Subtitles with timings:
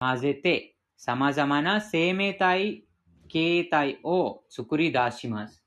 [0.00, 2.84] 混ぜて様々な生命体
[3.28, 5.64] 形態を作り出します。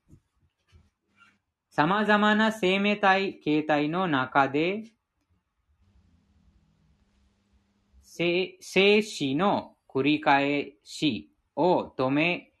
[1.70, 4.84] 様々な生命体形態の中で、
[8.02, 12.52] 静止の繰り返しを止め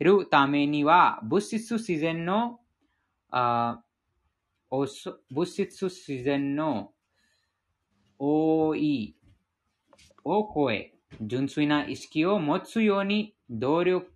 [0.00, 2.60] るためには、物質自然の
[3.30, 3.82] あ
[4.70, 6.92] 物質自然の
[8.18, 9.16] 多い
[10.24, 14.08] を超え、純粋な意識を持つように努力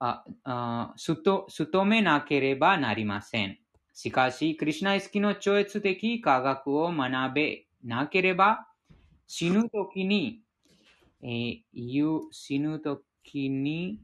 [0.00, 3.58] ああすと努めなければなりません。
[3.92, 8.68] しかし、クリュナ意識の超越的科学を学べなければ、
[9.26, 10.40] 死ぬときに、
[11.22, 14.00] えー、死ぬときに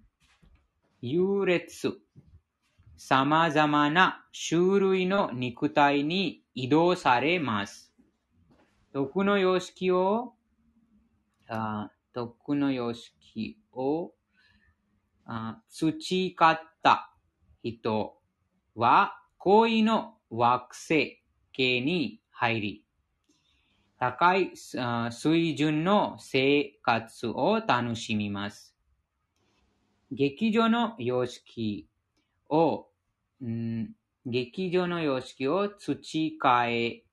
[1.00, 1.96] 優劣、
[2.96, 7.92] 様々な種類の肉体に移動されます。
[8.92, 10.34] 徳の様式を、
[11.48, 14.12] あ徳の様式を
[15.26, 17.10] あ培った
[17.62, 18.18] 人
[18.74, 22.84] は恋の惑星系に入り、
[23.98, 24.52] 高い
[25.10, 28.76] 水準の生活を楽しみます。
[30.10, 31.88] 劇場の様式
[32.48, 32.88] を、
[33.40, 33.92] うん、
[34.26, 37.04] 劇場の様式を培え、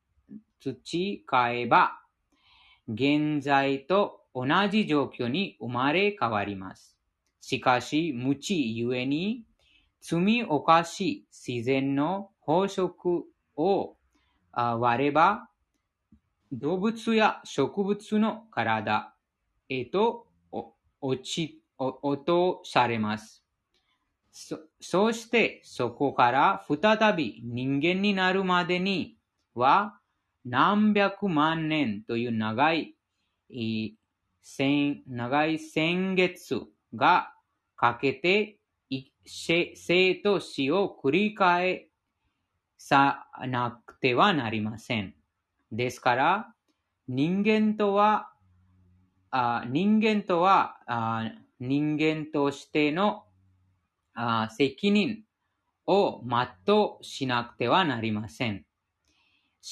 [0.59, 2.01] 培えば、
[2.87, 6.97] 現在と同じ状況に生まれ変わります。
[7.41, 9.45] しかし、無知ゆえに、
[9.99, 13.97] 罪犯しい自然の法則を
[14.53, 15.49] 割れば、
[16.51, 19.15] 動物や植物の体
[19.69, 20.27] へと
[20.99, 23.43] 落ち、落とされます。
[24.31, 29.17] そそしてそこから再び人間になるまでに
[29.55, 29.99] は
[30.45, 32.95] 何百万年という長い、
[35.07, 36.61] 長い先月
[36.95, 37.33] が
[37.75, 38.57] かけて
[39.25, 41.87] 生と死を繰り返
[42.77, 45.13] さなくてはなりません。
[45.71, 46.53] ですから、
[47.07, 48.33] 人間とは、
[49.29, 53.23] あ人間とはあ人間としての
[54.13, 55.23] あ責任
[55.87, 58.65] を全うしなくてはなりません。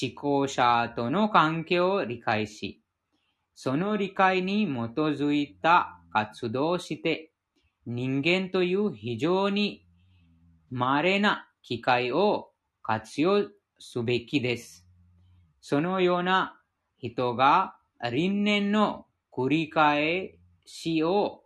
[0.02, 2.82] 思考者との関係を理解し、
[3.62, 7.34] その理解に基づいた活動をして、
[7.86, 9.86] 人間という非常に
[10.72, 14.88] 稀な機会を活用すべきです。
[15.60, 16.58] そのような
[17.00, 21.44] 人が輪廻の繰り返しを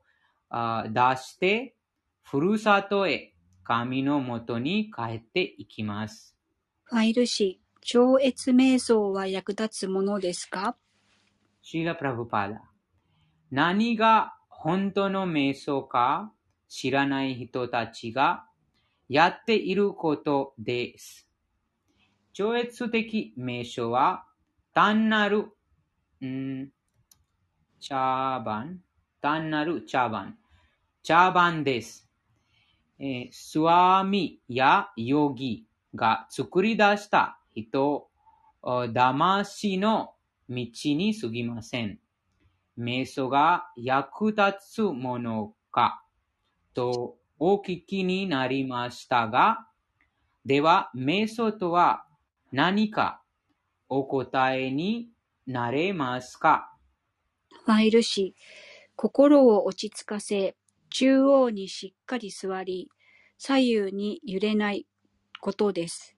[0.51, 1.75] 出して、
[2.21, 6.37] ふるさとへ神のもとに帰っていきます。
[6.83, 10.77] ファイル氏、超越瞑想は役立つものですか？
[11.65, 12.61] シーラ・プラブパーダ。
[13.49, 16.33] 何が本当の瞑想か
[16.67, 18.45] 知らない人たちが
[19.07, 21.29] やっていることです。
[22.33, 24.25] 超越的名称は
[24.73, 25.47] 単なる、
[26.25, 26.67] ん
[27.79, 28.81] 茶番
[29.21, 30.37] 単なる茶番。
[31.01, 32.09] 茶番です。
[32.99, 38.09] えー、スワミやヨギが作り出した人、
[38.61, 40.13] 魂の
[40.49, 41.99] 道に過ぎません。
[42.77, 46.03] 瞑想が役立つものか？
[46.73, 49.67] とお聞きになりましたが、
[50.45, 52.05] では、瞑想とは
[52.51, 53.21] 何か
[53.89, 55.09] お答えに
[55.45, 56.75] なれますか？
[57.65, 58.35] ファイル紙、
[58.95, 60.55] 心を落ち着かせ、
[60.89, 62.89] 中央にしっかり座り、
[63.37, 63.55] 左
[63.89, 64.87] 右に揺れない
[65.39, 66.15] ことです。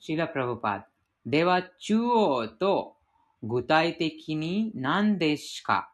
[0.00, 0.82] シラ・プラブパー
[1.24, 2.96] では、中央と
[3.42, 5.92] 具体的に何ですか？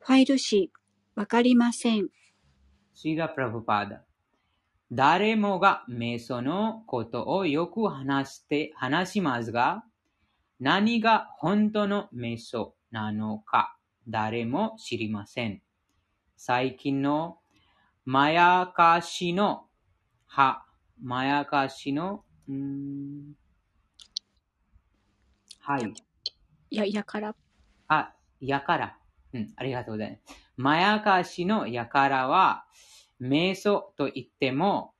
[0.00, 0.70] ファイル紙、
[1.14, 2.08] わかりません。
[2.94, 4.02] シーラ・プラブパーダ。
[4.92, 9.84] 誰もが瞑想のことをよく話して話しますが、
[10.58, 13.78] 何が本当の瞑想なのか
[14.08, 15.62] 誰も知りません。
[16.36, 17.38] 最近の
[18.04, 19.66] まやかしの、
[20.26, 20.64] は、
[21.02, 23.32] まやかしの、うん、
[25.60, 25.92] はい。
[26.70, 27.34] や、やから。
[27.88, 28.96] あ、やから。
[29.32, 30.36] うん、ありがとうございます。
[30.56, 32.64] まやかしのやからは、
[33.20, 34.94] 瞑想と言っても、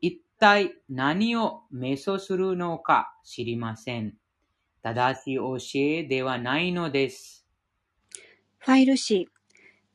[0.00, 4.14] 一体何を瞑想するのか知りません。
[4.82, 7.46] 正しい教えではないのです。
[8.58, 9.28] ファイル紙、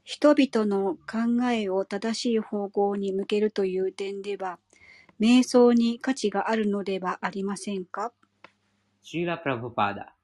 [0.03, 4.59] 人々の考えを正しい方向に向けるという点では、
[5.19, 8.13] 瞑想に価値があるのではありませんか？
[9.01, 10.14] シーラ・プラブパダ。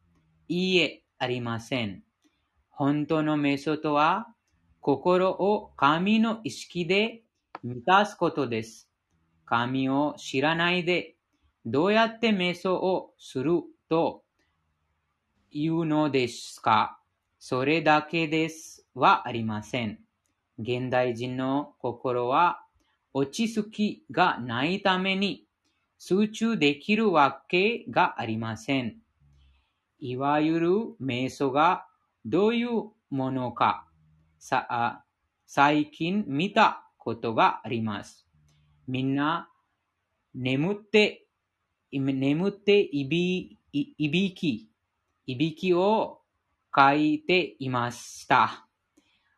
[0.53, 2.03] いいえ、ありません。
[2.71, 4.35] 本当の瞑想とは、
[4.81, 7.23] 心を神の意識で
[7.63, 8.89] 満たすことです。
[9.45, 11.15] 神を知らないで、
[11.65, 14.25] どうやって瞑想をすると
[15.51, 16.99] いうのですか
[17.39, 19.99] それだけですはありません。
[20.59, 22.65] 現代人の心は
[23.13, 25.45] 落ち着きがないために
[25.97, 29.00] 集中できるわけがありません。
[30.01, 30.69] いわゆる
[31.01, 31.85] 瞑想が
[32.25, 33.85] どういうものか
[34.39, 35.03] さ
[35.45, 38.25] 最近見たことがあります。
[38.87, 39.49] みんな
[40.33, 41.27] 眠って、
[41.91, 44.69] 眠っていびいびき、
[45.27, 46.21] いびきを
[46.75, 48.65] 書いていました。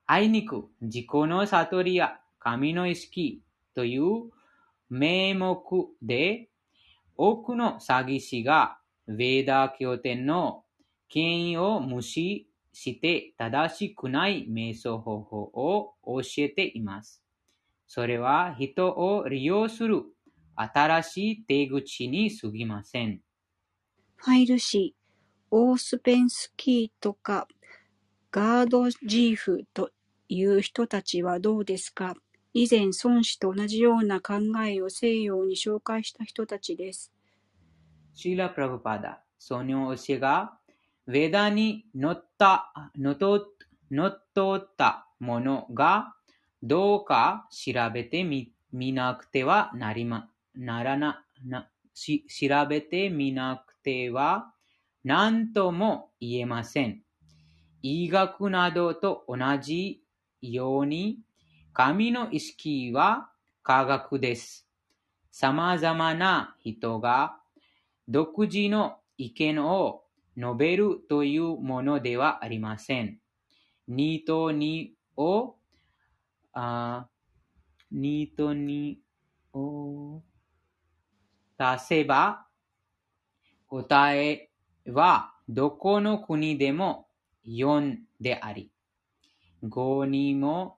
[0.05, 3.41] あいにく自己の悟りや神の意識
[3.73, 4.29] という
[4.89, 5.59] 名目
[6.01, 6.49] で
[7.17, 8.77] 多くの詐欺師が
[9.09, 10.63] ヴェーダー経典の
[11.09, 17.23] 権威を無視して正しくない瞑想方法を教えています。
[17.87, 20.03] それは人を利用する
[20.55, 23.21] 新しい手口に過ぎません。
[24.15, 24.95] ファイル氏、
[25.51, 27.47] オースペンスキーとか
[28.31, 29.91] ガードジーフと
[30.29, 32.15] いう人たちはどうですか
[32.53, 34.35] 以前孫子と同じような考
[34.65, 37.11] えを西洋に紹介した人たちです。
[38.13, 40.53] シーラ・プラブパダ、その教えが、
[41.07, 43.47] ヴェダに乗った、のと、
[43.91, 46.13] のっとったものが、
[46.61, 54.53] どうか調べてみ、みなくてはなりま、ならな、な、し、調べてみなくては、
[55.03, 57.01] 何とも言えません。
[57.81, 60.01] 医学などと同じ
[60.41, 61.19] ように、
[61.73, 63.29] 神の意識は
[63.63, 64.67] 科学です。
[65.31, 67.37] 様々な人が
[68.07, 70.03] 独自の意見を
[70.37, 73.19] 述べるというものではありません。
[73.89, 75.55] 2と2を、
[76.53, 77.07] あ
[77.93, 78.95] 2と2
[79.53, 80.21] を
[81.57, 82.47] 足せば、
[83.67, 84.49] 答え
[84.87, 87.07] はどこの国でも
[87.45, 88.71] 4であり、
[89.63, 90.77] 5にも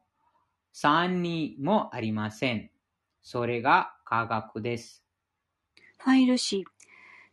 [0.73, 2.69] 3にもありません。
[3.21, 5.03] それが科学です。
[5.97, 6.65] ファイル氏、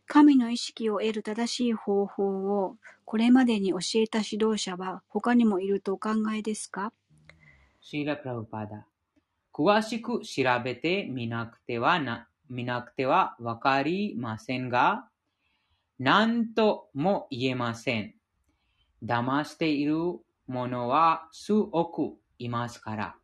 [0.05, 6.93] 神の意識を得る正しい方法をこれまでに教えた指導者は他にもいるとお考えですか？
[7.81, 8.85] シーラ・プラブパダ。
[9.53, 15.07] 詳しく調べてみなくてはな、見なくてはわかりませんが、
[15.99, 18.15] 何とも言えません。
[19.03, 19.95] 騙している
[20.47, 23.15] 者は数億いますから。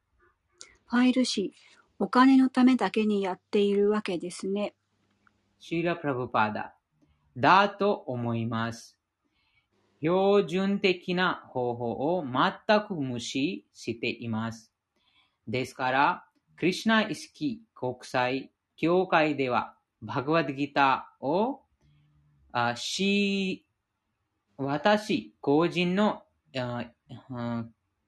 [0.86, 1.54] ファイル氏、
[2.00, 4.74] お金のためだけにやっているわけですね。
[5.59, 6.73] シーラ・プラブパダ。
[7.35, 8.97] だと思います。
[10.01, 14.73] 標準的な方法を全く無視しています。
[15.47, 16.25] ですから、
[16.56, 21.61] クリシナ意識国際教会では、バグワッドギターを、
[22.51, 23.65] あし、
[24.57, 26.23] 私、個人の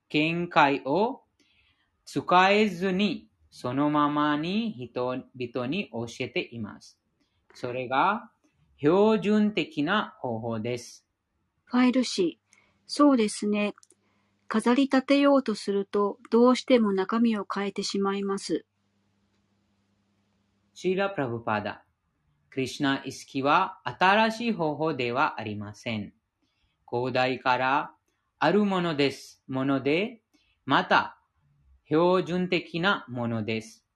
[0.08, 1.22] 見解を
[2.04, 7.01] 使えずに、そのままに人々に教えています。
[7.54, 8.30] それが
[8.78, 11.06] 標準的な方法です。
[11.64, 12.38] ファイル紙、
[12.86, 13.74] そうですね。
[14.48, 18.66] 飾り立てようとすると、どうしても中身を変えてしまいます。
[20.74, 21.84] シーラ・プラブパダ。
[22.50, 26.12] クリシナ意識は新しい方法ではありません。
[26.86, 27.94] 古代から
[28.38, 29.42] あるものです。
[29.48, 30.20] もので、
[30.66, 31.18] また
[31.86, 33.86] 標準的なものです。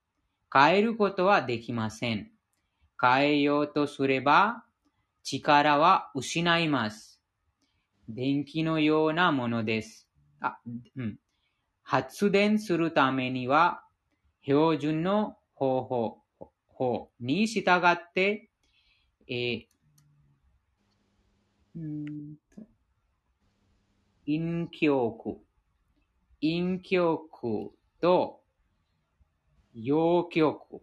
[0.51, 2.31] 変えることはできません。
[2.99, 4.63] 変えようとすれば
[5.23, 7.21] 力は失います。
[8.09, 10.07] 電気のようなものです。
[10.39, 10.57] あ
[10.95, 11.19] うん、
[11.83, 13.83] 発電するためには
[14.43, 16.21] 標準の方法
[16.67, 18.49] 法に従って、
[19.27, 19.65] えー、
[24.25, 25.39] 陰極、
[26.41, 28.41] 陰極と
[29.73, 30.81] 陽極、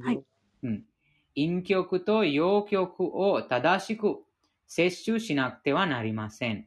[0.00, 0.22] はい。
[0.62, 0.84] うん。
[1.34, 4.18] 陰極と陽極を正しく
[4.66, 6.66] 摂取しなくてはなりません。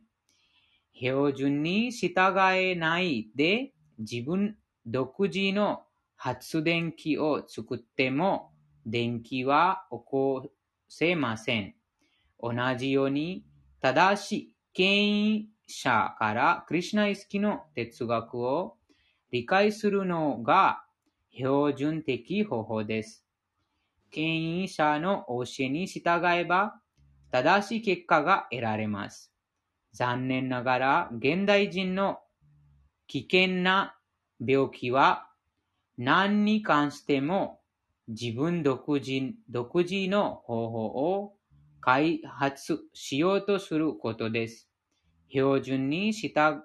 [0.94, 8.52] 標準に従えないで自分独自の発電機を作っても
[8.86, 10.52] 電気は起こ
[10.88, 11.76] せません。
[12.42, 13.46] 同じように
[13.82, 18.78] 正しい権威者からクリュナイスキの哲学を
[19.32, 20.84] 理解するのが
[21.32, 23.26] 標準的方法です。
[24.12, 26.82] 権威者の教えに従えば、
[27.32, 29.32] 正しい結果が得られます。
[29.94, 32.20] 残念ながら、現代人の
[33.08, 33.96] 危険な
[34.40, 35.30] 病気は
[35.98, 37.60] 何に関しても
[38.08, 41.34] 自分独自独自の方法を
[41.82, 44.70] 開発しようとすることです。
[45.30, 46.62] 標準に従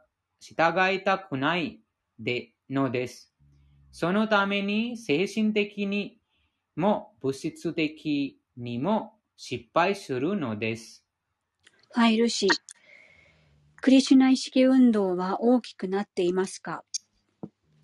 [0.95, 1.81] いたくない
[2.19, 3.34] でのです。
[3.97, 6.19] そのために精神的に
[6.75, 11.05] も物質的にも失敗するのです。
[11.93, 12.49] ファイル C。
[13.81, 16.83] クリシュナ意識運動は大きくなっていますか？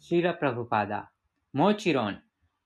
[0.01, 1.13] シーラ・プラブパダ。
[1.53, 2.21] もちろん、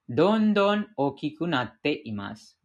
[0.08, 2.58] どんどん大きくなっています。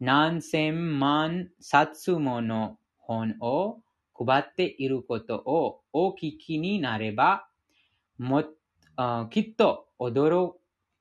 [0.00, 3.78] 何千万冊もの本を
[4.12, 7.46] 配っていることをお聞きになれば、
[8.18, 8.42] も
[8.96, 10.52] あきっと驚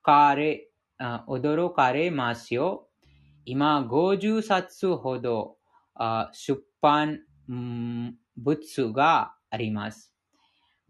[0.01, 2.87] かれあ驚かれますよ。
[3.45, 5.57] 今50冊ほど
[5.95, 10.13] あ出版物があります。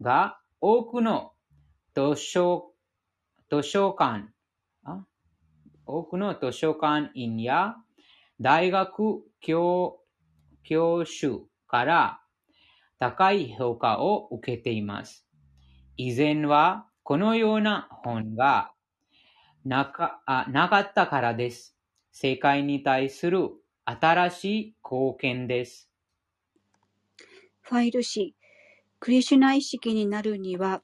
[0.00, 1.32] が、多くの
[1.94, 2.72] 図書
[3.50, 4.28] 図書館
[5.86, 7.76] 多くの図書館員や
[8.40, 10.00] 大学教
[10.62, 12.20] 教授から
[12.98, 15.26] 高い評価を受けています。
[15.96, 18.72] 以前はこのような本が
[19.62, 21.76] なかあなかったからです。
[22.12, 23.50] 世界に対する
[23.84, 25.90] 新しい貢献です。
[27.60, 28.34] ファイル C。
[29.00, 30.82] クリシュナ意識になるには、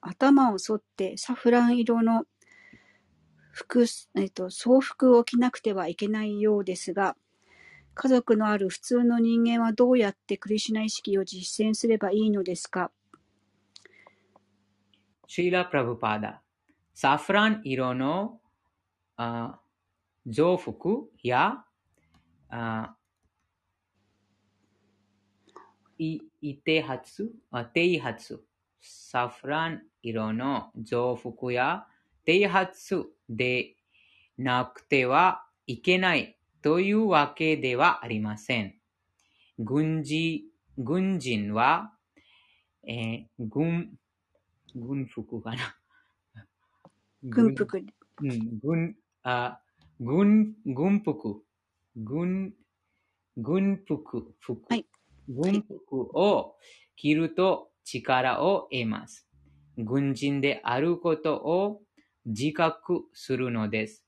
[0.00, 2.24] 頭を剃ってサフラン色の
[3.52, 3.86] 服、
[4.16, 7.16] えっと、装服を着なくてはいけないようですが、
[7.94, 12.90] 家族のある普通の人間はどうやってクリシュナ意識を実践すればいいのですか？
[15.32, 16.42] シーラ・プラブパダ。
[16.92, 18.40] サフラン色の
[19.16, 19.60] あ
[20.26, 21.64] 増幅や
[22.48, 22.96] あ
[25.98, 28.42] いいて発あ低発
[28.80, 31.86] サフラン色の増幅や
[32.24, 33.76] 低発で
[34.36, 38.74] なくてはいけないというわけではありません。
[39.60, 40.42] 軍事
[40.76, 41.92] 軍人は、
[42.84, 43.99] えー軍
[44.74, 45.76] 軍服かな。
[47.22, 47.78] 軍服。
[48.22, 49.60] うん、軍、あ、
[49.98, 51.42] 軍、軍服、
[51.96, 52.54] 軍、
[53.36, 54.86] 軍服、服、はい
[55.30, 56.56] 軍服を
[56.96, 59.28] 着ると力を得ます。
[59.78, 61.82] 軍人であることを
[62.26, 64.04] 自覚するのです。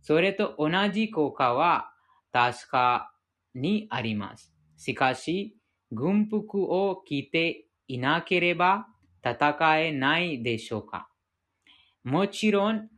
[0.00, 1.92] それと同じ効果は
[2.32, 3.12] 確か
[3.54, 4.52] にあります。
[4.76, 5.56] しかし、
[5.92, 8.88] 軍服を着ていなければ
[9.24, 11.08] 戦えないでしょうか？
[12.02, 12.90] もちろん、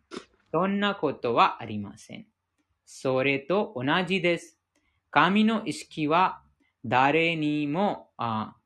[0.51, 2.27] そんなことはありません。
[2.85, 4.59] それと同じです。
[5.11, 6.43] 神の意識は
[6.85, 8.57] 誰にもあ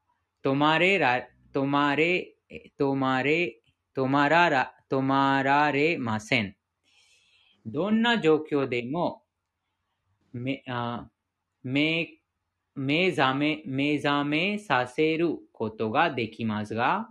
[0.43, 2.35] 止まれら、止まれ、
[2.79, 3.61] 止まれ、
[3.95, 6.57] 止まらら、止まられません。
[7.67, 9.23] どんな状況でも、
[10.33, 11.09] め、あ
[11.63, 12.21] 目、
[12.75, 17.09] 目覚め、目覚めさせることができますが、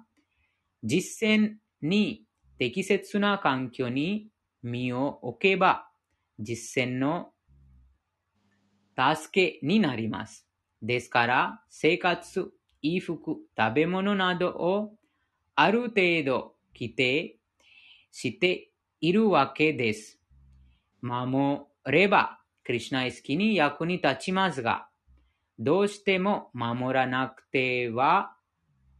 [0.84, 2.24] 実践に
[2.58, 4.30] 適切な環境に
[4.64, 5.88] 身を置けば、
[6.40, 7.32] 実践の
[8.98, 10.48] 助けになります。
[10.82, 14.94] ですから、生活、衣服、食べ物などを
[15.56, 17.38] ある程度規定
[18.12, 18.72] して
[19.02, 20.20] いるわけです。
[21.02, 24.90] 守れば、クリシュナ意識に役に立ちますが、
[25.58, 28.36] どうしても守らなくては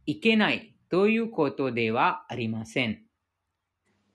[0.04, 3.04] いけないということではありません。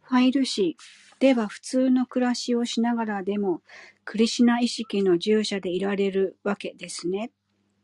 [0.02, 0.78] ファイル C。
[1.20, 3.62] では普通の暮らしをしながらでも、
[4.04, 7.32] クリシュナ意識の従者でいられるわけですね。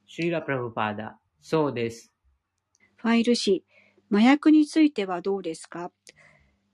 [0.06, 1.18] シーラ・プラブパーダ。
[1.40, 2.12] そうです。
[2.98, 3.64] ファイル C。
[4.12, 5.92] 麻薬についてはどうですか？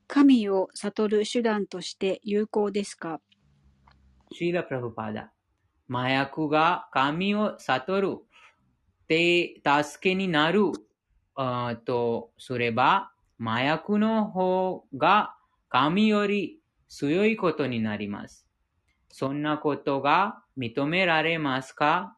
[0.08, 3.22] 神を悟る手段として有効ですか？
[4.32, 5.32] シーラ・プラブパーダ。
[5.90, 8.18] 麻薬が神を悟る
[9.08, 10.64] 手助けになる
[11.86, 15.36] とすれば、麻薬の方が
[15.70, 18.48] 神より強いことになります。
[19.10, 22.18] そんなことが認められますか？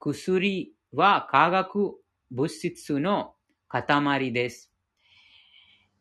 [0.00, 1.94] 薬は化学
[2.30, 3.34] 物質の
[3.68, 4.72] 塊です。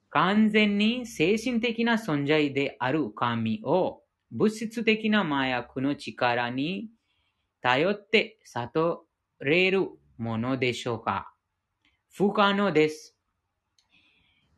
[0.09, 6.89] 完全に精神的な存在である神を物質的な麻薬の力に
[7.61, 9.05] 頼って悟
[9.39, 11.32] れるものでしょうか？
[12.15, 13.15] 不可能です。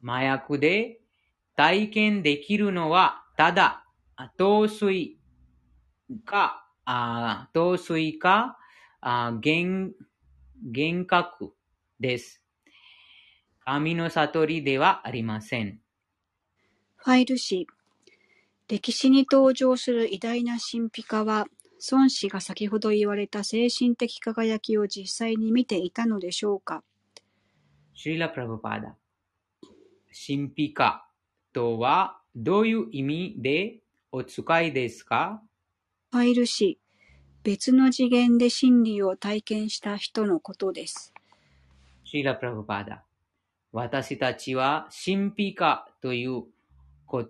[0.04, 1.00] 麻薬で
[1.56, 3.86] 体験できるのはただ
[4.38, 5.18] 糖水
[6.26, 8.58] か、あ糖水か
[9.00, 9.90] あ原
[10.64, 11.54] 幻覚
[12.00, 12.42] です。
[13.64, 15.80] 神の悟りではありません。
[16.98, 17.68] ファイル氏、
[18.68, 21.46] 歴史に登場する偉大な神秘家は、
[21.92, 26.84] 孫子が先ほど言われた精神的輝きを実際に見ていたのでしょうか
[27.98, 28.96] シリラ・プラブパーダ。
[30.10, 31.08] 神秘家
[31.54, 33.80] とはどういう意味で
[34.12, 35.42] お使いですか
[36.12, 36.78] ファイル氏、
[37.44, 41.14] 別の次元で真理を体験した人のことです。
[42.04, 43.04] シリラ・プラブパーダ。
[43.72, 46.44] 私たちは神秘家という
[47.06, 47.26] こ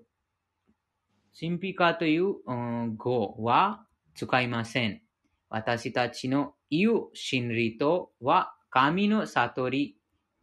[1.40, 5.02] 神秘家という、うん語は使いません。
[5.48, 9.95] 私たちの言う真理とは神の悟り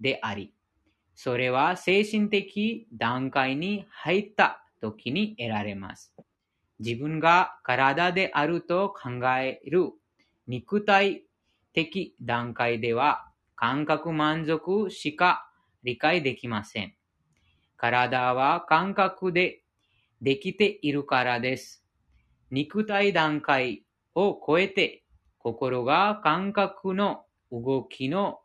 [0.02, 0.52] であり、
[1.14, 6.12] それは精神的段階に入った時に得られます。
[6.80, 9.92] 自分が体であると考える
[10.48, 11.22] 肉体
[11.72, 15.48] 的段階では感覚満足しか
[15.84, 16.94] 理解できません。
[17.76, 19.62] 体は感覚で
[20.20, 21.84] できているからです。
[22.50, 25.04] 肉体段階を超えて
[25.38, 28.40] 心が感覚の動きの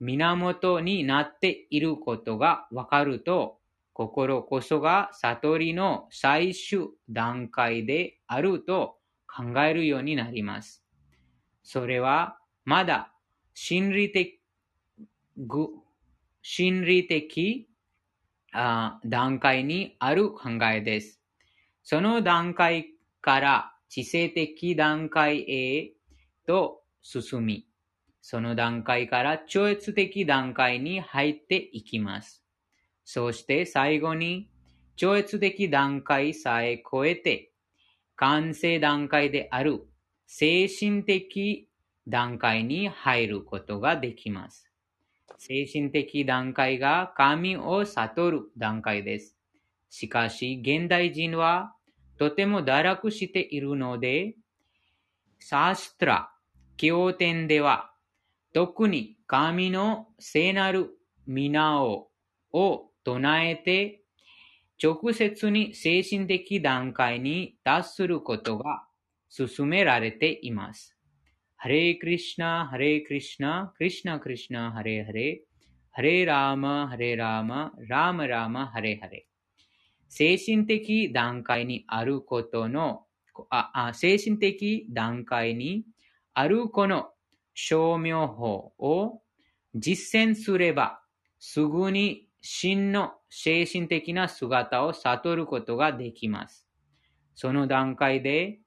[0.00, 3.58] 源になっていることがわかると、
[3.92, 10.84] 心こそが悟りの最終段階であると考えるようになります。
[11.62, 13.12] それはまだ
[13.54, 14.40] 心理的
[16.42, 17.68] 心理的
[19.04, 21.20] 段階にある考えです。
[21.82, 25.92] その段階から知性的段階へ
[26.46, 27.66] と進み、
[28.28, 32.42] その段階から超越的段階に入っていきます。
[33.04, 34.50] そして最後に
[34.96, 37.52] 超越的段階さえ超えて
[38.16, 39.86] 完成段階である
[40.26, 41.68] 精神的
[42.08, 44.72] 段階に入ることができます。
[45.38, 49.36] 精神的段階が神を悟る段階です。
[49.88, 51.76] しかし、現代人は
[52.18, 54.34] とても堕落しているので、
[55.38, 56.32] サーストラ、
[56.76, 57.92] 経典では、
[58.56, 60.88] 特に神の聖なる
[61.26, 62.08] 皆を
[62.54, 64.00] を唱えて、
[64.82, 68.86] 直接に精神的段階に達することが
[69.28, 70.96] 進められています。
[71.56, 79.62] ハレークリシナ、ハレークリシナ、クリシナクリシナ、ハレーハレー、ハレーラーマ、ハレーラーマ、ラーマラーマ、ハレーハレー。
[80.08, 83.04] 精神的段階にあることの、
[83.50, 85.84] ああ精神的段階に
[86.32, 87.10] あるこの
[87.58, 89.22] 証明法を
[89.74, 91.00] 実践すれば、
[91.38, 96.66] すぐに真の精神的な姿を悟ることができます。
[97.34, 98.60] その段階で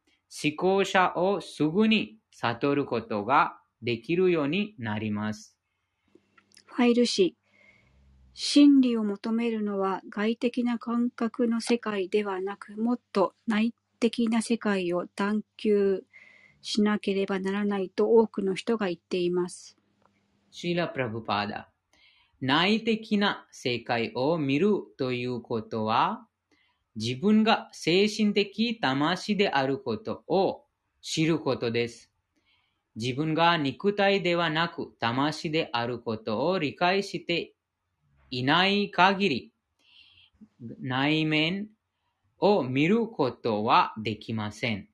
[0.43, 5.55] 思考者をすぐに悟ることができるようになります。
[6.65, 7.35] ファイル氏、
[8.33, 16.03] 真理を求めるのは外的な感覚の世界ではなく、もっと内的な世界を探求
[16.61, 19.77] しなければならないと多くの人が言っています。
[20.51, 21.69] シーラ・プラブパーダ。
[22.41, 26.25] 内的な世界を見るということは、
[26.95, 30.65] 自分が精神的魂であることを
[31.01, 32.11] 知ることです。
[32.95, 37.53] 自分が肉体ではなく魂であることを理解して
[38.29, 39.53] いない限り、
[40.81, 41.69] 内面
[42.39, 44.88] を見ることはできません。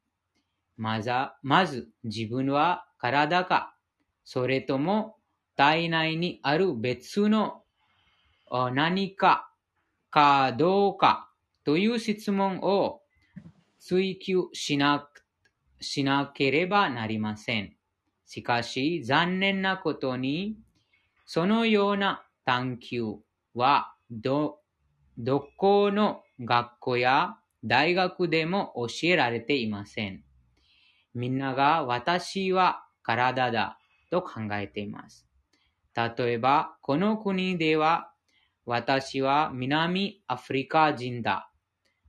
[0.77, 1.11] まず、
[1.41, 3.75] まず自分は体か、
[4.23, 5.17] それとも
[5.55, 7.63] 体内にある別の
[8.73, 9.51] 何か
[10.09, 11.29] かどうか
[11.63, 13.01] という質問を
[13.79, 15.09] 追求しな
[15.79, 17.75] しなければなりません。
[18.25, 20.57] しかし残念なことに、
[21.25, 23.03] そのような探求
[23.53, 24.59] はど、
[25.17, 30.24] どこの学校や大学でも教えられていません。
[31.15, 33.80] みんなが私は体だ
[34.12, 35.25] と考えています。
[35.95, 38.12] 例えば、この国では
[38.65, 41.49] 私は南アフリカ人だ。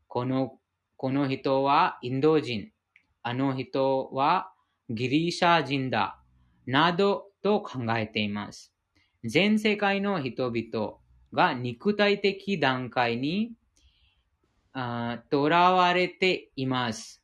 [0.09, 0.59] この
[0.97, 2.73] この人はインド人。
[3.23, 4.53] あの人は
[4.89, 6.21] ギリシャ人だ。
[6.67, 8.73] などと考えています。
[9.25, 10.95] 全世界の人々
[11.33, 13.53] が肉体的段階に
[15.31, 17.23] とらわれています。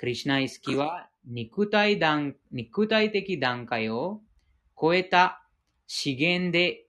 [0.00, 4.22] クリシナイスキは肉体段肉体的段階を
[4.80, 5.46] 超えた
[5.86, 6.86] 資源で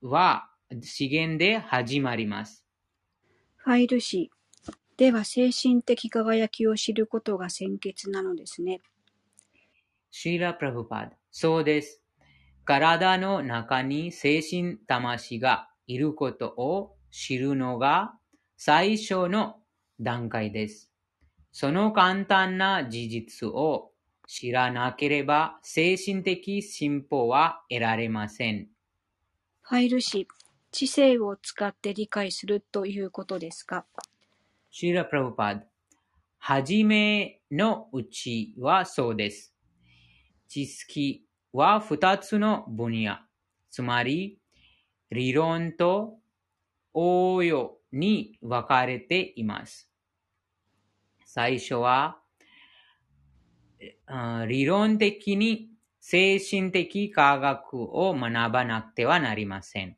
[0.00, 0.48] は
[0.80, 2.64] 資源で始まります。
[3.56, 4.30] ファイル氏、
[4.96, 8.80] では精神的輝きを知ることが先決なのですね。
[10.10, 11.16] シーラ・プラブパーダ。
[11.30, 12.02] そうです。
[12.64, 18.14] 体の中に精神魂がいることを知るのが
[18.56, 19.56] 最初の
[20.00, 20.87] 段階です。
[21.60, 23.90] その簡単な事実を
[24.28, 28.68] 知らなければ精神的進歩は得られません。
[29.62, 30.28] 入るし、
[30.70, 33.84] 知性を使って理解するということですか？
[34.70, 35.62] シーラ・プラブパード。
[36.38, 39.52] はじめのうちはそうです。
[40.46, 43.16] 知識は二つの分野、
[43.68, 44.38] つまり
[45.10, 46.20] 理論と
[46.94, 49.87] 応用に分かれています。
[51.38, 52.18] 最初は
[54.48, 55.68] 理論的に
[56.00, 59.96] 精神的科学を学ばなくてはなりません。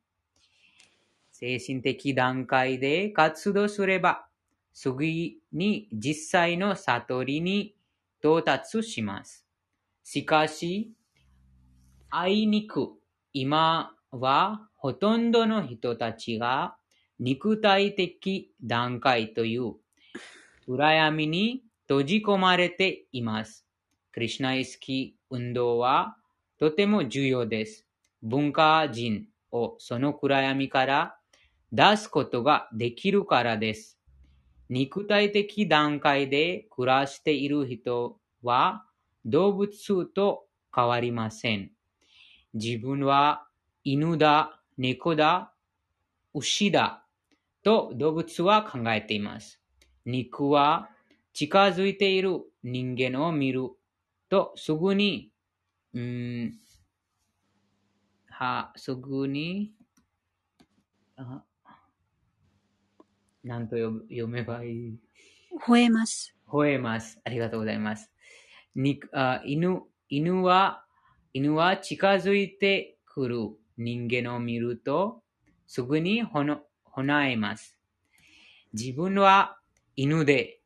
[1.33, 4.27] 精神的段階で活動すれば、
[4.75, 7.75] すぐに実際の悟りに
[8.19, 9.47] 到達します。
[10.05, 10.93] しかし、
[12.11, 12.91] あいにく
[13.33, 16.77] 今はほとんどの人たちが
[17.19, 19.77] 肉体的段階という
[20.73, 23.67] 暗闇に閉じ込まれています。
[24.13, 26.17] クリシュナイスキー運動は
[26.61, 27.89] とても重要です。
[28.23, 31.17] 文化人をその暗闇から
[31.73, 33.99] 出すことができるからです。
[34.69, 38.85] 肉体的段階で暮らしている人は
[39.25, 41.73] 動物と変わりません。
[42.55, 43.45] 自分は
[43.83, 45.53] 犬だ、猫だ、
[46.33, 47.05] 牛だ
[47.65, 49.60] と動物は考えています。
[50.05, 50.89] 肉は
[51.33, 53.71] 近づいている人間を見る
[54.29, 55.31] とすぐに、
[55.95, 56.53] うーん、
[58.29, 59.73] は、すぐに、
[61.17, 61.45] あ
[63.45, 64.99] なんと読読めばいい？
[65.67, 66.35] 吠えます。
[66.49, 67.21] 吠えます。
[67.25, 68.11] ありがとうございます。
[68.75, 70.85] にあ犬犬は、
[71.33, 75.23] 犬は近づいてくる人間を見ると、
[75.67, 77.77] すぐにほのほなえます。
[78.73, 79.60] 自分は
[80.03, 80.63] 犬で、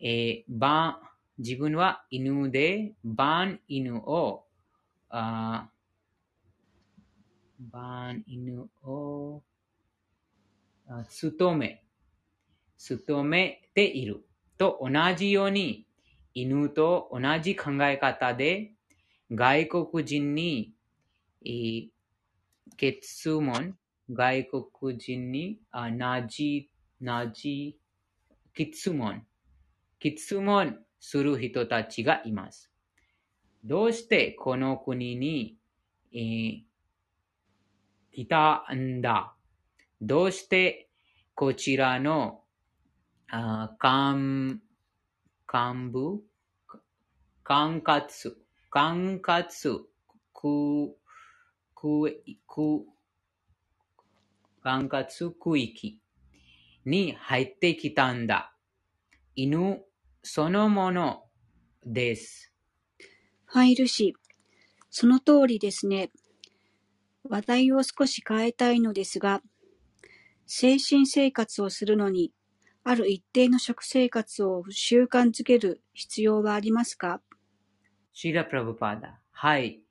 [0.00, 1.02] えー、ば
[1.36, 4.46] 自分は犬で、番犬を、
[5.10, 5.68] あ
[7.58, 9.42] 番犬を、
[10.88, 11.84] あ務め、
[12.78, 14.24] 務めている。
[14.56, 15.86] と同じように、
[16.32, 18.72] 犬と同じ考え方で、
[19.30, 20.72] 外国人に、
[21.44, 21.88] えー、
[22.78, 23.76] 結問、
[24.10, 27.79] 外国人に、あなじ、なじ、
[28.56, 29.26] 質問、
[30.02, 32.70] 質問する人たちがいます。
[33.64, 35.56] どうしてこの国に、
[36.12, 36.70] えー
[38.12, 39.34] 来たんだ
[40.00, 40.88] どうして
[41.34, 42.42] こちらの
[43.28, 44.60] あ幹
[45.50, 46.20] 幹部
[47.44, 48.34] 管轄
[48.68, 49.78] 管轄
[50.34, 50.96] 区
[51.74, 52.84] 区区
[54.62, 56.00] 管轄区域
[56.84, 58.54] に入ってきたんだ。
[59.34, 59.82] 犬
[60.22, 61.24] そのもの
[61.84, 62.52] です。
[63.46, 64.14] 入るし、
[64.90, 66.10] その通りですね。
[67.24, 69.42] 話題を少し変えたいのですが、
[70.46, 72.32] 精神生活をするのに、
[72.82, 77.20] ある一定の食生活を習慣づける必要はありますか？
[78.12, 79.20] シーラ・プラブパーダ。
[79.30, 79.82] はい。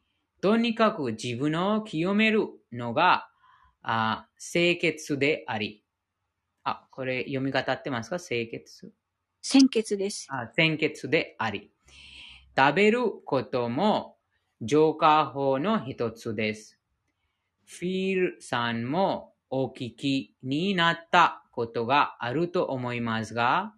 [0.41, 3.29] とにかく自分を清めるのが
[3.81, 5.83] あ清潔であり。
[6.69, 8.19] あ、これ読み方合ってますか？
[8.19, 8.91] 清潔？
[9.41, 10.27] 鮮血です。
[10.29, 11.71] あ清潔であり。
[12.55, 14.17] 食べることも
[14.61, 16.77] 浄化法の一つです。
[17.65, 23.73] フィールさんもお聞きになったことがあると思いますが、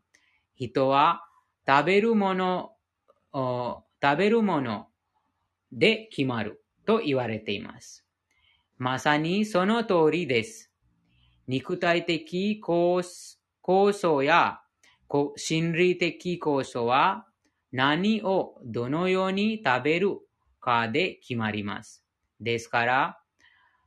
[0.55, 1.23] 人は
[1.67, 2.73] 食べるもの、
[3.31, 4.87] お食べるもの
[5.71, 8.05] で決まると言われています。
[8.77, 10.70] まさにその通りです。
[11.47, 14.61] 肉体的構想や
[15.35, 17.27] 心理的構想は
[17.71, 20.19] 何をどのように食べる
[20.59, 22.03] かで決まります。
[22.39, 23.19] ですから、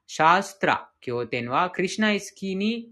[0.06, 2.90] シャーストラ、経典はクリシナイ好きに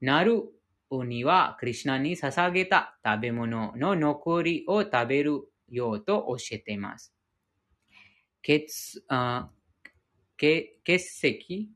[0.00, 0.44] なる
[0.90, 7.12] には、クリシナに捧げた食べ物の残りを食べるようと教えています。
[8.42, 9.02] 血、
[10.36, 11.70] 血血石？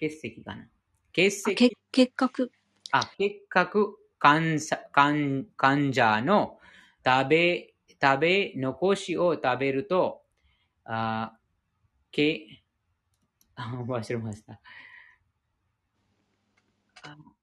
[0.00, 0.66] 血石かな
[1.12, 1.54] 血石
[1.92, 2.50] 結核、
[2.90, 6.58] あ、結核患者患患者の
[7.04, 10.22] 食べ、食べ残しを食べると、
[10.84, 11.36] あ、
[12.10, 12.62] け、
[13.56, 14.60] あ、忘れました。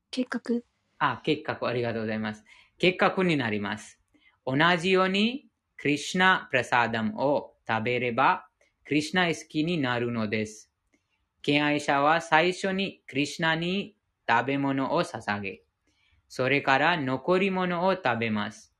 [0.10, 0.66] 結核、
[0.98, 2.44] あ、結核、ありがとうございます。
[2.80, 4.00] 結核になります。
[4.46, 8.48] 同じように、クリシナ・プラサダムを食べれば、
[8.86, 10.67] クリシナイ好きになるのです。
[11.48, 13.96] 敬愛者は最初にクリシナに
[14.28, 15.62] 食べ物を捧げ、
[16.28, 18.74] それから残り物を食べます。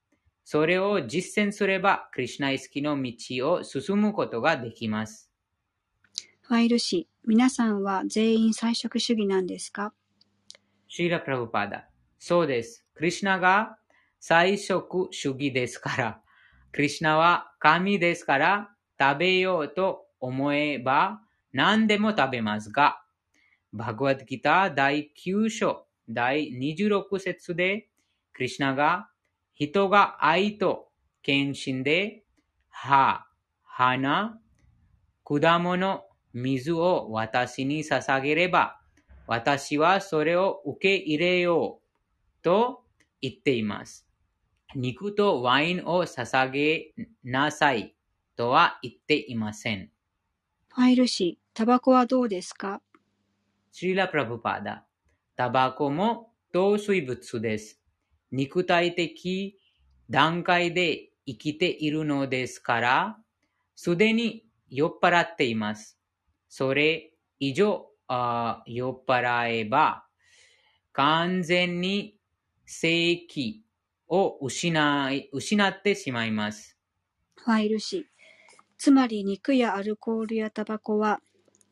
[0.44, 5.32] それを実践すれば、クリシナイ好きの道を進むことができます。
[6.42, 9.94] ファイル氏、皆さんは全員菜食主義なんですか？
[10.90, 11.88] シーラ・プラブパダ。
[12.20, 12.86] そうです。
[12.96, 13.78] クリシナが
[14.20, 16.22] 菜食主義ですから、
[16.74, 21.22] クリシナは神ですから、食べようと思えば
[21.58, 23.02] 何でも食べますが、
[23.74, 27.88] バグワッドギター第9章第26節で、
[28.32, 29.10] クリシナが
[29.56, 30.90] 人が愛と
[31.24, 32.22] 献身で
[32.70, 33.26] 歯、
[33.64, 34.40] 花、
[35.24, 38.80] 果物、水を私に捧げれば、
[39.26, 42.84] 私はそれを受け入れようと
[43.20, 44.08] 言っています。
[44.76, 46.94] 肉とワインを捧げ
[47.24, 47.96] なさい
[48.36, 49.90] とは言っていません。
[50.78, 52.84] ファイル氏、タバコはどうですか？
[53.72, 54.86] シーラ・プラブパダ。
[55.36, 57.82] タバコも糖水物です。
[58.32, 59.58] 肉体的
[60.08, 63.18] 段階で生きているのですから、
[63.76, 65.98] すでに酔っ払っています。
[66.48, 70.06] それ以上あ酔っ払えば、
[70.94, 72.20] 完全に
[72.68, 73.64] 正気
[74.08, 76.78] を失い失ってしまいます。
[77.34, 78.06] ファイル氏、
[78.78, 81.20] つまり肉やアルコールやタバコは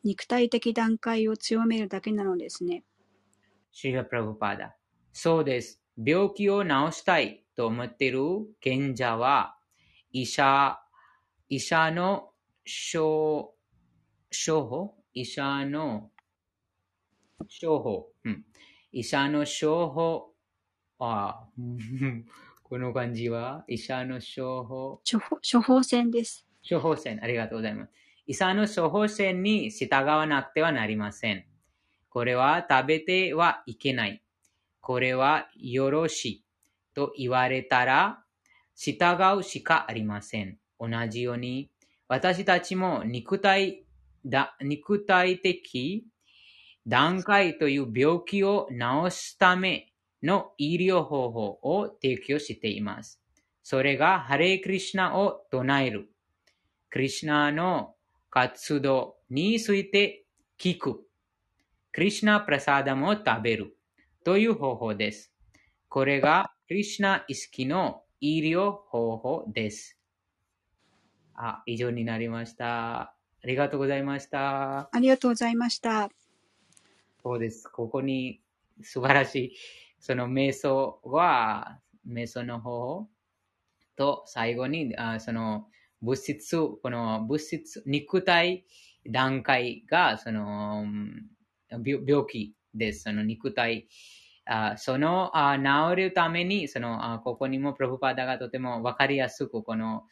[0.06, 2.84] 肉体的段階を強めるだけなのですね。
[3.72, 4.76] シーラ・プラブパダ。
[5.12, 5.82] そうです。
[5.96, 8.20] 病気を治したいと思っている
[8.60, 9.58] 賢者は、
[10.12, 10.78] 医者、
[11.48, 12.30] 医者の
[12.64, 13.56] 処
[14.30, 16.12] 処方医者の
[17.60, 18.44] 処方、うん、
[18.92, 20.32] 医者の処方、
[20.98, 22.26] あ、う ん
[22.62, 23.64] この感じは？
[23.68, 26.46] 医者の処方、処方処方箋です。
[26.68, 27.92] 処方箋、ありがとうございます。
[28.26, 31.44] 医者の処方箋に従わなくてはなりません。
[32.08, 34.22] これは食べてはいけない。
[34.80, 36.44] これはよろしい
[36.94, 38.22] と言われたら
[38.74, 40.58] 従うしかありません。
[40.78, 41.70] 同じように
[42.08, 43.84] 私たちも肉体
[44.24, 46.06] だ肉体的
[46.86, 53.20] 段階という病気を治すための医療方法を提供しています。
[53.62, 56.08] それがハレークリシナを唱える。
[56.90, 57.95] クリシナの
[58.30, 60.24] 活動について
[60.58, 61.06] 聞く。
[61.92, 63.76] クリシナプラサダムを食べる
[64.24, 65.32] という方法です。
[65.88, 69.98] これがクリシナ意識の医療方法です。
[71.34, 73.00] あ、以上になりました。
[73.00, 74.88] ありがとうございました。
[74.92, 76.10] ありがとうございました。
[77.22, 77.68] そうです。
[77.68, 78.40] ここに
[78.82, 79.56] 素晴らしい、
[80.00, 83.08] その瞑想は、瞑想の方法
[83.96, 85.68] と最後に、あその
[86.06, 88.64] 物質、この物質、肉体
[89.10, 90.86] 段階が、その、
[91.70, 93.02] 病気です。
[93.02, 93.88] その肉体。
[94.48, 100.04] あそのあ治るために、そのあここにもプロブパダがとてもわかりやすく、この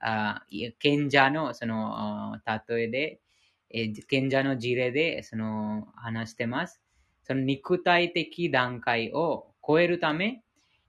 [0.00, 0.46] あ
[0.78, 3.20] 賢者のその例えで、
[3.68, 6.80] え賢者の事例でその話してます。
[7.24, 10.42] その肉体的段階を超えるため、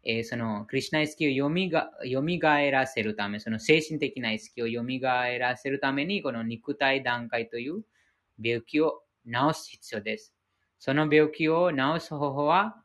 [0.05, 2.21] えーそのクリシナ意識をよみが蘇
[2.71, 4.83] らせるため、その精神的な意識を蘇
[5.39, 7.83] らせるために、この肉体段階という
[8.41, 10.35] 病気を治す必要です。
[10.79, 12.83] その病気を治す方法は、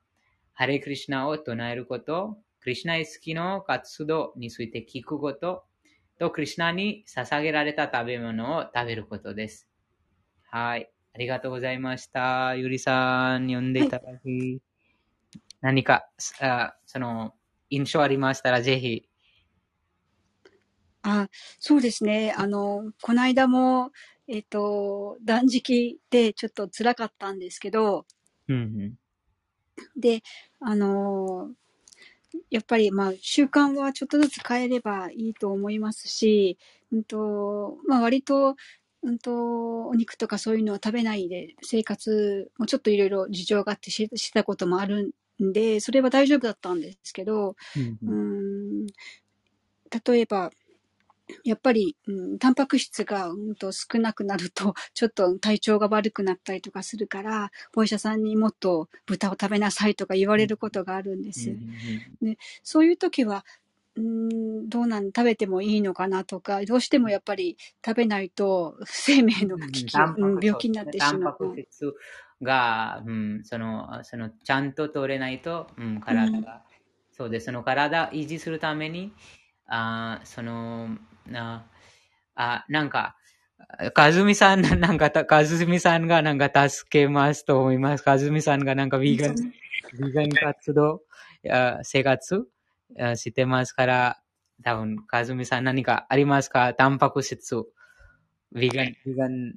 [0.53, 5.65] ハレクリシナを唱えること、クリシナ意識の活動について聞くこと、
[6.19, 9.69] とクリシナに捧げられた食べ物を食べることです。
[10.45, 10.93] はい。
[11.15, 12.55] ありがとうございました。
[12.57, 14.61] ゆりさん、読んでいただき、
[15.61, 16.09] 何か、
[16.41, 17.35] あその、
[17.71, 19.09] 印象ありましたら、ぜひ。
[21.03, 22.35] あ、そうですね。
[22.37, 23.93] あの、この間も、
[24.27, 28.07] えっと、断食でちょっと辛かったんですけど、
[28.49, 28.95] うん
[29.97, 30.23] で、
[30.61, 31.51] あの、
[32.51, 36.59] やっぱりまあ習慣はちょっとずつ変えればいいと思いますし、
[36.93, 38.57] うんと、まあ割と、
[39.03, 47.57] うんと、お肉とかそういうのは食べないで生活もちょっといろいろ事情があってししてたこともあるんで、それは大丈夫だったんですけど、
[48.03, 48.87] うんん。
[48.87, 50.51] 例えば、
[51.45, 61.55] やっぱり、うん、タンパク質が、うん、と少なくなると、 ちょっと体調が悪くなったりとかするから、お医者さんにもっと豚を食べなさいとか言われることがあるんです。
[62.63, 63.45] そういう時は、
[63.97, 71.55] うん、どうなん、食べてもいいのかなとか、どうしてもやっぱり食べないと生命の危機、うん病気になってしタンパまう。
[71.55, 71.95] ク質
[72.43, 76.63] が、うん、その、その、ちゃんと取れないと、うん、体が、
[77.13, 77.47] そうです。
[77.47, 79.13] その体を維持するために、
[79.67, 80.97] あーその、
[81.27, 81.67] な
[82.35, 83.17] あなんか、
[83.93, 88.05] かずみさん、 なんかた、かずみさんがなんか助けますと思います。
[88.05, 91.03] かずみさんがなんかヴィーガン、ヴィーガン活動、
[91.51, 92.49] あ生活
[93.01, 94.23] あしてますから、
[94.63, 96.75] 多分、かずみさん何かありますか？
[96.75, 97.57] タンパク質。
[98.55, 99.55] ヴィーガン、ヴィーガン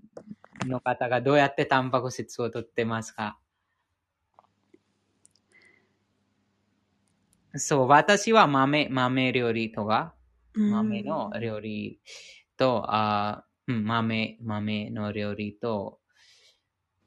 [0.66, 3.38] の方がどうやってタンパク質をとってますか？
[7.56, 10.14] そう、私は豆、豆料理とか、
[10.54, 12.00] うん豆の料理
[12.58, 16.00] と、あーうん、豆、豆の料理と、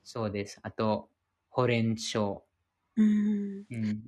[0.02, 0.58] そうです。
[0.62, 1.08] あと、
[1.48, 2.42] ほうれん草。
[2.96, 3.64] うん。
[3.70, 4.02] うん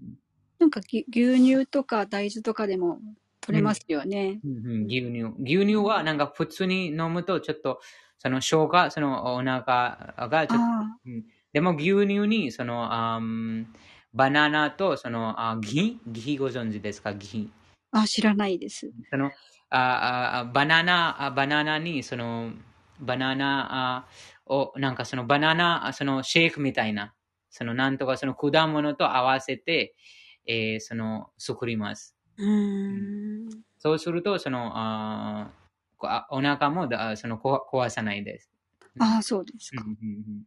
[0.58, 2.98] なんかぎ牛乳とか大豆とかでも
[3.42, 4.40] 取れますよね。
[4.42, 5.22] うんうん牛乳。
[5.42, 7.80] 牛乳はなんか普通に飲むとちょっと、
[8.18, 13.64] その消化、そのお腹がちょっと、あうんでも牛乳にその、あー
[14.14, 17.12] バナナとその、あギギご存知ですか？
[17.14, 17.50] ギ
[17.92, 18.90] あ、あ、知らないです。
[19.10, 19.30] その
[19.70, 22.52] ああバナナあバナナにその
[23.00, 24.06] バナナあ
[24.46, 27.14] をなんかそのバナナあそのシェイクみたいな
[27.50, 29.94] そのなんとかその果物と合わせて、
[30.46, 32.14] えーその作ります。
[32.38, 33.48] うん。
[33.78, 35.50] そうするとそのあ
[36.30, 38.50] お腹もだそのこ壊さないです。
[38.98, 39.82] ああ、そうですか。
[39.84, 40.42] うんうんうん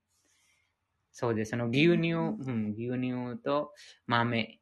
[1.11, 1.49] そうです。
[1.51, 2.15] その牛乳、う
[2.49, 3.73] ん、牛乳と
[4.07, 4.59] 豆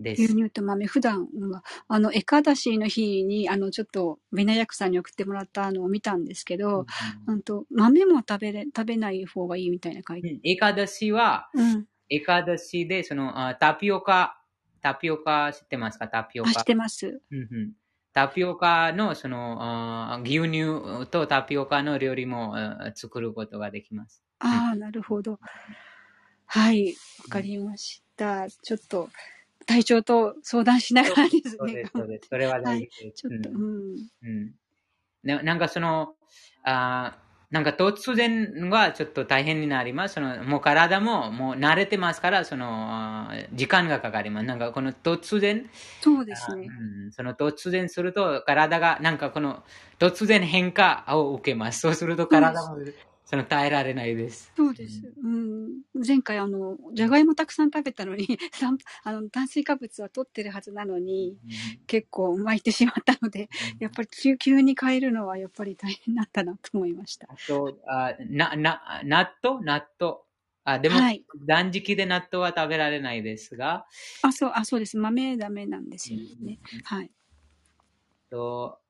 [0.00, 0.22] です。
[0.22, 6.86] 牛乳と豆、普段は、あの、エカダシの日に、あの、ちょっと、ベナヤクさんに送ってもらったのを見たんですけど、
[7.26, 10.30] うんと、豆も食べれ、食べない方がいいみたいな書いて。
[10.30, 11.86] うんエカダシは、うん。
[12.08, 14.40] エカダシで、そのあタピオカ、
[14.80, 16.08] タピオカ知ってますか？
[16.08, 16.52] タピオあ、カ。
[16.54, 17.20] 知ってます。
[17.30, 17.72] うんうん
[18.12, 24.22] タピオカのそのあ牛乳とタピオカの料理もあ作ることができます。
[24.38, 25.38] ああ、なるほど。
[26.46, 26.94] はい、
[27.24, 28.50] わかりました。
[28.50, 29.08] ちょっと、
[29.66, 31.92] 体調と相談しながらですねそうです、。
[31.94, 32.28] そうです。
[32.28, 33.22] それは大事です。
[33.22, 33.96] ちょっと、ううんん。
[34.22, 34.52] うん
[35.22, 36.14] ななんかその、
[36.64, 40.14] あーなんか突然はちょっと大変になります。
[40.14, 44.46] そのもう体ももう慣れてますから、その時間がかかります。
[44.46, 45.68] なんかこの突然、
[46.00, 46.66] そうですね。
[46.66, 49.62] うん、その突然すると体がなんかこの
[49.98, 51.80] 突然変化を受けます。
[51.80, 52.78] そうすると体も
[53.32, 54.52] その耐えられないです。
[54.54, 55.10] そうです。
[55.24, 55.80] うん。
[56.06, 58.26] 前回、あの、じゃがいもたくさん食べたのに、
[59.04, 61.38] あの炭水化物は取ってるはずなのに、
[61.86, 67.26] 結構巻いてしまったので、やっぱり急急に変えるのはやっぱり大変だったなと思いました。
[67.30, 69.64] あと、あな、な、納豆？
[69.64, 70.16] 納豆。
[70.64, 73.86] あ、でも、はい断食で納豆は食べられないですが、
[74.20, 74.98] あ、そう、あ、そうです。
[74.98, 76.58] 豆ダメなんですよね。
[76.84, 77.10] はい。
[78.28, 78.81] と、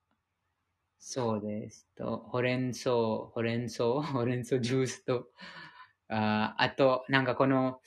[1.04, 1.88] そうです。
[1.96, 5.26] と、ほうれん草、ほうれん草、 ほうれん草ジュースと、
[6.08, 7.80] ああと、なんかこの、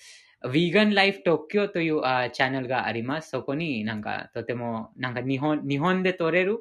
[0.44, 3.30] ヴィーガンライフ東京というあチャンネルがあります。
[3.30, 6.60] そこになんかとても、なんか日本、日本で取れる、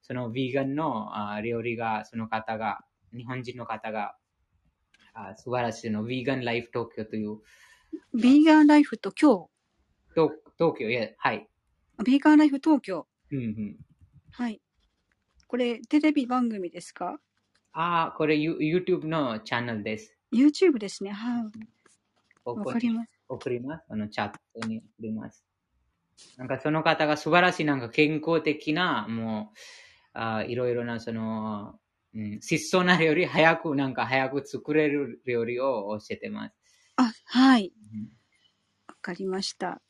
[0.00, 4.16] そのヴィーガンのあ料理が、その方が、日本人の方が、
[5.12, 7.38] あ素晴らしいの、ヴィーガンライフ東京という、
[8.14, 9.48] ビーガンライフと今
[10.14, 11.48] 東東京、いや、はい。
[11.98, 13.08] 日、ビーガンライフ東京。
[13.32, 13.76] うんうん。
[14.30, 14.60] はい。
[15.48, 17.20] これ、テレビ番組ですか？
[17.72, 20.16] ああ、これ、ユ YouTube のチャンネルです。
[20.32, 21.10] ?YouTube ですね。
[21.10, 21.44] はい。
[21.44, 21.50] わ
[22.44, 23.10] ここにかります。
[23.28, 23.84] 送ります。
[23.88, 25.44] あの、チャットに送ります。
[26.36, 29.58] なんかその方が素晴らしい、なんか健康的な、もう、
[30.14, 31.78] あいろいろな、その、
[32.14, 36.56] うん、質素な料理、早く、なんか早く作れる料理を教えてます。
[36.96, 37.72] あ、はい。
[37.92, 38.08] うん
[38.88, 39.80] わかりました。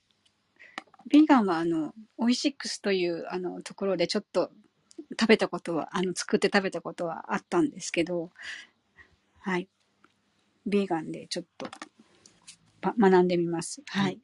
[1.08, 4.50] ビーガンは、あの、オイシックスという、あの、ところでちょっと
[5.18, 8.30] 食べたことは、あの、作って食べたことはあったんですけど、
[9.40, 9.68] はい。
[10.66, 11.68] ビーガンでちょっと、
[12.80, 13.82] ば学んでみます。
[13.86, 14.20] はい。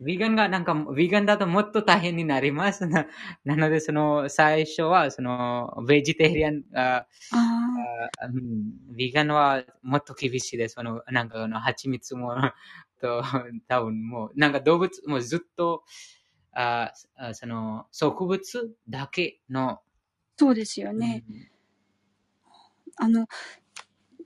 [0.00, 2.86] ヴィーガンが、なんか、ヴィーガンだともっと大変になります。
[2.86, 3.06] な
[3.44, 7.06] なので、その、最初は、その、ベジタリアン、ああ
[8.20, 10.74] あうん、ヴィーガンはもっと厳しいです。
[10.74, 12.34] その、なんか、あの、蜂蜜も、
[13.00, 13.22] と、
[13.68, 15.84] 多分もう、なんか動物、もうずっと、
[16.52, 19.80] ああその、植物だけの、あ、
[20.42, 21.22] そうですよね。
[22.96, 23.26] あの、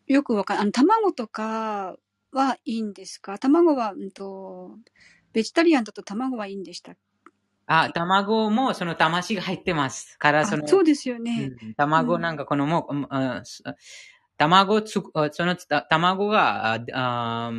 [0.06, 1.96] よくわかん、あの、卵とか
[2.32, 3.38] はいいんですか？
[3.38, 4.78] 卵は、うんと、
[5.34, 7.00] ベジタリアンだと卵はいいんでしたっけ？
[7.66, 10.16] あ、卵もその魂が入ってます。
[10.18, 11.50] から、あその、そうですよね。
[11.62, 13.42] うん卵なんかこのもう、うん
[14.38, 17.52] 卵つ、あそのた卵が、あ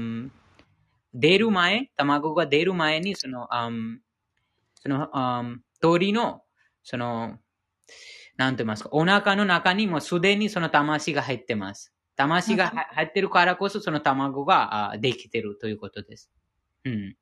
[1.13, 3.99] 出る前、卵が出る前に、その、あん
[4.81, 6.41] その、あん鳥の、
[6.83, 7.37] その、
[8.37, 11.93] なんて言いますか、お腹の中にもすでにその魂が入ってます。
[12.15, 16.31] 魂がは入ってるからこそ、その卵があできてるということです。
[16.85, 17.15] うん。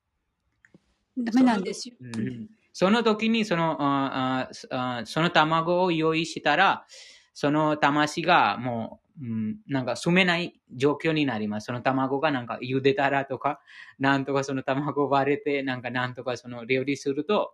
[1.18, 1.96] ダメなんですよ。
[2.00, 6.86] うんその時にそのあああその卵を用意したら、
[7.34, 11.68] その魂がもう、うん、なんか住めない状況になります。
[11.68, 13.62] その卵がなんか茹でたらとか、
[13.98, 17.54] なんとかその卵割れて、なんかなんとかその料理すると、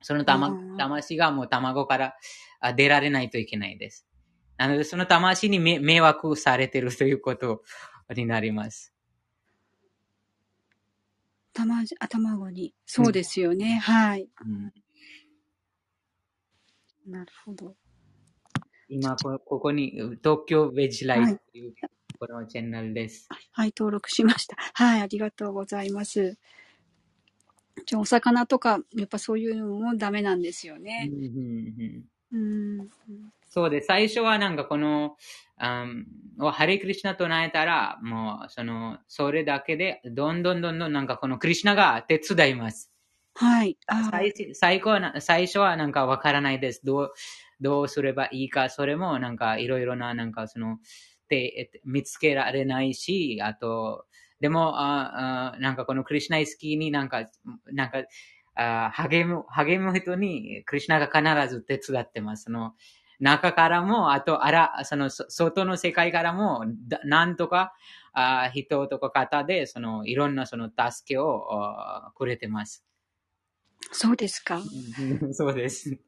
[0.00, 2.14] その玉うん魂がもう卵から
[2.60, 4.06] あ出られないといけないです。
[4.56, 7.62] なので、その魂にめ迷惑されてるということ
[8.14, 8.92] になります。
[11.52, 12.74] たま、あ、卵に。
[12.86, 13.80] そうですよね。
[13.82, 14.28] はい。
[14.44, 14.72] うん
[17.08, 17.74] なるほど。
[18.88, 19.92] 今こ、ここに
[20.22, 21.74] 東京ベジライはいフという
[22.18, 23.28] このチャンネルです。
[23.52, 24.56] はい、登録しました。
[24.74, 26.36] はい、ありがとうございます。
[27.86, 31.10] じゃあ、お魚とか、やっぱそういうのもダメなんですようんね。
[32.32, 32.88] うん。
[33.48, 33.86] そうです。
[33.86, 35.16] 最初はなんかこの、
[35.60, 36.06] うん、
[36.52, 42.92] ハレクリシナ唱えたら、もう、その、それだけで、どんどんどんどんなんかこのクリシナが手伝います。
[43.34, 43.78] はい。
[43.86, 46.84] あ最最高はな最初はなんかわからないです。
[46.84, 47.12] どう、
[47.60, 50.78] どうすればいいか、それもなんかいろいろな、なんかその、
[51.28, 54.06] で、え見つけられないし、あと、
[54.40, 57.26] でも、ああなんかこのクリシナイ好きになんか、
[57.72, 58.04] なんか、
[58.54, 62.44] あ励む、励む人に、クリシナが必ず手伝ってます。
[62.44, 62.74] その、
[63.20, 67.72] 中からも、あと、あら、その、そ外の世界からも、だなんとか、
[68.12, 72.84] あ人とか方で、その、いろんなその助けをあくれてます。
[73.92, 74.58] そうですか。
[74.58, 75.98] うんそうです。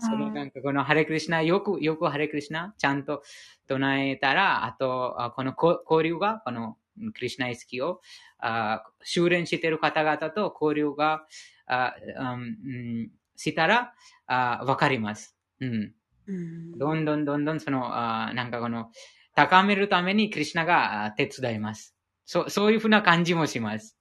[0.00, 3.22] そのなんかこのハレクリシナ、よく、よくハレクリシナ、ちゃんと
[3.66, 8.00] 唱えたら、あと、あこのこ交流が、このうんクリシナ意識を、
[8.38, 11.26] あ修練している方々と交流が、
[11.66, 13.94] あうんうんしたら、
[14.26, 15.36] あわかります。
[15.60, 15.94] うん。
[16.26, 18.90] うんどんどんどんどんその、あなんかこの、
[19.34, 21.94] 高めるためにクリシナがあ手伝います。
[22.24, 23.96] そう、そういうふうな感じもします。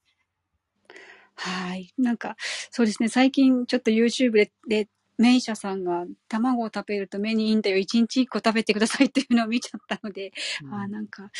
[1.36, 1.94] はい。
[1.98, 2.36] なんか、
[2.72, 3.10] そうですね。
[3.10, 7.78] 最近ちょっと YouTube で、でメイシャさんが卵を食べると目にいいんだよ。
[7.78, 10.32] 一日一個食べてくださいっていうのを見ちゃったので、
[10.72, 11.32] あーなんか、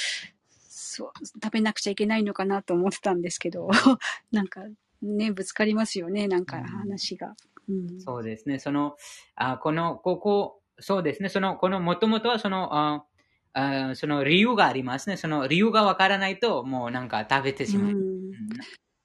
[0.98, 1.12] そう、
[1.44, 3.70] 食べなくちゃいけないのかなと思ってたんですけど、
[4.32, 4.62] なんか
[5.04, 6.28] ね、ぶつかりますよね。
[6.28, 7.36] なんか話が。
[7.70, 8.02] うん。
[8.02, 8.58] そうですね。
[8.58, 8.96] その、
[9.36, 11.30] あこの、ここ、そうですね。
[11.30, 13.06] その、この、もともとはその、あ
[13.54, 15.18] あその理由がありますね。
[15.18, 17.92] その理由がわからないと、もうなんか食べてしまう。
[17.92, 17.98] うん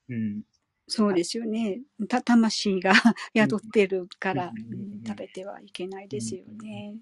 [0.08, 0.14] うん。
[0.14, 0.42] うん
[0.88, 1.80] そうですよね。
[2.08, 2.92] た、魂が
[3.34, 6.96] 宿ってるから、うんうん食べてはいけないですよね。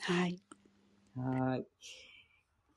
[0.00, 0.40] はい。
[1.14, 1.66] はい。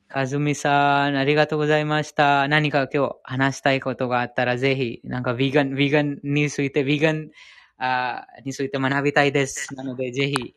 [0.09, 2.47] かずみさん、ありがとうございました。
[2.47, 7.29] 何か今日話したいことがあったら、ぜひ、なんか、ビーガン、ビーガンについて、ビーガン
[7.77, 9.75] あについて学びたいです。
[9.75, 10.55] なので、ぜひ、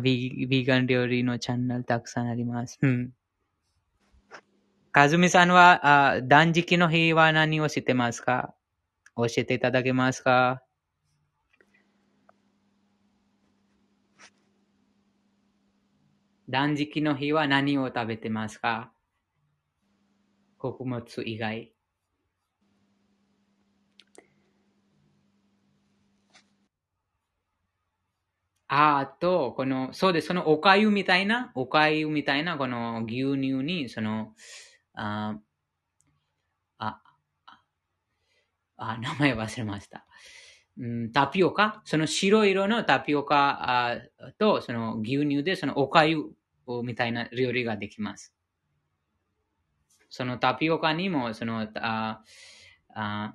[0.00, 2.78] ビビーガン料理のチャンネルたくさんあります。
[2.80, 3.12] うん。
[4.92, 8.54] かずみさんは、あ断食の日は何をしてますか？
[9.16, 10.63] 教えていただけますか？
[16.48, 18.92] 断食の日は何を食べてますか？
[20.58, 21.72] 穀物以外。
[28.68, 30.28] あと、この、そうです。
[30.28, 34.34] そのおかゆみたいな、おかゆみたいな、この牛乳に、その、
[34.94, 35.38] あ、
[36.78, 37.00] あ、
[38.76, 40.06] あ、名前忘れました。
[40.76, 41.82] うん、タピオカ？
[41.84, 43.98] その白色のタピオカ
[44.38, 46.32] と、その牛乳で、そのおかゆ
[46.82, 48.34] みたいな料理ができます。
[50.10, 52.22] そのタピオカにも、その、あ、
[52.94, 53.34] あ、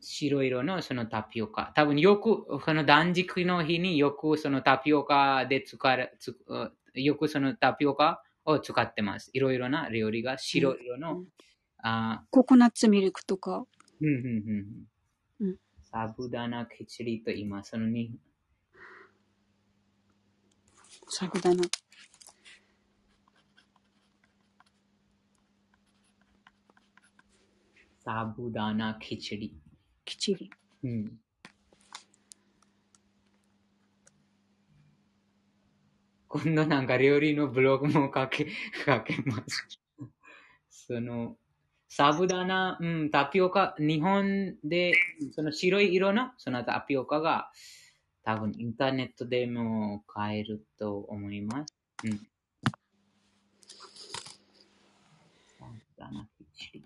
[0.00, 1.72] 白色のそのタピオカ。
[1.74, 6.12] 多分よく、この断食の日によくそのタピオカで使れ、
[6.94, 9.30] よくそのタピオカを使ってます。
[9.32, 11.28] いろいろな料理が白色の、うん
[11.84, 13.66] あココナッツミルクとか。
[14.00, 14.26] うんうんうん
[15.40, 15.56] ううんん。
[15.82, 17.70] サブダナケチリと言います。
[17.70, 18.12] そのに
[21.08, 21.64] サブだな。
[28.04, 29.56] サブダナケチリ。
[30.04, 30.50] きちり。
[30.84, 31.12] うん。
[36.32, 38.48] 今度なんか料理のブログも書け、
[38.86, 39.68] 書けます。
[40.70, 41.36] その、
[41.88, 44.94] サブダナ、うん、タピオカ、日本で、
[45.32, 47.52] その白い色のそのタピオカが、
[48.22, 51.74] 多分インターネットでも買えると思います。
[52.04, 52.12] うん。
[55.58, 56.84] サブダナケチリ。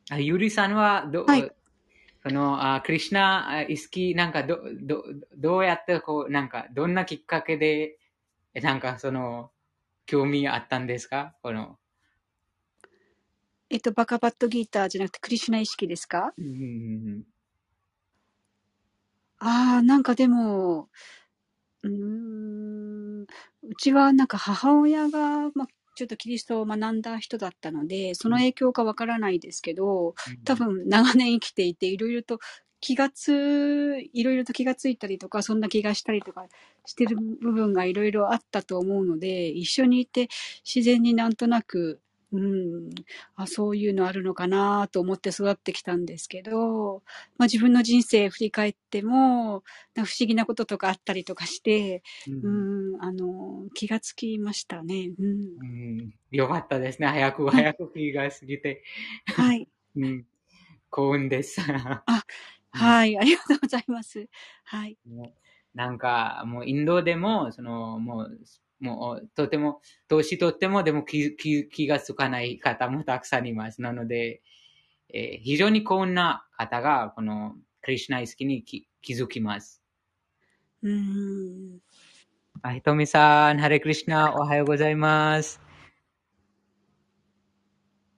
[0.19, 1.51] ゆりさんはど、はい。
[2.23, 5.03] その、あクリシナあ意識、なんかど、ど、
[5.37, 7.97] どうやって、こう、なんか、どんなきっかけで、
[8.55, 9.51] えなんか、その、
[10.07, 11.35] 興味あったんですか？
[11.43, 11.79] この、
[13.71, 16.33] えっと、バカバットギーターじゃなくてクリシュナ意識ですか？
[16.37, 16.49] うんう
[17.19, 17.23] ん
[19.39, 20.89] ああ、なんかでも、
[21.83, 23.27] うーん、う
[23.79, 25.67] ちはなんか母親が、まあ、
[26.01, 32.39] ちょっとキリストを学んだ人だったので、その影響かわからないですけど、多分長年生きていて、いろいろと
[32.79, 36.47] 気がつ、いろいろと気がついたりとか、そんな気がしたりとか
[36.87, 40.27] してる部分がいろいろあったと思うので、一緒にいて
[40.65, 42.01] 自然になんとなく、
[42.33, 42.89] うん、
[43.35, 47.03] あ、そういうのあるのかなと思って育ってきたんですけど、
[47.37, 49.63] まあ自分の人生振り返っても、
[49.95, 55.11] 不思議なこととかあったりとかして、うんうん、あの、気がつきましたね。
[55.19, 55.25] うん。
[55.25, 57.07] うんよかったですね。
[57.07, 58.83] 早く早く気が過ぎて。
[59.25, 59.67] はい。
[59.97, 60.25] うん
[60.89, 61.61] 幸運です。
[62.71, 63.17] はい。
[63.17, 64.27] ありがとうございます。
[64.65, 64.97] はい。
[65.73, 68.39] なんか、もうインドでも、その、もう、
[68.81, 73.81] もう、とても、年とっても、でも気気気がつかない方もたくさんいます。
[73.81, 74.41] なので、
[75.13, 79.81] えー非常に幸運な方が、この、クリシュナ意識に気気づきます。
[80.81, 81.79] うん。
[82.63, 85.61] あひとみさん、ハレクリシュナ、おはようございます。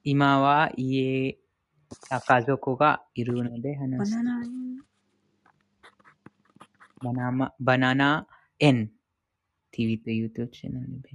[0.06, 1.38] 今は家、
[2.10, 4.16] 家族がいるのでバ話す。
[4.16, 4.42] ナナ、
[7.02, 8.28] バナナ、バナナ
[8.60, 8.93] N
[9.74, 11.10] TV と YouTube チャンネルで。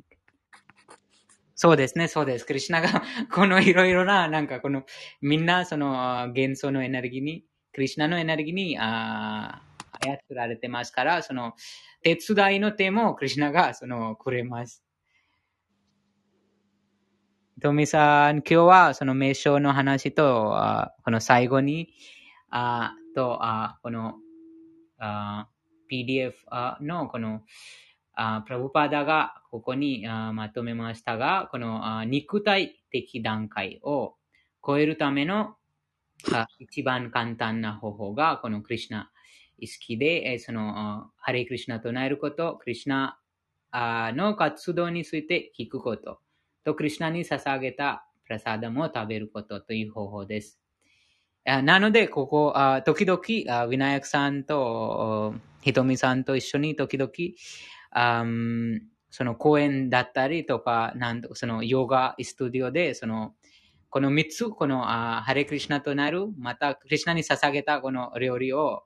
[1.54, 2.46] そうですね、そうです。
[2.46, 3.02] クリシナが、
[3.32, 4.84] このいろいろな、なんかこの、
[5.20, 9.68] みんなそのあ元素のエネルギーに、クリシナのエネルギーに、あー
[10.00, 11.54] 操られてますから、その、
[12.02, 14.84] 手伝いの手もクリシナが、その、くれます。
[17.60, 21.92] トミさん、今日はその名称の話と、あこの最後に、
[22.50, 24.14] あと、あこの、
[24.98, 25.48] あ
[25.90, 27.42] PDF あのこの
[28.20, 34.16] あプラブパダがここにまとめましたが、この肉体的段階を
[34.66, 35.54] 超えるための
[36.32, 39.10] あ一番簡単な方法がこのクリシュナ
[39.58, 46.20] 意識で、えそのハレクリシュナと唱えること、クリシュナの活動について聞くこと
[46.64, 50.58] と、クリシュナに捧げたプラサダムを食べることという方法です。
[51.44, 52.52] なので、ここ、
[52.84, 57.10] 時々、ウィナヤクさんと、ひとみさんと一緒に時々、
[57.90, 58.24] あ
[59.10, 63.34] その公園だったりとか、なんとそのヨガスタジオで、その、
[63.90, 68.84] この3つ、このあハレクリシナとなる、またクリシナに捧げたこの料理を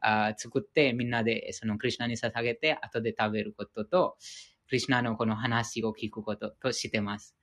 [0.00, 4.16] あ作って、みんなでそのクリシナに捧げて、後で食べることと、
[4.68, 7.34] クリシナのこの話を聞くこととしてます。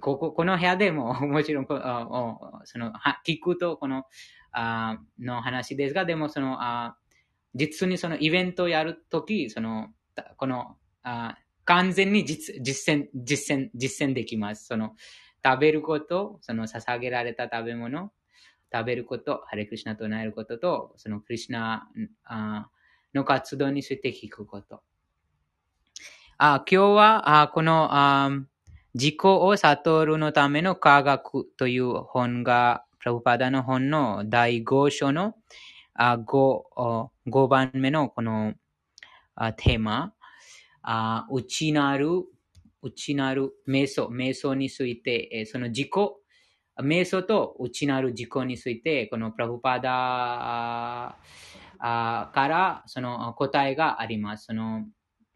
[0.00, 4.04] こここの部屋でも、 もちろんこあそのは聞くとこの
[4.52, 6.98] あの話ですが、でもそのあ
[7.54, 9.88] 実にそのイベントをやるとき、その
[10.36, 14.66] このあ完全に実実践実践実践できます。
[14.66, 14.94] その
[15.44, 18.10] 食べること、その捧げられた食べ物、
[18.72, 21.88] 食べること、ハレクリシナと唱えることと、そのクリシナ
[22.24, 22.68] あ
[23.14, 24.82] の活動について聞くこと。
[26.38, 28.30] あ今日はあこのあ
[28.94, 35.34] 自己を悟るのための科学という本が、プラブパダの本の第5章の
[35.94, 38.54] あ 5, 5番目のこの
[39.56, 40.14] テーマ、
[40.82, 42.08] あ内なる、
[42.82, 45.90] 内なる瞑想、瞑想について、えその自己、
[46.80, 51.16] 瞑想と内なる自己について、このプラブパダ
[51.78, 54.46] からその答えがあります。
[54.46, 54.84] その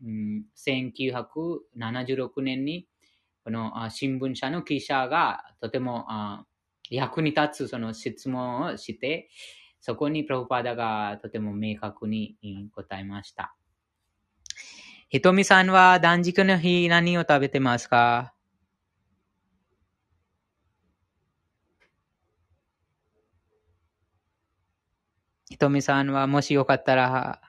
[0.05, 2.88] うん1976年に
[3.44, 6.07] この新聞社の記者がとても
[6.90, 9.30] 役に立つその質問をして、
[9.80, 12.36] そこにプラブパダがとても明確に
[12.74, 13.57] 答えました。
[15.12, 18.32] ひとみさんは断食の日何を食べてますか
[25.50, 27.42] ひとみさんはもしよかったら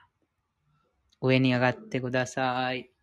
[1.22, 2.93] 上に上がってください。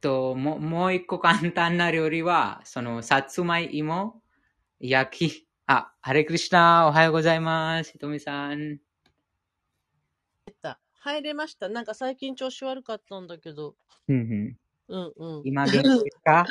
[0.00, 4.22] と、ももう一個簡単な料理は、その、さつまいも、
[4.80, 7.92] 焼き、あ、ハレクリシナ、おはようございます。
[7.92, 8.80] ひとみさん。
[10.62, 10.80] た。
[11.00, 11.68] 入れました。
[11.68, 13.76] なんか最近調子悪かったんだけど。
[14.08, 14.56] うんうん
[14.88, 15.42] うんうん。
[15.44, 16.44] 今、元気ですか？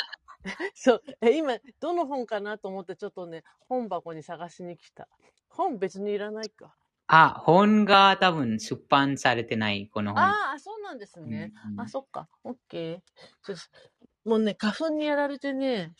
[0.73, 1.03] そう。
[1.21, 5.07] え、今、どの本かなと思ってちょっとね、本箱に探しに来た。
[5.49, 6.75] 本別にいらないか。
[7.11, 10.37] あ、本が多分出版されてない、この本。
[10.37, 11.53] ああ、そうなんですね。
[11.65, 12.29] うんあ、そっか。
[12.43, 12.99] オッケー。
[13.43, 15.93] ちょっともうね、花粉にやられてね、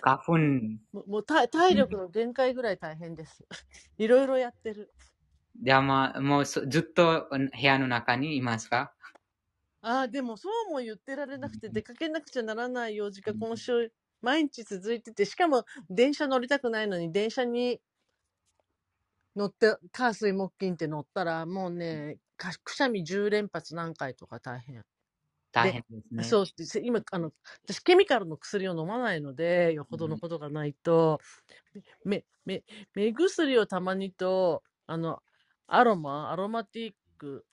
[0.00, 0.78] 花粉。
[0.92, 3.46] もうもう体体力の限界ぐらい大変です。
[3.98, 4.92] いろいろやってる。
[5.62, 8.94] じゃあまあ、もうそずっと部屋の中にいますか？
[9.82, 17.80] ああ、でもそうも言ってられなくて、出かけなくちゃならない用事が今週、毎日続いてて、しかも電車乗りたくないのに、電車に
[19.36, 24.84] 乗って、火水木金って乗ったら、もうね、かくしゃみ10連発何回とか大変。
[25.52, 26.22] 大変ですね。
[26.22, 26.46] そう。
[26.82, 27.32] 今、あの、
[27.64, 31.20] 私、ケミカルの薬を飲まないので、よほどのことがないと、
[32.04, 32.64] 目、目、
[32.94, 35.22] 目薬をたまにと、あの、
[35.68, 37.46] アロマ、アロマティック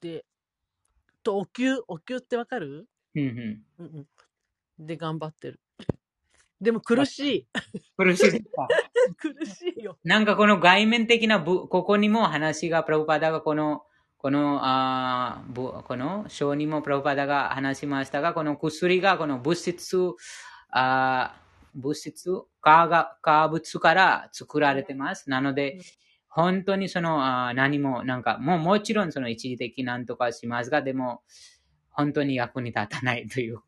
[0.00, 0.26] で、
[1.24, 2.88] と、お灸、お灸ってわかる？
[3.14, 3.86] うんうんうん
[4.78, 4.86] うん。
[4.86, 5.60] で、頑張ってる。
[6.60, 7.48] でも苦しい。
[7.96, 8.68] 苦しいですか？
[9.18, 9.98] 苦しいよ。
[10.04, 13.82] なんかこの外面的なぶ、ここにも話がプラブパダがこの、
[14.18, 19.98] この、あこの章にもプラブパダが話しましたが、この薬がこの物質、
[20.70, 21.44] あー
[21.76, 22.30] 物質
[22.60, 25.28] 化が、化物から作られてます。
[25.28, 25.80] なので、
[26.28, 31.22] 本当にその、あー何も、なんか、もうもちろんその一時的なんとかしますが、でも、
[31.90, 33.60] 本当に役に立たないという。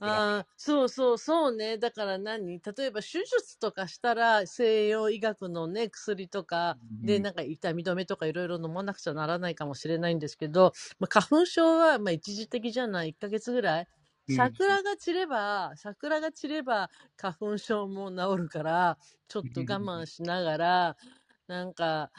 [0.00, 1.76] ああ、そうそうそうね。
[1.76, 2.60] だから何？
[2.60, 13.88] 例えば手術とかしたら西洋医学のね、薬とかでうんなんか痛み止めとかいろいろ飲まなくちゃならないかもしれないんですけど、まあ、花粉症はまあ一時的じゃない ?1 ヶ月ぐらい？
[14.28, 20.96] うん桜が散れば、桜が散れば花粉症も治るから、ちょっと我慢しながら、
[21.48, 22.12] なんか、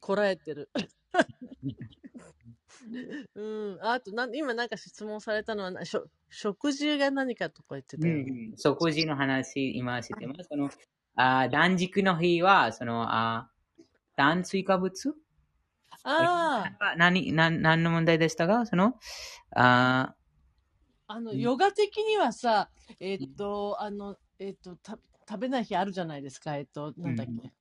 [0.00, 0.70] こらえてる。
[3.34, 3.78] うん。
[3.82, 8.20] あとなん、今なんか質問されたのはな、しょ食事が何かとか言ってたよ
[8.52, 10.48] ん、食事の話、今知ってます。
[10.50, 10.70] その、
[11.16, 13.50] あ断食の日は、その、あ
[14.16, 15.14] 炭水化物？
[16.04, 18.66] ああ、あ何、何、何の問題でしたか？
[18.66, 18.94] その、
[19.56, 20.14] あ
[21.06, 22.70] あの、うんヨガ的にはさ、
[23.00, 26.56] えーっと、あの、えーっと、た食べない日あるじゃないですか。
[26.56, 27.32] えーっと、なんだっけ。
[27.44, 27.52] うん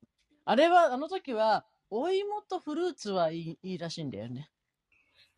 [0.45, 4.51] あれは、あの時は、お芋とフルーツはいいいいらしいんだよね。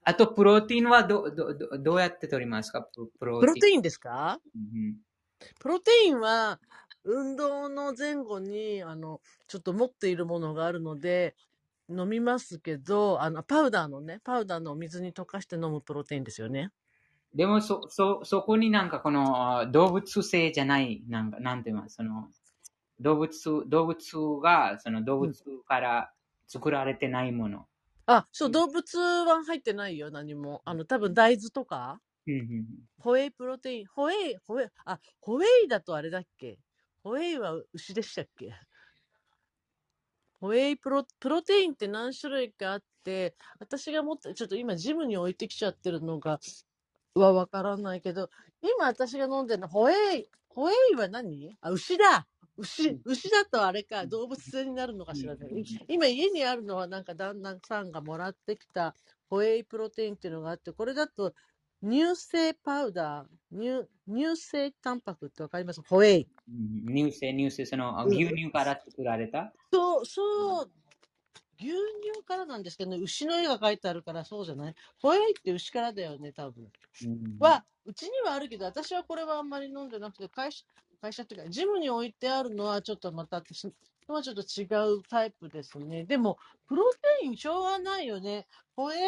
[0.07, 2.83] あと、プロテインはど、ど、どどうやって取りますか？
[2.83, 4.39] ププロイプロテインですか？
[4.57, 5.01] ン。
[5.59, 6.59] プロテインは、
[7.03, 11.35] 運動の前後に、あの、ちょっと持っているものがあるので、
[11.89, 16.71] 飲みますけど、あの、パウダーのね、パウダーのお水に溶かして飲むプロテインですよね。
[17.33, 22.29] でも、そ、そ、そこになんかこのあ動物性じゃない、なんか、なんて言いますその、
[22.99, 25.33] 動物、動物が、その動物
[25.67, 26.13] から
[26.47, 27.67] 作られてないもの。
[28.07, 30.61] あ、そう、動物は入ってないよ、何も。
[30.65, 32.85] あの、多分大豆とか、うんうん。
[32.99, 36.59] ホエイプロテイン、ホエイ、ホエイ、あ、ホエイだとあれだっけ？
[37.03, 38.53] ホエイは牛でしたっけ？
[40.39, 46.39] ホエイプロ、プロテインって何種類かあって、私が持って、ちょっと今ジムに置いてきちゃってるのが、
[47.15, 48.29] はわからないけど、
[48.61, 51.57] 今私が飲んでるの、ホエイ、ホエイは何？
[51.61, 52.27] あ、牛だ
[52.57, 55.49] 牛、牛だとあれか、動物性になるのかしらね。
[55.87, 58.95] 今家にあるのはなんか旦那さんがもらってきた
[59.29, 61.33] ホエイプロテインっていうのがあって、これだと
[61.83, 65.81] 乳製パウダー、乳、乳製タンパクってわかります？
[65.81, 66.27] ホエイ。
[66.47, 66.51] う
[66.91, 66.95] ん。
[66.95, 68.11] 乳製、乳製、その、うん。
[68.11, 69.53] 牛乳から作られた？
[69.73, 70.71] そう、そう、
[71.59, 74.75] 牛乳からなんですけどね、牛の絵が描いてあるからそうじゃない？
[75.01, 76.71] ホエイって牛からだよね、多分。
[77.01, 77.39] うん。
[77.39, 80.65] は、うちにはあるけど、私はこれはあんまり飲んでなくて、会社、
[81.05, 86.03] 会社っていうか、ジムに置いてあるのはちょっとまた私のはちょっと違うタイプですね。
[86.05, 86.37] でも、
[86.67, 86.91] プロ
[87.21, 88.47] テインしょうがないよね。
[88.75, 88.99] ホエイ、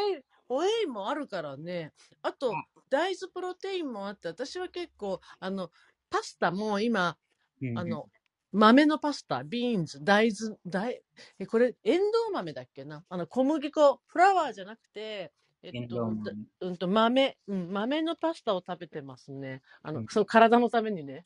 [0.47, 1.91] ホエイもあるからね。
[2.21, 2.53] あと、
[2.89, 5.71] 大豆プロテインもあって、私は結構、あの、
[6.09, 7.17] パスタも今、
[7.61, 8.09] うんあの、
[8.51, 11.01] 豆のパスタ、ビーンズ、大豆、大、
[11.39, 13.03] え、これ、エンドウ豆だっけな？
[13.09, 15.33] あの、小麦粉、フラワーじゃなくて、
[15.63, 16.15] えっと、
[16.61, 19.61] うんと、豆、うん、豆のパスタを食べてますね。
[19.83, 21.25] あの、うんそう、体のためにね。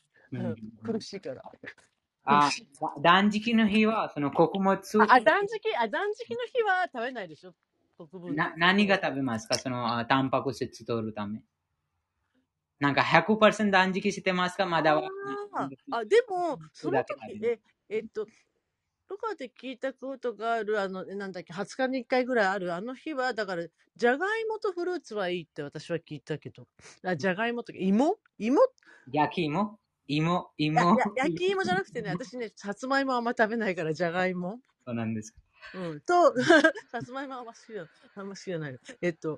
[0.83, 1.43] 苦しいから。
[2.25, 7.53] あ、だ断食の日は、その穀物、あ、あ断食、あ、断食の日は食べないでしょ？
[7.97, 8.35] 国分。
[8.35, 9.57] な何が食べますか？
[9.57, 11.43] その、あタンパク質取るため。
[12.79, 14.65] なんか100%断食してますか？
[14.65, 15.09] まだは。
[15.91, 17.59] あでも、その時、え、
[17.89, 18.25] えっと、
[19.07, 26.67] とかで聞いたことがある、あの、えなんだっけ、20日に1回ぐらいある、あの日は、だから、じゃがいもとフルーツはいいって私は聞いたけど、
[27.03, 28.17] あじゃがいもとか、芋？
[28.39, 28.61] 芋？
[29.07, 29.80] 焼き芋？
[30.07, 34.59] 芋芋焼き芋じゃなくてね、私ね、さつまいもあんま食べないから、じゃがいも。
[34.85, 35.39] そうなんですか。
[35.73, 36.01] うん。
[36.01, 36.33] と、
[36.91, 37.85] さつまいもあんま好きじゃ
[38.15, 38.79] あんま好きじゃないの。
[39.01, 39.37] えっと、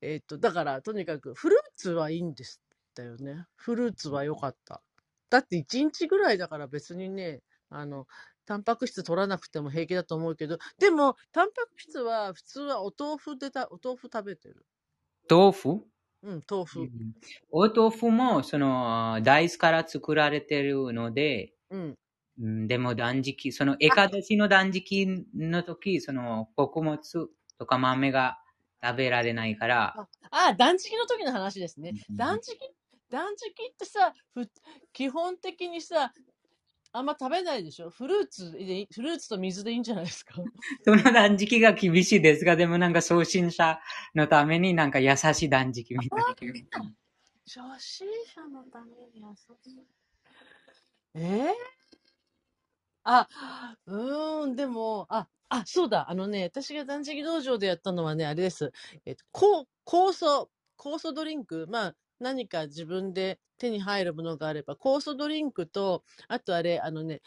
[0.00, 2.60] えっと、だから、とにかく、フルーツはいいんです
[2.94, 3.46] だよね。
[3.56, 4.82] フルーツは良かった。
[5.30, 8.06] だって1日ぐらいだから別にね、あの、
[8.46, 14.66] タンパク質取らなくても平気だと思うけど、でも、タンパク質は普通はお豆腐でた、お豆腐食べてる。
[15.28, 15.86] 豆腐？
[16.22, 16.90] うん、豆腐。
[17.50, 21.96] お豆腐も、その、大豆から作られてるので、うん。
[22.40, 28.38] うんでも断食、その、エカダシの断食の時、その、穀物とか豆が
[28.82, 30.00] 食べられないから、
[30.30, 31.94] あ、あ断食の時の話ですね。
[32.10, 32.58] うん断食、
[33.08, 34.48] 断食ってさ、ふ
[34.92, 36.12] 基本的にさ、
[36.92, 37.90] あんま食べないでしょ？
[37.90, 40.34] フルーツでいい、フルーツと水でいいんじゃないですか？
[40.84, 43.78] その断食が厳しいですが、でもなんか初心者
[44.14, 46.26] のためになんか優しい断食みたいな。
[47.46, 49.86] 初心者のために遊ぶ。
[51.14, 51.52] えー、
[53.04, 53.28] あ、
[53.86, 58.72] うーん、でも、あ、あ、そうだ、あのね、私が断食道場でやったのはね、あれです。
[59.04, 59.24] えっと、
[59.84, 67.22] 酵素、酵素ドリンク、まあ、何か自分で手に入るものがあれば、酵素ドリンクと、あとあれ、あのね、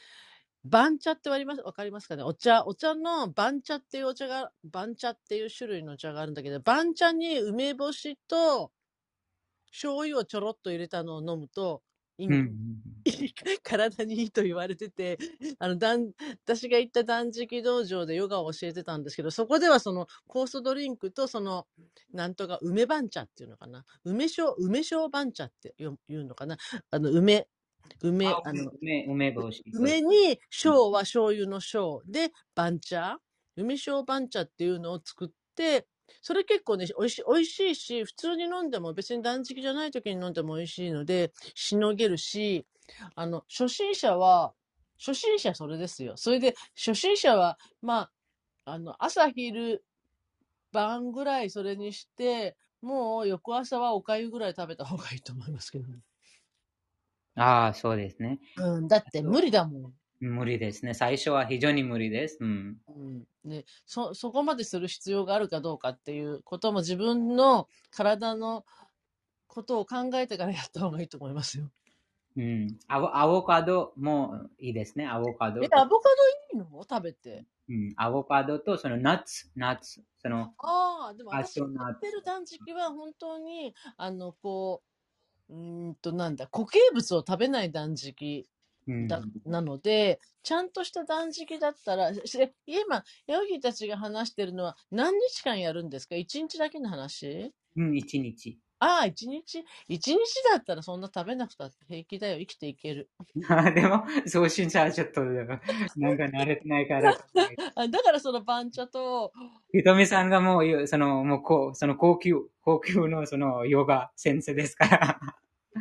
[0.65, 2.23] 番茶ってわりますわかりますかね？
[2.23, 8.71] お茶、お茶の番茶っていうお茶が、番茶っていう種類のお茶があるんだけど、番茶に梅干しと
[9.71, 11.81] 醤油をちょろっと入れたのを飲むと、
[12.17, 12.83] いいうん
[13.63, 15.17] 体にいいと言われてて、
[15.59, 16.13] あの、断
[16.45, 21.67] 私が行った断食道場でヨガを教えてたんですけど、そこではその酵素ドリンクとその、
[22.11, 23.85] なんとか梅番茶っていうのかな。
[24.05, 26.57] 梅酒、梅酒番茶って言うのかな。
[26.91, 27.47] あの、梅、
[28.01, 29.63] 梅、ああの、梅、梅干し。
[29.73, 33.17] 梅に醤は醤油の醤で番茶
[33.55, 35.87] 梅醤番茶っていうのを作って
[36.21, 42.65] それ結構ね美味しい美味しいし普通に飲んでも別に断食じゃない時に飲んでも美味しいのでしのげるし
[43.15, 44.53] あの初心者は
[44.99, 48.09] 初心者それですよそれで初心者はま
[48.65, 49.83] ああの朝昼
[50.71, 55.99] 晩ぐらいそれにしてもう翌朝はおかゆぐらい食べた方がいいと思いますけどね。
[57.35, 58.39] ああ、そうですね。
[58.57, 59.93] うん、だって無理だもん。
[60.19, 60.93] 無理ですね。
[60.93, 62.37] 最初は非常に無理です。
[62.39, 62.77] うん。
[62.87, 68.65] うんね、そ、そこまでする必要があるかどうかっていうことも自分の体の
[69.47, 71.71] ことを考えてからやった方がいいと思いますよ。
[72.35, 72.79] うん。
[72.87, 75.07] アボアボカドもいいですね。
[75.07, 75.79] アボカドえ、。
[75.79, 76.09] アボカ
[76.53, 76.85] ドいいの？
[76.89, 77.45] 食べて。
[77.69, 77.93] うん。
[77.97, 80.03] アボカドとそのナッツ、ナッツ。
[80.17, 84.83] その、ああ、でもカ私がやってる断食は本当に、あの、こ
[85.49, 88.45] う、うーんと、なんだ、固形物を食べない断食うん。
[89.07, 92.21] だ、なので、ちゃんとした断食だったら、し
[92.65, 96.15] 今、ヤギたちが話してるのは何日間やるんですか？
[96.15, 97.53] 一日だけの話？
[97.75, 98.59] うん、一日。
[98.79, 99.63] ああ、一日？
[99.87, 100.17] 一日
[100.51, 102.39] だったらそんな食べなくたって平気だよ。
[102.39, 103.09] 生きていける。
[103.73, 105.61] でも、初心者はちょっと、 なんか
[105.95, 107.15] 慣れてないから。
[107.75, 109.31] あだからその番茶と、
[109.71, 115.19] ひとみさんがもう、その、もうこう、その高級、高級のそのヨガ先生ですから。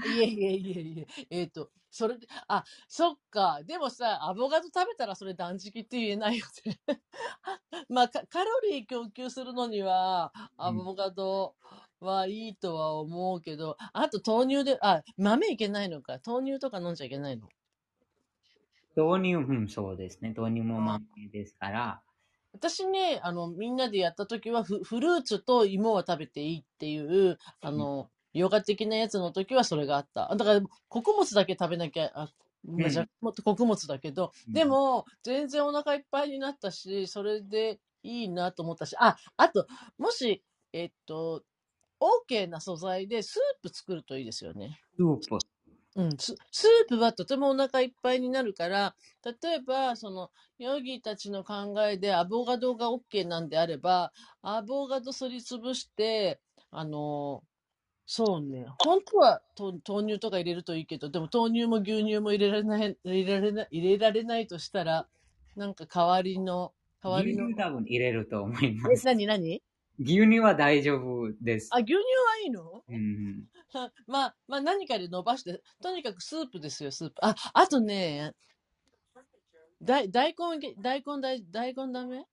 [0.00, 3.62] いえいえいえいえ、えっ、と、それで、あ、そっか。
[3.64, 6.80] でもさ、アボカド食べたらそれ断食って言えないよね。
[7.88, 11.56] まあカ、カロリー供給するのには、アボカド
[12.00, 16.20] はいいとは思うけど、あと豆乳で、あ、豆いけないのか。
[16.26, 17.48] 豆乳とか飲んじゃいけないの？
[18.96, 20.34] 豆乳、うん、そうですね。
[20.36, 21.00] 豆乳も豆
[21.32, 22.02] ですから。
[22.52, 30.34] 私ね、あの、みんなでやった時はフ、フルーツと芋は食べていいっていう、あの、ヨガ的なやつの時はそれがあった。
[30.34, 32.32] だから、穀物だけ食べなきゃ、あ
[32.64, 39.66] まあ、じゃもっと穀物だけど、うんでも、全然お腹いっぱいになったし、それでいいなと思ったし、あ、あと、
[39.98, 41.42] もし、えっと、
[42.28, 44.80] OK な素材でスープ作るといいですよね。
[44.96, 45.38] スープ。
[45.94, 48.94] うん、ススープはとてもお腹いっぱいになるから、
[49.42, 57.42] 例えば、その、ヨギたちの考えでアボカドが OK なんであれば、アボカドすりつぶして、あの、
[58.06, 65.08] そうね、本当はと豆乳とか入れるといいけど、でも豆乳も牛乳も入れられない、入れられない、入れられないとしたら、
[65.54, 67.48] なんか代わりの、代わ牛りの。
[67.48, 69.04] 乳多分入れると思いまえ、す。
[69.04, 69.62] 何何？
[69.98, 71.78] 牛乳は大丈夫ですあ、。
[71.78, 72.84] 牛乳はいいの？
[72.88, 73.48] うん。
[74.06, 77.14] まあ、まあ何かで伸ばして、とにかくスープですよ、スープ。
[77.26, 78.34] あ、あとね、
[79.82, 82.26] 大大根げ、大根大、大根ダメ？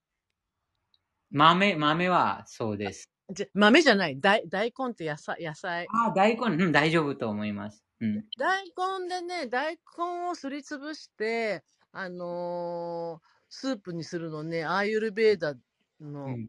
[1.31, 3.07] 豆、豆はそうです。
[3.31, 4.19] じゃ豆じゃない。
[4.19, 5.87] 大、大根って野菜、野菜。
[6.05, 7.83] あ、大根、うん、大丈夫と思います。
[7.99, 8.25] うん。
[8.37, 8.65] 大
[8.99, 15.55] 根でね、大根をすりつぶして、あのースープにするのね、アーユルベーダ
[16.25, 16.39] うんの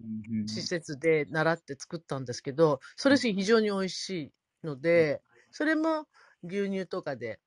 [0.45, 4.11] 施設で習って作ったんですけど、それ非常に美味し
[4.63, 6.07] いので、それも
[6.45, 7.41] 牛乳とかで、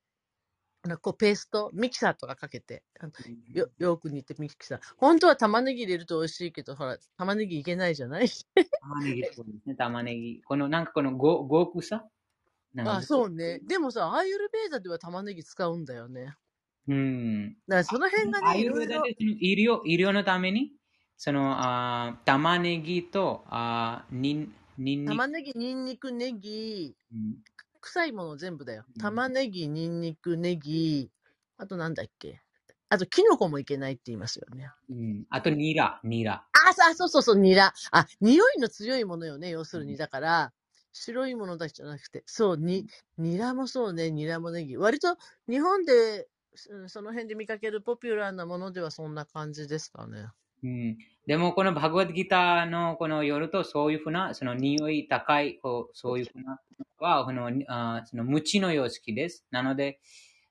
[0.84, 3.12] なんかこうペースト、ミキサーとかかけて、あの
[3.52, 4.80] よよく煮てミキサー。
[4.98, 8.28] 本当は玉ねぎ入れると美味しいけど、ほら、玉ねぎいけないじゃない？
[8.80, 10.42] 玉ねぎ、そうですね、玉ねぎ。
[10.44, 12.08] この、なんかこのご、極さ？
[12.74, 13.60] なんかあ、そうね。
[13.60, 16.36] でもさ、アーユルベーダでは玉ねぎ使うんだよね。
[16.86, 17.50] うん。
[17.68, 19.00] だからその辺がね、アイいろいろ。
[19.00, 20.72] ルベダで医療医療のために、
[21.16, 27.44] その、あー玉ねぎと、あーにん、にんにく玉ねぎ、ニンニク、ネギ、うん
[27.84, 29.00] 臭いもの全部だよう。
[29.00, 31.10] ん玉ねぎ、ニンニク、ネギ、
[31.58, 32.40] あとなんだっけ？
[32.88, 34.70] あと、キノコもいけないって言いますよね。
[34.88, 35.24] うん。
[35.30, 36.44] あと、ニラ、ニラ。
[36.52, 37.72] あ、そうそうそうニラ。
[37.90, 39.96] あ、匂いの強いものよね、要するに。
[39.96, 40.52] だから、
[40.92, 42.86] 白いものだけじゃなくて、そう、に、
[43.18, 44.76] ニラもそうね、ニラもネギ。
[44.76, 45.16] 割と、
[45.48, 46.28] 日本で、
[46.70, 50.28] うんその辺で見かけるポピュラーなものではそんな感じですかね。
[50.64, 50.98] うん。
[51.26, 56.58] でも、このバグワッドギターのこの夜とそういうふうな、その匂い高い、こうそういうふうな、
[56.98, 59.46] は、この、あーその無知の様式です。
[59.50, 60.00] なので、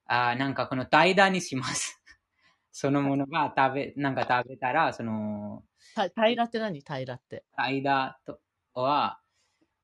[0.05, 1.99] あーなんかこの怠惰にします。
[2.71, 5.63] そのものが食べ、なんか食べたら、その、
[5.95, 6.79] た平らって何？
[6.81, 7.43] 平らって。
[7.55, 8.39] 怠惰と
[8.73, 9.19] は、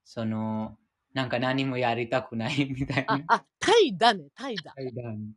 [0.04, 0.78] その、
[1.14, 3.16] なんか何もやりたくないみたいな、。
[3.28, 4.74] ああ、怠惰ね、怠惰。
[4.76, 5.34] 怠惰に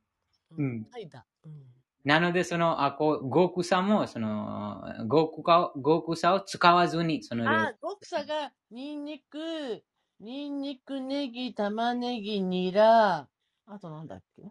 [0.59, 1.23] うん怠惰。
[1.45, 9.85] うんなので、その、あ、こう、極さも、その、極さ極さを使わずに、その、あ、極さが、ニンニク、
[10.21, 13.29] ニンニク、ネギ、玉ねぎ、ニラ、
[13.67, 14.43] あとなんだっけ？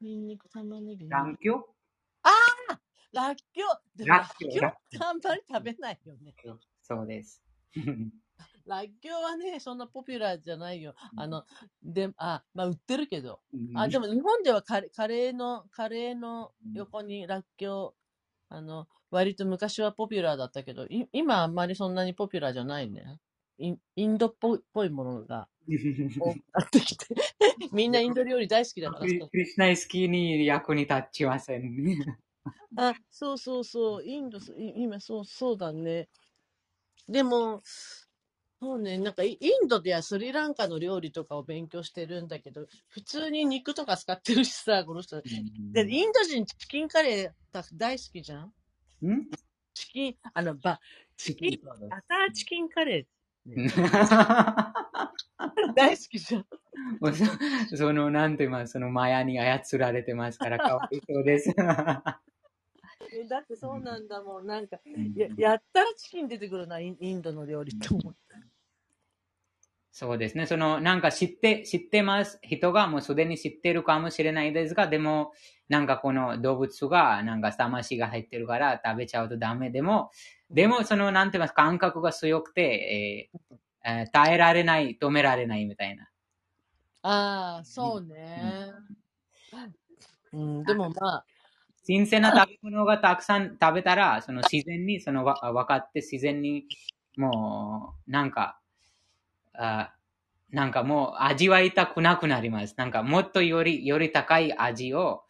[0.00, 1.62] ニンニク、玉ねぎ、ニラランキョ
[3.12, 3.98] らっきょう。
[3.98, 6.34] でもららっっきょうきょうってあんまり食べないよね。
[6.82, 7.42] そうです。
[8.66, 10.94] らっきょうはね、そんなポピュラーじゃないよ。
[11.16, 11.44] あの、
[11.82, 13.40] で、あ、まあ売ってるけど。
[13.74, 17.94] あ、でも日本ではカレカレーの、カレーの横にらっきょ
[18.50, 23.18] う、あの、割と昔はポピュラーだったけど、い今あんまりそんなにポピュラーじゃないね。
[23.58, 25.48] インインドっぽいっぽいものが
[26.18, 27.06] 多くなってきて。
[27.72, 31.96] みんなインド料理大好きだからクリクリシナイ好きに役に立ちませんね。
[32.76, 34.42] あ、そうそうそう、インド、い
[34.76, 36.08] 今そう、そうだね。
[37.08, 37.62] でも、
[38.62, 45.20] そうね、なんかイインドではスリランカの料理とかを勉強してるんだけど、普通に肉とか使ってるしさ、この人。
[45.72, 48.52] で、インド人チキンカレーだ大好きじゃん？
[49.04, 49.26] ん？
[49.74, 50.78] チキン、あの、ば、
[51.16, 53.68] チキン、バターチキンカレー、ね、
[55.74, 56.46] 大好きじゃん。
[57.02, 61.50] もうそその、なんて言いますそのマヤに操られてますから、かわいそうです。
[63.12, 64.46] えだってそうなんだもん。
[64.46, 64.78] なんか、
[65.16, 68.14] ややったらチキン出てくるな、インドの料理って思う。
[69.94, 70.46] そうですね。
[70.46, 75.32] その、なんか知って、知ってます人がもうすでに知ってるかもしれないですが、でも、
[75.68, 79.68] なんかこの動物が、なんか魂が入ってるから食べちゃうとダメ。
[79.68, 80.10] でも、
[80.50, 86.08] でも、その、なんて言います感覚が強くて、えーえー耐えられない、止められないみたいな。
[87.02, 88.14] ああ、そうね。
[90.32, 91.24] うん、でもまあ、
[91.84, 96.64] 新鮮な食べ物がたくさん食べたら、その自然に、そのわ分かって自然に、
[97.18, 98.61] もう、なんか、
[99.54, 99.94] あ
[100.50, 102.74] なんかもう味わいたくなくなります。
[102.76, 105.24] なんかもっとより、より高い味を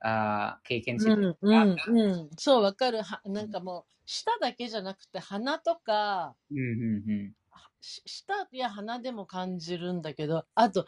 [0.00, 1.30] あ経験すうる。
[1.30, 2.30] ん、うん、うん。
[2.36, 3.02] そう、わかる。
[3.02, 7.34] はなんかもう、舌だけじゃなくて、鼻とか、うんうんうん
[7.80, 10.86] し舌や鼻でも感じるんだけど、あと、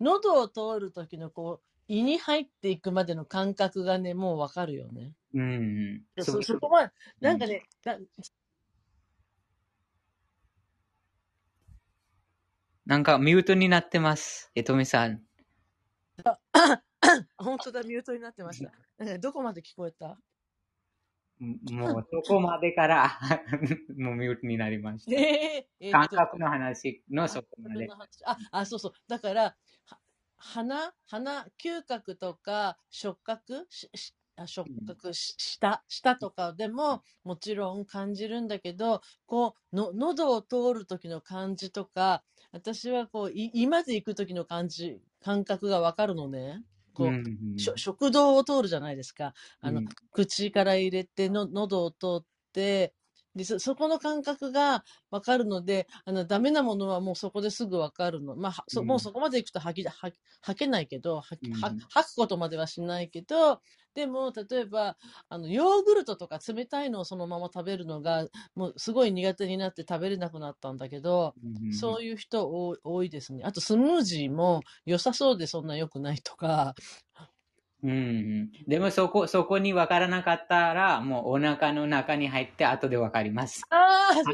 [0.00, 5.14] 喉を通る時のこう、胃に入っていくまでの感覚がね、もうわかるよね。
[5.34, 5.54] うんう
[5.96, 7.98] んでそそこまで、なんかね、な
[12.88, 14.50] なんかミュートになってます。
[14.54, 15.20] えとみさん。
[17.36, 18.72] 本当だ、ミュートになってました。
[19.00, 20.18] えどこまで聞こえた？
[21.70, 23.12] もうそこまでから
[23.98, 25.12] もうミュートになりました。
[25.12, 27.88] えーえー感覚の話のそこまで。
[28.24, 28.92] あ、あ、そうそう。
[29.06, 29.98] だから、は
[30.38, 46.64] 鼻、鼻、嗅覚とか触覚、ししあ触覚、し舌、舌とかでももちろん感じるんだけど、こう、の、喉を通る時の感じとか、私はこう、い胃まで行く時の感じ、感覚がわかるのね。
[46.94, 47.28] こう、うんう
[47.70, 49.34] ん食道を通るじゃないですか。
[49.60, 52.94] あの、うん口から入れての、喉を通って、
[53.38, 58.36] で、そ、そこの感覚がわかるので、あの、ダメなものはもうそこですぐわかるの。
[58.36, 63.60] まあ、はそ、うんもうそこまで行くと吐き、吐けないけど、吐き、うん吐吐くことまではしないけど、
[63.94, 64.96] でも、例えば、
[65.28, 72.48] あの、ヨーグルトとか冷たいのをそのまま食べるのが、もうすごい苦手になって食べれなくなったんだけど、うんそういう人
[72.82, 73.42] 多いですね。
[73.44, 76.74] あと、スムージーも良さそうでそんな良くないとか、
[77.82, 83.62] うんうん、でもそこ、そこに分からなかったら、もうお腹の中に入って後で分かります。
[83.70, 84.32] ああ、そ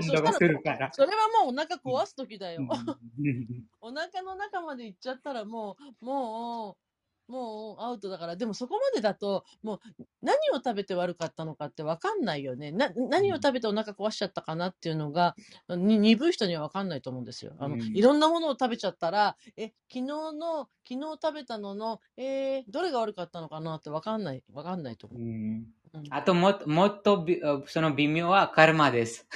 [1.04, 2.62] れはもうお腹壊す時だよ。
[2.62, 2.68] うん
[3.82, 6.78] お腹の中まで行っちゃったらもう、も
[7.28, 12.70] もうアウトだから、でもそこまでだと、もう何を食べて悪かったのかってわかんないよね。
[12.70, 15.34] な、何を食べてお腹壊しちゃったかなっていうのが、
[15.68, 17.54] に鈍い人にはわかんないと思うんですよ。
[17.58, 25.22] あの、うんいろんなものを食べちゃったら、え、昨日の、昨日食べたのの、えーどれが悪かったのかなってわかんない、わかんないと思う。
[25.22, 25.66] うんうん
[26.10, 29.28] あともっと、もっとびその微妙はカルマです。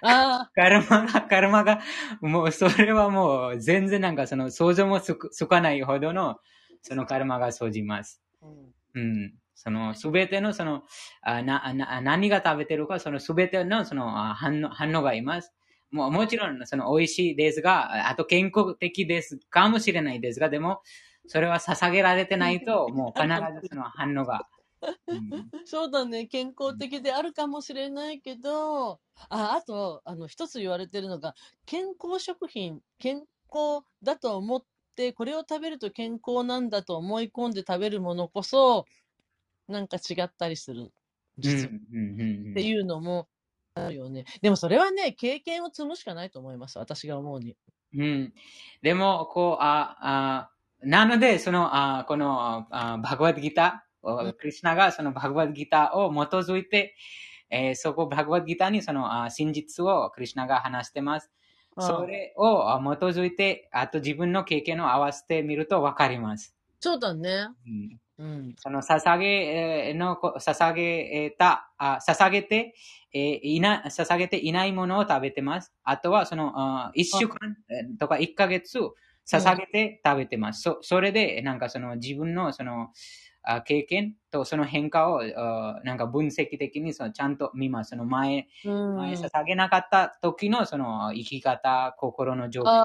[0.00, 1.80] あ カルマが、カルマが、
[2.20, 5.14] もうそれはもう全然なんかその想像もつ
[5.46, 6.38] かないほどの
[6.84, 8.22] そのカルマが生じます。
[8.42, 9.34] あ、うんうん。
[9.56, 10.82] そのすべてのその
[11.22, 15.52] あなな何が食べてるか、そのすべてのそのあ反応反応がいます。
[15.90, 20.82] もうもちろんその美味しいですが、あと健康的ですかもしれないですが、でも
[21.26, 23.28] それは捧げられてないと、もう必
[23.62, 24.48] ずその反応が。
[25.08, 26.26] うん そうだね。
[26.26, 34.66] 健康的であるかもしれないけど、あ、あと、あの、一つ言われてるのが、健康食品、健康だと思って、
[35.12, 38.86] これを食べると健康なんだと思い込んで食べるものこそ、
[39.68, 40.82] なんか違ったりする。
[40.82, 40.90] うん
[41.38, 41.70] 実は。
[41.70, 43.28] っていうのも
[43.74, 44.24] あるよね。
[44.40, 46.78] でもそれはね、経験を積むしかないと思います。
[46.78, 47.56] 私が思うに。
[47.96, 48.34] うん。
[48.82, 56.94] でも、こう、あ、あ、なので、その、あこの、あバグワッドギター、クリスナがそのバグワッドギターを基づいて、
[57.50, 61.32] えーそこ、バグワッドギターにそのあ真実をクリスナが話してます。
[61.78, 66.54] それをあ基づいて、あと自分の経験を合わせてみるとわかります。
[66.80, 67.48] そうだね。
[67.66, 68.54] うんうん。
[68.58, 69.26] その捧げ
[69.88, 72.74] えーの、こ捧げた、あ捧げて、
[73.12, 75.72] えーいな、捧げていないものを食べてます。
[75.82, 78.78] あとは、その、あ一週間えーとか一ヶ月、
[79.26, 80.62] 捧げて食べてます。
[80.62, 82.90] そそれで、なんかその自分のその、あ
[83.66, 84.16] 経験？
[84.30, 87.90] とその変化を、あなんか分析的にそのちゃんと見ます。
[87.90, 88.74] その前、うん。
[88.94, 92.84] 前捧げなかった時のその生き方、心の状況。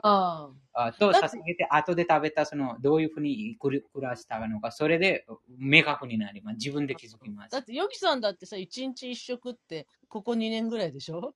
[1.00, 5.26] と、捧げて、後で食べた、その、どういうふうに暮らしたのか、それで
[5.60, 6.56] 明確になります。
[6.56, 7.64] 自分で気づきますだっ。
[7.66, 11.34] て、ヨギさんだってさ、一日一食って、ここ2年ぐらいでしょ？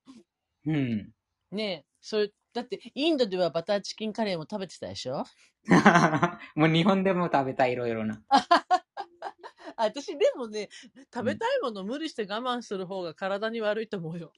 [0.66, 1.14] うん。
[1.52, 5.24] ねえ、それ、だって、インドではバターチキンカレーも食べてたでしょ？
[6.56, 8.22] もう日本でも食べたいろいろな。
[9.76, 10.68] あ 私、でもね、
[11.12, 14.32] 食べたいもの無理して我慢する方が体に悪いと思うよ。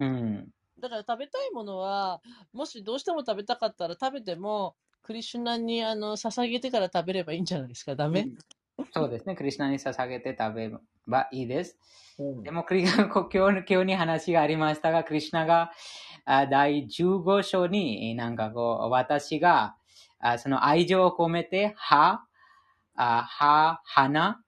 [0.00, 0.48] うん。
[0.78, 2.20] だから食べたいものは、
[2.52, 7.96] もしどうしても食べたかったら食べても、クリシュナにあの捧げてから食べればいいんじゃないですか？
[7.96, 8.28] ダメ、
[8.92, 9.34] そうですね。
[9.34, 11.78] クリスナに捧げて食べればいいです。
[12.18, 15.72] うんでも、クリ今日今日に話がありましたが、クリスナが
[16.24, 19.76] あ第15章に、なんかこう、私が
[20.20, 22.24] あその愛情を込めて、歯、
[22.94, 24.42] あ歯、花、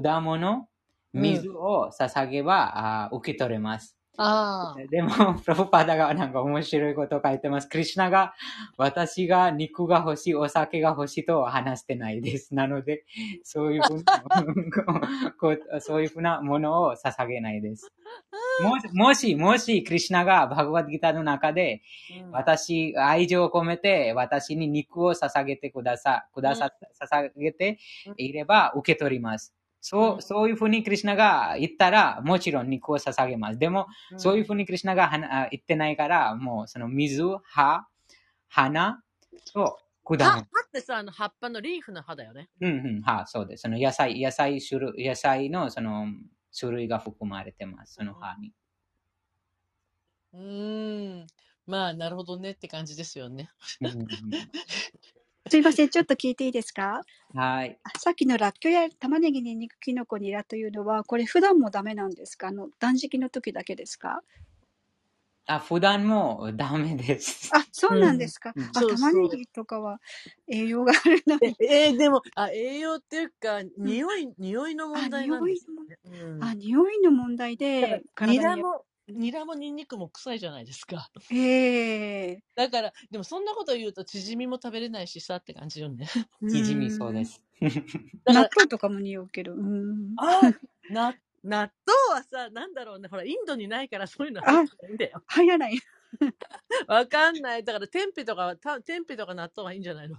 [0.00, 0.68] 果物、
[1.12, 3.96] 水を捧げば、あ受け取れます。
[4.16, 4.86] ああ。
[4.90, 7.68] でも、プロフパダがなんか面白いことを書いてます。
[7.68, 8.34] クリシュナが、
[8.76, 12.54] 私が肉が欲しい、お酒が欲しいとは話してないです。
[12.54, 13.04] なので、
[13.42, 14.04] そういうふう
[15.80, 17.92] そういうふうなものを捧げないです。
[18.62, 21.82] もし、もし、もし、クリシュナがバグワッドギターの中で、
[22.24, 26.70] うん私、愛情を込めて、私に肉を捧げてくださ、くださ、
[27.02, 27.78] 捧げて
[28.16, 29.54] いれば受け取ります。
[29.86, 33.58] そうう、んそういうふうにクリシュナが言ったら、もちろん肉を捧げます。
[33.58, 37.86] でも、そういうふうにクリシュナがは言ってないから、もうその水、葉、
[38.48, 39.02] 花
[39.52, 40.40] と果葉葉物。
[40.40, 42.48] ってさ、あの葉っぱのリーフの葉だよね。
[42.60, 43.62] うんうん、葉、そうです。
[43.62, 46.06] その野菜、野菜種類、野菜のその
[46.58, 47.94] 種類が含まれてます。
[47.94, 48.52] その葉に。
[50.32, 51.26] うーん。
[51.66, 53.50] まあ、なるほどねって感じですよね。
[55.50, 57.02] すいません、ちょっと聞いていいですか？
[57.34, 57.80] うんはい。
[57.84, 62.48] あさっきのラッキョや玉ねぎ、にんにく、きのこ、ニラというのは、これ普段もダメなんですか？
[62.48, 64.22] あの、断食の時だけですか？
[65.46, 67.50] あ、普段もダメです。
[67.50, 68.54] あ、そうなんですか？
[68.56, 70.00] うんあ、そうそう玉ねぎとかは
[70.48, 71.56] 栄養があるのに。
[71.60, 75.98] えーでも、あ、栄養っていうか、匂い、匂いの問題なんですよね。
[76.04, 78.34] うんあ、匂いの問題だからで、体に。
[78.40, 81.10] ニラも、ニラもニンニクも臭いじゃないですか。
[81.30, 86.06] ええだから、でもそんなこと言うと、チヂミも食べれないしさって感じよね。
[86.50, 87.24] チヂミそうで。
[87.24, 87.42] す。
[88.24, 89.52] だ納から、豆とかも匂うけど。
[89.52, 90.14] うん。
[90.16, 90.54] あ
[90.88, 91.70] な、納
[92.10, 93.08] 豆はさ、なんだろうね。
[93.08, 95.22] ほら、インドにないからそういうの入ってないんだよ。
[95.36, 95.78] 流行らない。
[96.88, 97.64] わかんない。
[97.64, 100.16] だから、テンペとかは、たテンペとか納豆はいいんじゃないの？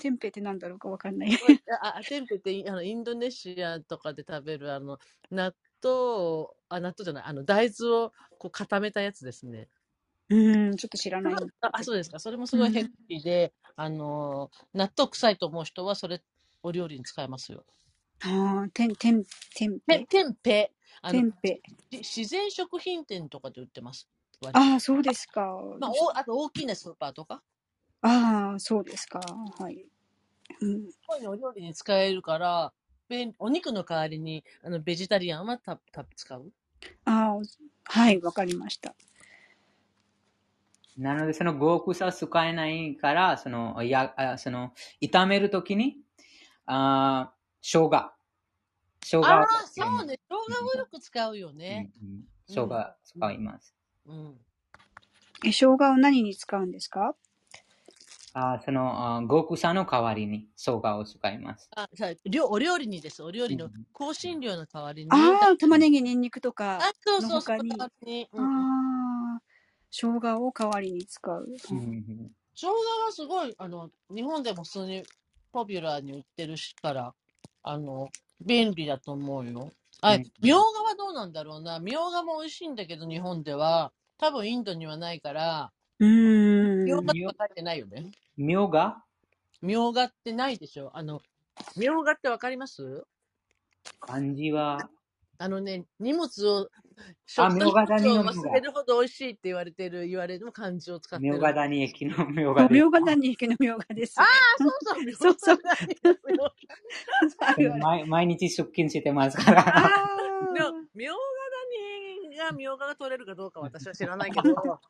[0.00, 1.30] テンペってなんだろうかわかんない。
[1.82, 4.98] あ、あテンペってイあのインドネシアとかで食べるあの
[5.30, 9.68] 納豆を、あ、納豆じゃない、あの大豆をこう固めたやつですね。
[10.28, 11.34] うん、ちょっと知らない。
[11.60, 12.18] あ、あそうですか。
[12.18, 16.22] それもすごいヘルシーで、あの、納豆臭いと思う人はそれ
[16.62, 17.64] お料理に使えますよ。
[18.20, 19.24] ああ、テン、テン、
[19.54, 20.06] テンで、ペ。
[20.08, 20.72] テンペ、
[21.02, 21.62] あのテンペ。
[22.02, 24.08] し自然食品店とかで売ってます。
[24.52, 25.40] ああ、そうですか。
[25.78, 27.42] まあ、おあと大きなスーパーとか。
[28.00, 29.20] ああ、そうですか。
[29.58, 29.86] はい。
[30.60, 30.90] うん。
[31.06, 32.72] こういうのお料理に使えるから、
[33.08, 36.52] 便お肉の代わりにあのベジタリアンはたた使う？
[37.04, 37.40] ああ、
[37.84, 38.94] はい、わかりました。
[40.98, 45.98] なので、その極草使えないから、その、や、あその、炒めるときに、
[46.64, 48.12] あー生姜。
[49.02, 50.18] 生姜をああ、そうね。
[50.28, 51.90] 生姜をよく使うよね。
[52.00, 53.74] うんうん生姜使います。
[54.06, 54.40] うん。
[55.44, 57.14] え、生姜を何に使うんですか？
[58.38, 61.70] あーその、あー極草の代わりに生姜を使います。
[61.74, 63.22] あ、さ料お料理にです。
[63.22, 65.10] お料理のうん香辛料の代わりに。
[65.12, 66.78] ああ、玉ねぎ、ニンニクとか。
[66.78, 67.56] あ、そうそうそう。
[67.56, 67.88] の他
[68.34, 68.44] うん
[69.38, 69.40] あ、
[69.90, 71.46] 生姜を代わりに使う。
[71.70, 72.72] うんうん生姜
[73.06, 75.02] はすごい、あの、日本でも普通に
[75.52, 77.14] ポピュラーに売ってるしから、
[77.62, 78.08] あの、
[78.44, 79.70] 便利だと思うよ。
[80.02, 81.78] あ、うんみょうがはどうなんだろうな。
[81.80, 83.92] みょうがも美味しいんだけど、日本では。
[84.18, 86.86] 多分インドにはないから、うーん。
[86.86, 88.12] みょうがって書いてないよね。
[88.36, 89.02] みょうが？
[89.62, 90.90] みょうがってないでしょ？
[90.94, 91.20] あの、
[91.76, 93.04] みょうがってわかります？
[94.00, 94.90] 漢字は、
[95.38, 96.68] あのね、荷物を、
[97.38, 101.30] あみょうが谷のを忘れるほど美味しいって言われてる、言われる漢字を使ってる。
[101.32, 102.74] みょうが谷駅のみょうがです。
[102.74, 104.20] みょうが何駅のみょうがです。
[104.20, 104.24] あ
[104.58, 106.52] そうそう、みょそうそううが谷のみょう
[107.38, 109.60] あるある毎毎日出勤してますから。
[109.86, 109.90] あ
[110.54, 111.20] でもー、みょうが
[112.30, 114.54] 谷がみょうがが取れるかどうか私は知らないけど、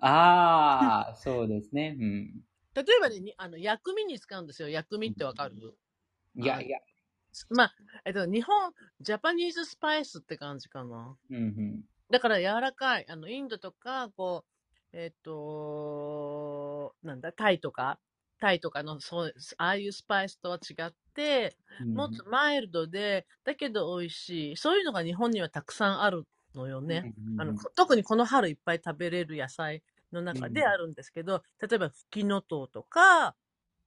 [0.00, 1.96] ああ、そうですね。
[1.98, 2.40] うん。
[2.74, 4.68] 例えばね、にあの薬味に使うんですよ。
[4.68, 5.76] 薬味ってわかる？
[6.36, 6.78] いやいや。
[7.50, 7.74] まあ、
[8.04, 11.16] えっと、日本、ジャパニーズスパイスって感じかな。
[11.30, 11.40] うんう
[11.78, 11.84] ん。
[12.10, 13.06] だから柔らかい。
[13.08, 14.44] あの、インドとか、こ
[14.92, 18.00] う、えっと、なんだ、タイとか、
[18.40, 24.56] タイとかの、そう、ああいうスパイスとは違って、うんもっとマイルドで、だけど美味しい。
[24.56, 26.24] そういうのが日本にはたくさんある
[26.54, 27.08] のよね。
[27.18, 29.82] うんあの、特にこの春いっぱい食べれる野菜
[30.12, 33.36] の中であるんですけど、例えば、フキノトウとか、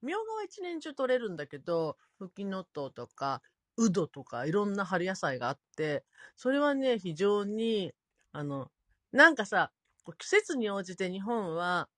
[0.01, 3.41] みょうがは一年中取れるんだけど、フキノトウとか、
[3.77, 6.03] ウドとか、いろんな春野菜があって、
[6.35, 7.93] それはね、非常に、
[8.31, 8.71] あの、
[9.11, 9.71] なんかさ、
[10.03, 11.89] こう季節に応じて日本は、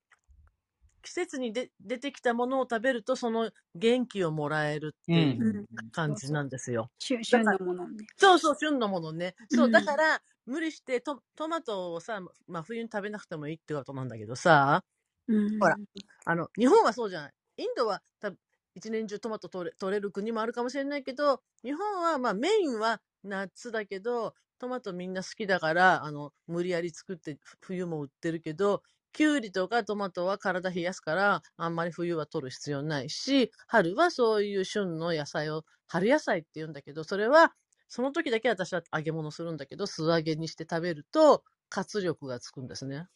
[1.02, 6.90] 季節にで出てきたものを食べると、その元気をもらえるっていううん感じなんですよ。
[7.00, 8.06] 旬旬のものね。
[8.18, 9.36] そうそう、旬のものね。
[9.50, 14.84] そうう、んだから、無理してトトマトをさ、まあ冬に食べなくてもいいってことなんだけどさ、
[15.28, 15.78] うんほら
[16.26, 17.34] あの、日本はそうじゃない。
[17.58, 18.32] インドはた
[18.76, 28.84] 一年中トマト取れ取れる国もあるかもしれないけど、日本はまあメインは夏だけど、トマトみんな好きだから、あの、無理やり作ってふ冬も売ってるけど、
[29.14, 37.54] キュウリとかトマトは体冷やすから、あんまり冬は取る必要ないし、春はそういう旬の野菜を、春野菜って言うんだけど、それは、
[37.90, 43.08] その時だけ私は揚げ物するんだけど、素揚げにして食べると活力がつくんですね。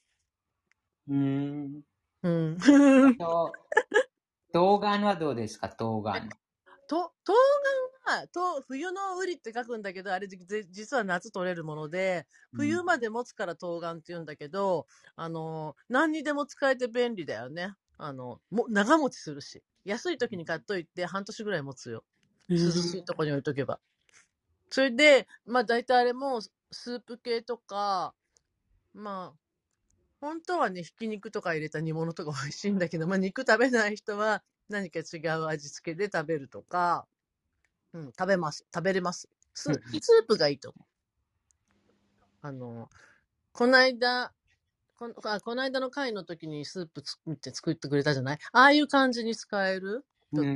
[1.07, 1.83] うん。
[2.23, 2.57] うん。
[3.17, 3.51] と、
[4.53, 5.69] 冬瓜はどうですか？
[5.69, 6.29] 冬瓜。
[6.87, 7.35] と、冬
[8.05, 17.73] 瓜は、と、冬のウリって書くんだけど、あれ実は夏取れるもので、冬まで持つから冬瓜って言うんだけど、あの、何にでも使えて便利だよね。
[17.97, 19.63] あの、も、長持ちするし。
[19.85, 22.03] 安い時に買っといて半年ぐらい持つよ。
[22.65, 23.79] 涼しいとこに置いとけば。
[24.71, 26.41] それで、まあ大体あれも、
[26.71, 28.13] スープ系とか、
[28.93, 29.39] まあ、
[30.21, 37.07] 本当はね、ひき肉とか入れた煮物とか美味しいんだけど、まあ肉食べない人は何か違う味付けで食べるとか、
[37.93, 38.65] うん、食べます。
[38.73, 39.29] 食べれます。
[39.55, 40.85] スうんスープがいいと思う。
[42.41, 42.89] あの、
[43.53, 44.33] こないだ、
[44.97, 48.39] このあこの間の会の時にスープ作って作ってくれたじゃない？
[48.53, 50.05] ああいう感じに使える？
[50.31, 50.49] うんうん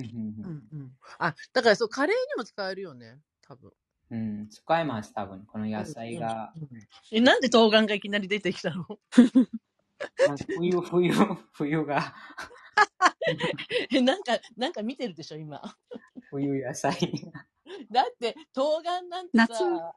[0.44, 0.98] うんうん。
[1.20, 3.20] あ、だからそう、カレーにも使えるよね。
[3.42, 3.74] 多分。
[4.14, 5.46] うんうん使います、多分。
[5.46, 6.54] この野菜が。
[7.12, 8.86] え、なんで冬瓜がいきなり出てきたの？
[10.58, 11.12] 冬、冬、
[11.54, 12.14] 冬が、
[13.92, 15.62] え、なんか、なんか見てるでしょ、今。
[16.30, 16.96] 冬野菜。
[17.92, 19.96] だって、冬瓜なんて夏さ、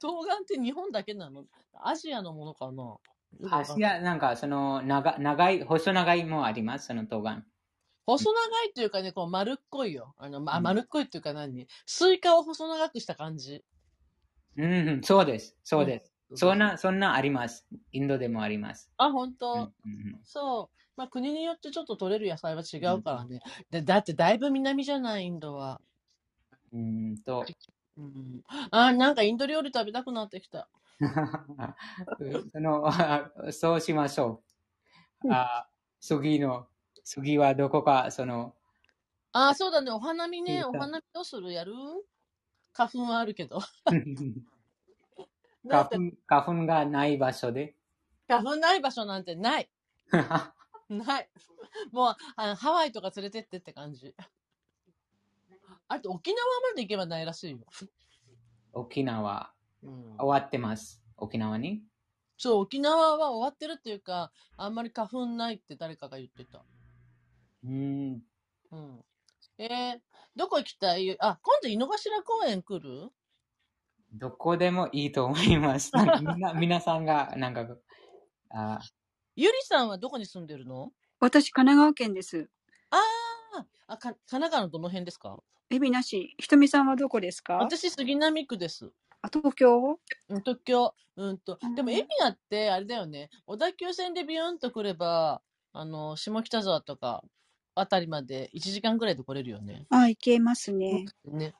[0.00, 1.44] 冬瓜って日本だけなの？
[1.82, 2.96] アジアのものかな？
[3.50, 7.46] 足や、なんか、その、長長い、細長いもあります、その冬瓜。
[8.10, 10.14] 細長いっていうかね、こう丸っこいよ。
[10.18, 11.66] あの、ま丸っこいっていうか何？
[11.86, 13.64] スイカを細長くした感じ。
[14.56, 16.12] うんうん、そうです、そうです。
[16.34, 16.72] そんな。
[16.72, 17.66] な、そんなあります。
[17.92, 18.90] インドでもあります。
[18.96, 20.80] あ、本当、うんうんそう。
[20.96, 23.40] まあ、国によってちょっと取れる野菜は違うからね。
[23.70, 25.80] でだってだいぶ南じゃない、インドは。
[26.72, 27.44] うん、うんと、
[27.96, 30.68] うん、あ、なんかインド料理食べたくなってきた。
[32.52, 34.42] その、あそうしましょ
[35.24, 35.32] う。
[35.32, 35.66] あ
[36.00, 36.66] 次の、
[37.04, 38.54] 次はどこか、その、
[39.32, 39.90] あ、そうだね。
[39.92, 40.64] お花見ね。
[40.64, 41.52] お花見どうする？
[41.52, 41.72] やる？
[42.72, 43.60] 花粉はあるけど。
[45.68, 45.96] 花粉
[46.26, 47.76] 花粉がない場所で？
[48.28, 49.70] 花粉ない場所なんてない。
[50.88, 51.30] ない。
[51.92, 54.14] もう、あのハワイとか連れてってって感じ。
[55.86, 56.40] あと、沖縄
[56.70, 57.58] まで行けばないらしいよ。
[58.72, 59.52] 沖縄、
[59.82, 61.02] うん、終わってます？
[61.16, 61.82] 沖縄に？
[62.36, 66.64] そう、沖縄は終わってるっていうか、あんまり花粉ないって誰かが言ってた。
[67.64, 68.22] うん。
[68.72, 69.04] うん。
[69.58, 69.98] えー、
[70.36, 71.16] どこ行きたい？
[71.20, 73.10] あ、今度井の頭公園来る？
[74.12, 75.94] どこでもいいと思います。
[75.94, 77.66] なんか みんな、皆さんが、なんか、
[78.50, 78.80] あ
[79.36, 80.92] ゆりさんはどこに住んでるの？
[81.20, 82.48] 私、神奈川県です。
[82.90, 85.38] あーあか、神奈川のどの辺ですか？
[85.68, 86.34] 海老名市。
[86.38, 87.54] ひとみさんはどこですか？
[87.58, 88.90] 私、杉並区です。
[89.22, 90.00] あ、東京？
[90.28, 90.94] うん東京。
[91.16, 91.74] うんとうん。
[91.74, 93.30] でも、海老名って、あれだよね。
[93.46, 95.42] 小田急線でビューンと来れば、
[95.72, 97.22] あの、下北沢とか、
[97.74, 99.86] あたりまで1時間ぐらいで来れるよね。
[99.90, 101.06] あ、行けますね。
[101.24, 101.54] ね。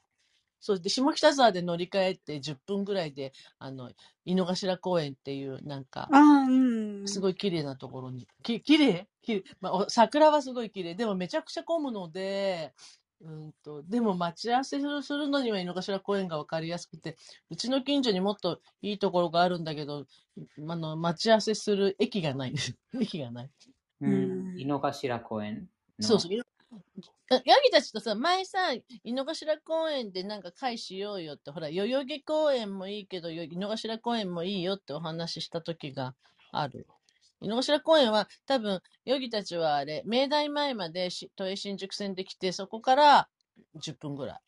[0.61, 0.81] そう。
[0.81, 3.91] で、下北沢で乗り換えて10分ぐらいで、あの、
[4.24, 7.07] 井の頭公園っていう、なんか、あうん。
[7.07, 8.28] すごい綺麗なところに。
[8.43, 9.09] き、綺麗？
[9.23, 10.95] 綺麗まあ、お桜はすごい綺麗。
[10.95, 12.74] でもめちゃくちゃ混むので、
[13.23, 17.16] うんと、でも待ち合わせするするのには井の頭公園が分かりやすくて、
[17.51, 20.07] うちの近所にもっといいところがあるんだけど、
[20.69, 22.55] あの、待ち合わせする駅がない。
[23.01, 23.51] 駅がない。
[24.01, 24.61] ううんん。
[24.61, 25.66] 井の頭公園の
[26.01, 26.31] そうそう。
[27.47, 28.72] ヤギたちとさ、前さ、
[29.05, 36.16] 井の頭公園でなんか会しようよって、ほら、代々木公園もいいけど、よ井の頭公園もいいよってお話しした時が
[36.52, 36.86] ある。
[37.40, 43.28] 井の頭公園は多分、ヨギたちはあれ、明大前までし都営新宿線で来て、そこから
[43.77, 44.40] 10分ぐらい。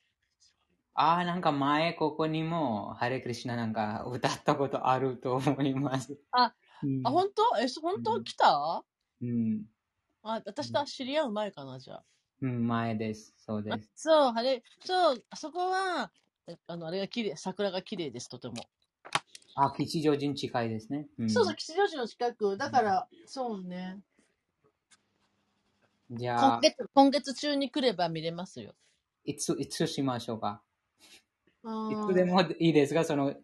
[0.94, 6.20] ああ、なんか前ここにも、ハレクリシナなんか歌ったことあると思います。
[6.32, 7.58] あ、うんあ、本当？
[7.60, 8.20] え、そ本当？
[8.20, 8.84] うん来た？
[9.22, 9.66] うん。
[10.22, 12.04] あ、私と知り合う前かな、じゃあ。
[12.42, 13.32] うん、前です。
[13.38, 13.90] そうであす。
[13.96, 16.12] そう、あれ、そう、あそこは、
[16.46, 18.54] えあの、あれが綺麗、桜が綺麗です、とても。
[19.54, 21.08] あ、吉祥寺に近いですね。
[21.18, 22.56] うん、そうそう、吉祥寺の近く。
[22.56, 24.02] だから、そうね。
[26.10, 28.74] じゃあ、今月、今月中に来れば見れますよ。
[29.24, 30.62] いつ、いつしましょうか？
[31.64, 33.34] いいつでもいいですが、その、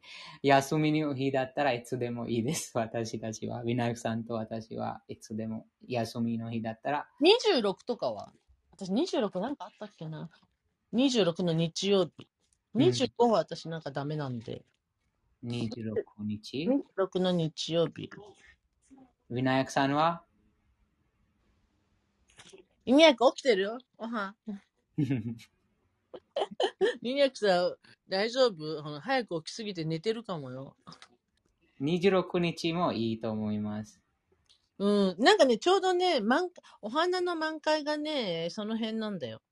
[0.43, 2.73] 休みの日だったらいつでもいいです。
[2.75, 3.63] 私たちは。
[3.63, 7.09] ビナイクさんと私はいつでも休みの日だったら。
[7.23, 8.33] 26とかは
[8.73, 10.31] 私26なんかあったっけな
[10.95, 12.29] ?26 の日曜日。
[12.75, 14.65] 25は私なんかダメなんで。
[15.45, 18.11] 26日？26の日曜日。
[19.31, 20.23] ビナイクさんは
[22.87, 24.35] リニアク起きてるよおはん。
[27.03, 27.77] リニアクさん、
[28.09, 28.83] 大丈夫？
[28.83, 30.77] ほら早く起きすぎて寝てるかもよ。
[31.81, 34.01] 26日もいいと思います。
[34.79, 35.17] うん。
[35.19, 36.51] なんかね、ちょうどね、満
[36.83, 39.43] お花の満開がね、その辺なんだよ。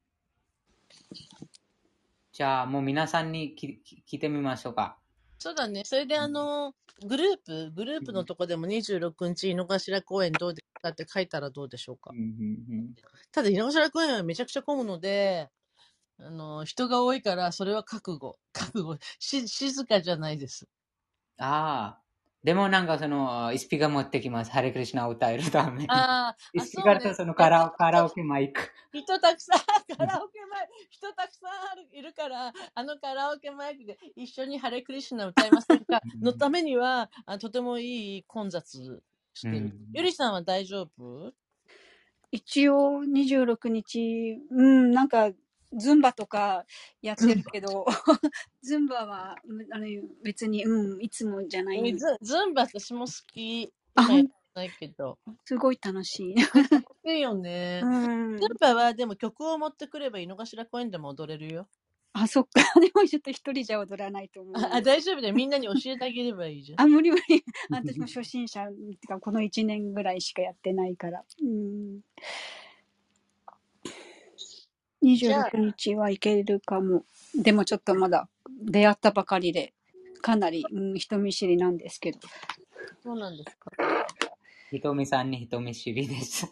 [2.33, 4.99] じゃあ、もう皆さんにきき聞いてみましょうか。
[5.39, 5.85] そうだね。
[5.85, 6.75] それであの、
[7.07, 12.19] グループ、グループのとこでも26日、井の頭公園どうですかって書いたらどうでしょうかうん。
[12.19, 12.95] うん
[13.33, 15.51] ただ、井の頭公園はめちゃくちゃ混むので、
[16.19, 18.39] あの、人が多いから、それは覚悟。
[18.53, 18.99] 覚悟。
[19.19, 20.67] し、静かじゃないです。
[21.39, 22.03] うん、ああ。
[22.43, 24.53] でもなんかその、スピーカー持ってきます。
[24.53, 25.91] ハレクリシナを歌えるために。
[25.91, 28.71] ああ、あスピーカーとそのカラオカラオケマイク。
[28.93, 29.59] 人たくさん、
[29.97, 36.01] カラオケマイク、人たくさんあるいるから、あのカラオケマイクで一緒にハレクリシナ歌いませんか？
[36.15, 39.03] うんのためにはあ、とてもいい混雑
[39.35, 39.57] してる。
[39.57, 41.33] うんゆりさんは大丈夫？
[42.31, 45.31] 一応26日、うん、なんか、
[45.79, 46.65] ズンバとか
[47.03, 47.87] やってるけど、
[48.63, 49.87] ズンバ は、うんあの
[50.23, 51.97] 別に、うん、いつもじゃない。
[51.97, 53.73] ズズンバ私も好き。
[53.95, 55.19] あ今やってないけど。
[55.45, 56.35] すごい楽しい。
[57.13, 57.81] いいよね。
[57.83, 58.49] うんズン。
[58.61, 61.69] バはでも曲を持ってくれば井の頭公園でも踊れるよ。
[62.19, 62.51] あ、そっか。
[62.81, 64.55] でもちょっと一人じゃ踊らないと思う。
[64.57, 65.35] ああ大丈夫だよ。
[65.35, 66.81] みんなに教えてあげればいいじゃん。
[66.81, 67.45] あ、無理無理。
[67.69, 71.23] 私も初心者、ってかこの1年ぐらいしかやってないから。
[71.43, 72.01] うん。
[75.07, 77.05] 26日はいけるかも。
[77.35, 78.29] でもちょっとまだ
[78.65, 79.73] 出会ったばかりで、
[80.21, 82.19] かなり、うん、人見知りなんですけど。
[83.03, 83.71] そうなんですか。
[84.71, 86.49] ひとみさんに人見知りです。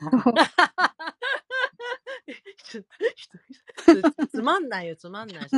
[4.31, 5.49] つまんないよ、つまんない。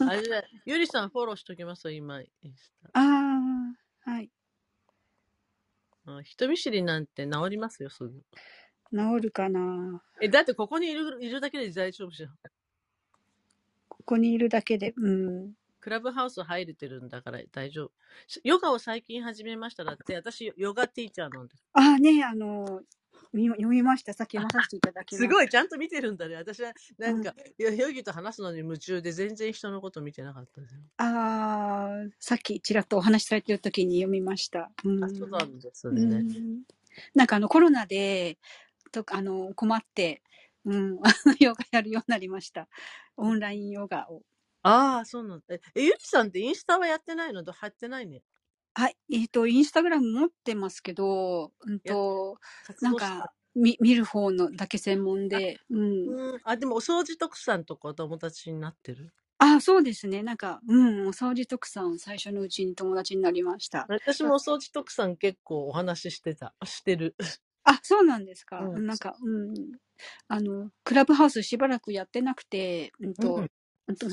[0.00, 2.16] あれだ、ゆりさんフォローしときますよ、今。
[2.16, 2.22] あ
[2.94, 4.30] あ、はい。
[6.06, 8.22] うん人見知りなんて治りますよ、すぐ。
[8.92, 10.02] 治るかな。
[10.20, 12.30] え、だってここにいるいるだけで大丈夫じゃん。
[13.88, 15.52] ここにいるだけで、うん。
[15.80, 17.90] クラブハウス入れてるんだから大丈夫。
[18.42, 21.64] ヨガを最近始めましただって、私、ヨガティーチャーなんです。
[21.72, 22.82] ああね、あの、
[23.32, 24.12] み読みました。
[24.12, 25.28] さっき読まさせていただきました。
[25.28, 26.36] すごい、ちゃんと見てるんだね。
[26.36, 30.80] 私は、なんか、いやヨギと話すのに夢中で全然人のこと見てなかったですよ。
[30.96, 34.70] ああ、さっきちらっとお話しされてる時に読みました。
[34.84, 36.02] うん、あ、そうなんですうね。
[36.02, 36.62] ん
[37.14, 38.38] なんかあのコロナで、
[39.04, 40.22] とあの困って、
[40.64, 40.98] うん、
[41.40, 42.68] ヨガやるようになりました。
[43.16, 44.22] オンラインヨガを。
[44.62, 45.54] ああ、そうなんだ。
[45.54, 47.44] え、えゆりさんってインスタはやってないの？
[47.44, 48.22] 入ってないね。
[48.74, 52.38] はい、えっ、と、インスタグラム持ってますけど、うんと、
[52.80, 56.12] なんか、み見る方のだけ専門で、うん。
[56.12, 56.40] うん。
[56.44, 59.12] あ、でもお掃除特産とかお友達になってる？
[59.38, 60.22] あ、そうですね。
[60.22, 60.74] なんか、う
[61.04, 63.88] ん、お掃除特産、最初のうちに友達になりました。
[63.88, 66.54] 私もお掃除特産結構お話ししてた。
[66.64, 67.14] してる。
[67.66, 68.60] あ、そうなんですか。
[68.60, 69.54] うんなんか、うん。
[70.28, 73.50] あの、クラブハウスしばらくやってなくて、うんと、うん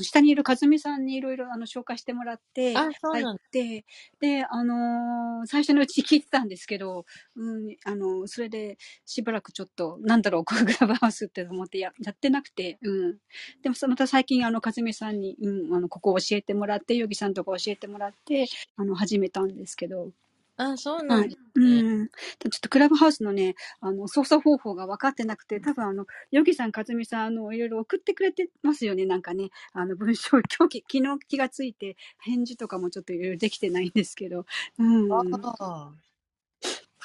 [0.02, 3.84] 下にいる和美さんにいろいろあの紹介してもらって、あそうなんだ入って、
[4.20, 7.04] で、あのー最初のうち聞いてたんですけど、
[7.34, 13.18] うん、あのそれでしばらくちょっと、なんだろう、クラブハウスって思ってややってなくて、うん。
[13.62, 20.12] でも、そまた最近、あの、和美さんに、うん、あの、ここ教えてもらって、ヨギさんとか教えてもらって、あの、始めたんですけど、
[20.56, 21.36] あ、そうなはいんだ。。
[21.56, 21.60] う
[22.04, 22.08] ん。
[22.08, 29.50] ちょっとクラブハウスのね、あの、操作方法が分かってなくて、多分あの、ヨギさん、かずみさん、あの、いろいろ送ってくれてますよね、なんかね。
[29.72, 34.46] あの、文章、今日、 昨日気がついて、返事とかもちょっといろいろできてないんですけど。
[34.78, 35.12] うん。
[35.12, 35.22] あ
[35.58, 35.94] あ。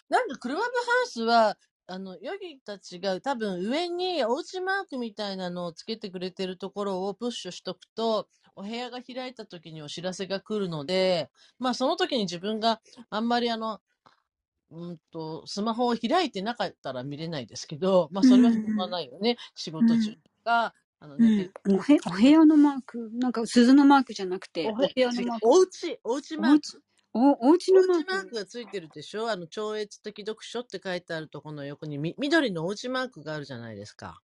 [0.10, 0.68] なんかクラブハ
[1.06, 1.58] ウスは、
[1.88, 8.28] あの、ヨギたちが多分上におうちマークみたいなのをつけてくれてるところをプッシュしとくと、
[8.60, 11.30] お部屋が開いた時にお知らせが来るので、
[11.60, 13.80] まあその時に自分があんまりあの、
[14.70, 19.38] うんと、スマホを開いてなかったら見れないですけど、まあそれはしょうがないよね。
[19.56, 21.52] 仕事中とか、あの、うん。
[21.74, 25.48] おへお部屋のマーク、なんか鈴のマークじゃなくて、お部屋のマーク。
[25.48, 26.84] おうち、おうちマーク。
[27.14, 28.12] おお家おうちのマーク。
[28.14, 29.32] マークがついてるでしょ？
[29.32, 34.20] あの、超越的読書って書いてあるところの横にみ緑のおうちマークがあるじゃないですか。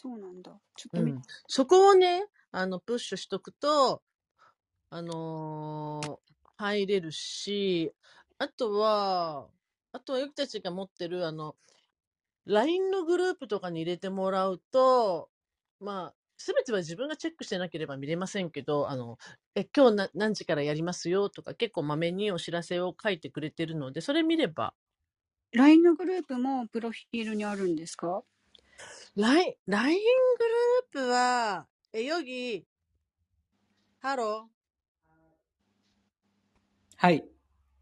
[0.00, 0.60] そうなんだ。
[0.76, 1.28] ちょっと見うん。
[1.48, 4.02] そこをね、あの、プッシュしとくと、
[4.90, 7.92] あのー入れるし、
[8.38, 9.50] あとは、
[9.92, 11.56] あとは、よきたちが持ってる、あの、
[12.46, 15.30] LINE のグループとかに入れてもらうと、
[15.80, 19.18] まあ、すべては自分がチェックしてなければ見れませんけど、あの、
[19.56, 24.74] え、今日な何時からやりますよとか、結構まめにお知らせを書いてくれてるので、それ見れば、
[25.52, 28.24] LINE のグループもプロフィールにあるんですか？
[29.16, 29.98] LINE、LINE
[30.38, 32.66] グループは、え、ヨギ、
[34.00, 34.50] ハロ
[36.96, 37.28] はい。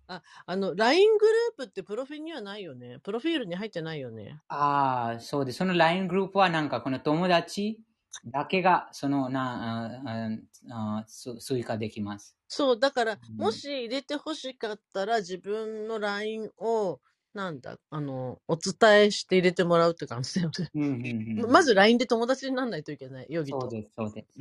[0.08, 2.98] ーあの、LINE グループってプロフィールにはないよね。
[3.00, 4.40] プロフィールに入ってないよね。
[4.48, 5.58] ああ、そうです。
[5.58, 7.80] その LINE グループはなんかこの友達
[8.26, 12.36] だけがそのなあああす追加できます。
[12.48, 17.00] そう、だから、うんもし入れて欲しかったら、自分の LINE を、
[17.36, 20.70] なんだ、あの、お伝えして入れてもらうって感じだよね。
[20.74, 23.60] うんうんうん、まず LINE で友達にならないといけない、ヨギと。
[23.60, 24.40] そうです、そうです。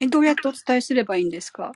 [0.00, 1.72] え、どうやってお伝えすればいいんですか？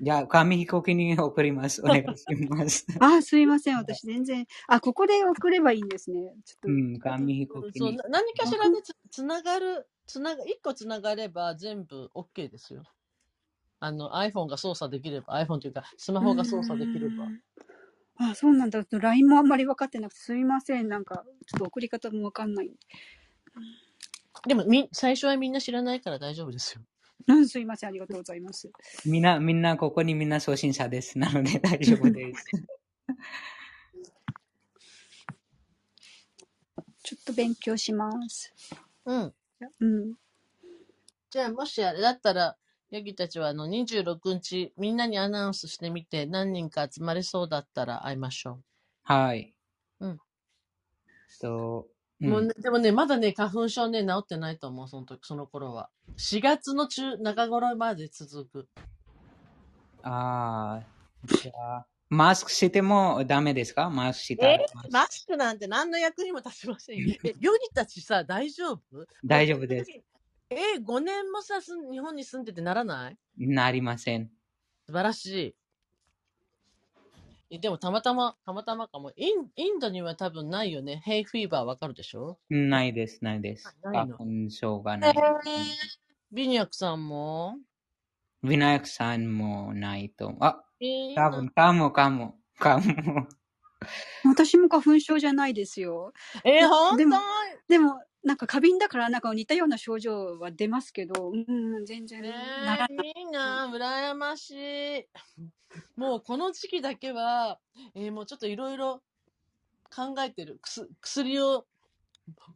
[0.00, 1.80] じゃあ、紙飛行機に送ります。
[1.80, 2.86] お願いします。
[3.00, 3.76] あ、すいません。
[3.76, 4.46] 私全然。
[4.66, 6.34] あ、ここで送ればいいんですね。
[6.44, 6.68] ちょっと。
[6.68, 7.96] うん、紙飛行機そう。
[8.10, 12.82] 何かしらでつつながる、つなが、一個つながれば全部 OK ですよ。
[13.78, 17.28] あの、iPhone が操作できれば、iPhone というか、スマホが操作できればう。
[17.28, 17.42] ん。
[18.16, 18.84] あ、そうなんだ。
[18.90, 20.88] LINE もあんまり分かってなくて、すいません。
[20.88, 22.70] なんか、ちょっと送り方も分かんない。
[24.46, 26.82] でも、み、最初はみんな知らないから大丈夫ですよ。
[27.26, 27.88] うん、すいません。
[27.88, 28.70] ありがとうございます。
[29.06, 31.18] みんな、みんな、ここにみんな初心者です。
[31.18, 32.44] なので大丈夫です。
[37.02, 38.52] ちょっと勉強します。
[39.04, 39.34] うん。
[39.80, 40.14] うん。
[41.30, 42.56] じゃあ、もしあれだったら、
[42.94, 48.60] ヤギたちはあの26日、みんなにアナウンスしてみて、何人か集まれそうだったら会いましょ
[49.02, 49.52] はい。
[49.98, 50.20] うん。
[51.40, 51.88] と、
[52.20, 52.24] う。
[52.24, 55.90] うんもうね、でもね、まだね、花粉症ね、治ってないと思う、その時、その頃は。
[56.16, 58.68] 4月の中、中頃まで続く。
[60.04, 60.82] ああ、
[61.26, 63.90] じゃあ、マスクしてもダメですか？
[63.90, 67.08] マスクしたらえマスクなんて何の役にも立ちませんよ。
[67.24, 69.04] え、ヨギたちさ、大丈夫？
[69.24, 69.90] 大丈夫です。
[70.50, 73.16] え、5年もさ、すん日本に住んでてならない？
[73.38, 74.30] なりません。
[74.86, 75.54] 素晴らしい。
[77.50, 79.12] えでもたまたま、たまたまかも。
[79.16, 81.02] インインドには多分ないよね。
[81.04, 82.38] ヘイフィーバーわかるでしょ？
[82.50, 83.74] ないです、ないです。
[83.82, 85.14] 花粉症がない。
[86.32, 87.56] ビニャクさんも？
[88.42, 90.34] ビナヤクさんもないと。
[90.40, 93.26] あ、えー多分、かも、かも、かも。
[94.24, 96.12] 私も花粉症じゃないですよ。
[96.44, 97.16] えー、ほんとでも
[97.68, 102.30] でも、なんか過敏だから、なんか似たような症状は出ますけど、うん、全然ね
[102.64, 103.12] ならない。
[103.14, 105.08] えいいな羨ましい。
[105.96, 107.58] もうこの時期だけは、
[107.94, 109.02] えーもうちょっといろいろ
[109.94, 110.58] 考えてる。
[111.00, 111.66] 薬を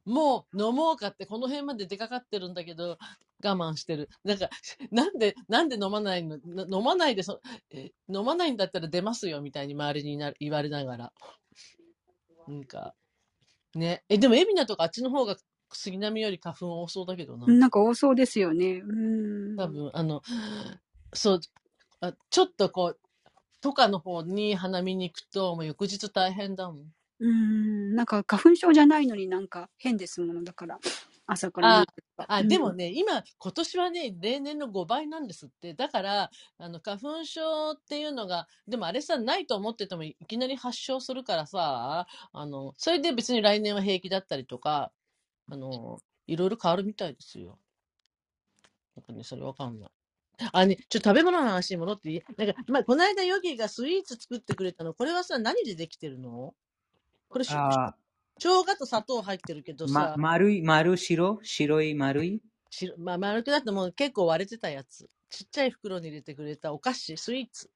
[0.06, 2.96] もう飲もうかってこの辺まで出かかってるんだけど、
[3.44, 4.08] 我慢してる。
[4.24, 4.48] なんか、
[4.90, 6.38] なんで、なんで飲まないの？
[6.78, 7.40] 飲まないでそ、
[7.70, 11.12] え飲まないんだったら出ますよみたいに周りにな言われながら。
[12.46, 12.94] なんか、
[13.74, 14.02] ね。
[14.08, 15.36] え、でも、海老名とかあっちの方が
[15.76, 17.46] 杉並より花粉多そうだけどな。
[17.46, 18.82] なんか多そうですよね。
[18.86, 18.92] う
[19.54, 19.56] ん。
[19.56, 20.22] 多分、あの、
[21.12, 21.40] そう、
[22.00, 23.00] あちょっとこう、
[23.60, 26.92] とかの方に花見に行くと、もう翌日大変だもん。
[27.20, 27.94] うん。
[27.94, 30.78] なんか花粉症じゃないのになんか変ですものだから。
[31.30, 31.84] 朝から
[32.26, 35.74] あでもね、今、今年はね、例年の5倍なんですって。
[35.74, 44.90] だから、あの、花粉症っていうのが、でもあれさ、ないと思っててもいきなり発症するからさ、あの、それで別に来年は平気だったりとか、
[45.50, 47.58] あの、いろいろ変わるみたいですよ。
[48.96, 49.90] なんかね、それわかんない。
[50.52, 52.22] あ、ね、ちょっと食べ物の話に戻っていい？
[52.36, 56.54] なんか、まあ、この間ヨギがスイーツ作ってくれたの、これはさ、何でできてるの？
[57.28, 57.94] これし、あ
[58.38, 61.40] 生姜と砂糖入ってるけどーま、さ、丸い、丸白？
[61.42, 62.42] 白い丸い？
[62.70, 65.08] しまあ、丸くなってもう結構割れてたやつ。
[65.30, 67.70] ちっちゃい袋に入れてくれたお菓子、スイーツ。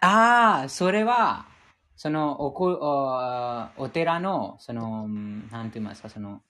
[0.00, 1.46] ああ、それは、
[1.96, 2.66] その、おこ、
[3.78, 6.42] おお寺の、その、うんなんて言いますか、その、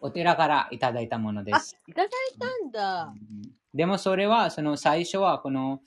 [0.00, 3.04] お寺からいただいたものであす。、いただいたんだ。
[3.04, 5.80] うんでもそれは、その最初は、この、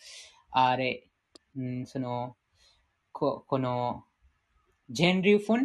[0.51, 1.09] あれ、
[1.57, 2.37] うん、その、
[3.11, 4.05] ここの、
[4.89, 5.57] 全粒粉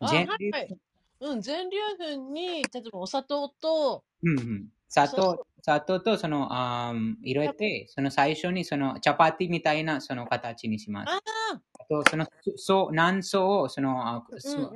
[0.00, 0.78] あ、全粒はいはい。
[1.20, 11.10] うん、全粒粉に、例えばお砂糖と、うんうん、砂そ糖、砂糖とその、あー入れて、その最初にそのチャパティみたいなその形にします。
[11.10, 11.20] あ
[11.80, 12.26] あと、その
[12.56, 14.24] 層、何層をその、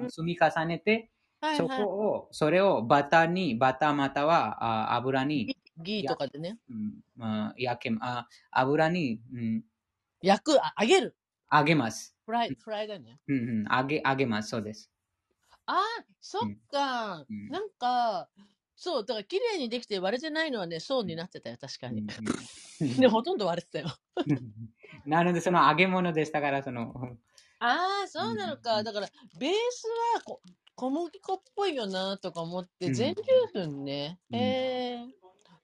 [0.08, 1.84] 積み重ねて、そはいはい。
[1.84, 6.58] こを、それをバターに、バターまたはあ油に、ギーとかでね。
[6.70, 9.62] うんまあ、焼け、あ油に、うん、
[10.22, 11.16] 焼く、あ、揚げる。
[11.52, 12.16] 揚げます。
[12.26, 13.20] フライ、フライだね。
[13.28, 14.50] うんうん、揚げ、揚げます。
[14.50, 14.90] そうです。
[15.66, 17.24] ああ、そっか。
[17.28, 18.28] うんなんか、
[18.74, 22.00] そう、だから綺麗にできて割れてないのはね、層になってたよ、確かに。
[22.00, 22.06] うん
[23.00, 23.96] で、ほとんど割れてたよ。
[24.16, 24.52] う ん
[25.04, 26.94] なので、その揚げ物でしたから、その、
[27.60, 28.78] ああ、そうなのか。
[28.78, 29.08] うんだから、
[29.38, 30.40] ベースはこ
[30.78, 34.20] 小麦粉っぽいよなとか思って、うん全粒粉ね。
[34.30, 35.10] うんえー、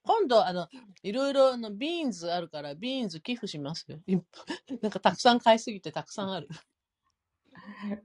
[0.02, 0.68] 今度、あの、
[1.04, 4.00] いろいろあの beans あるから、 beans 寄付しますよ。
[4.08, 4.16] い
[4.82, 6.48] なんかたくさん買いすぎてたくさんある。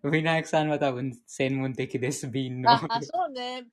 [0.04, 2.70] ウィナイクさんは多分専門的です、 bean の。
[2.70, 3.66] あ、あそうね。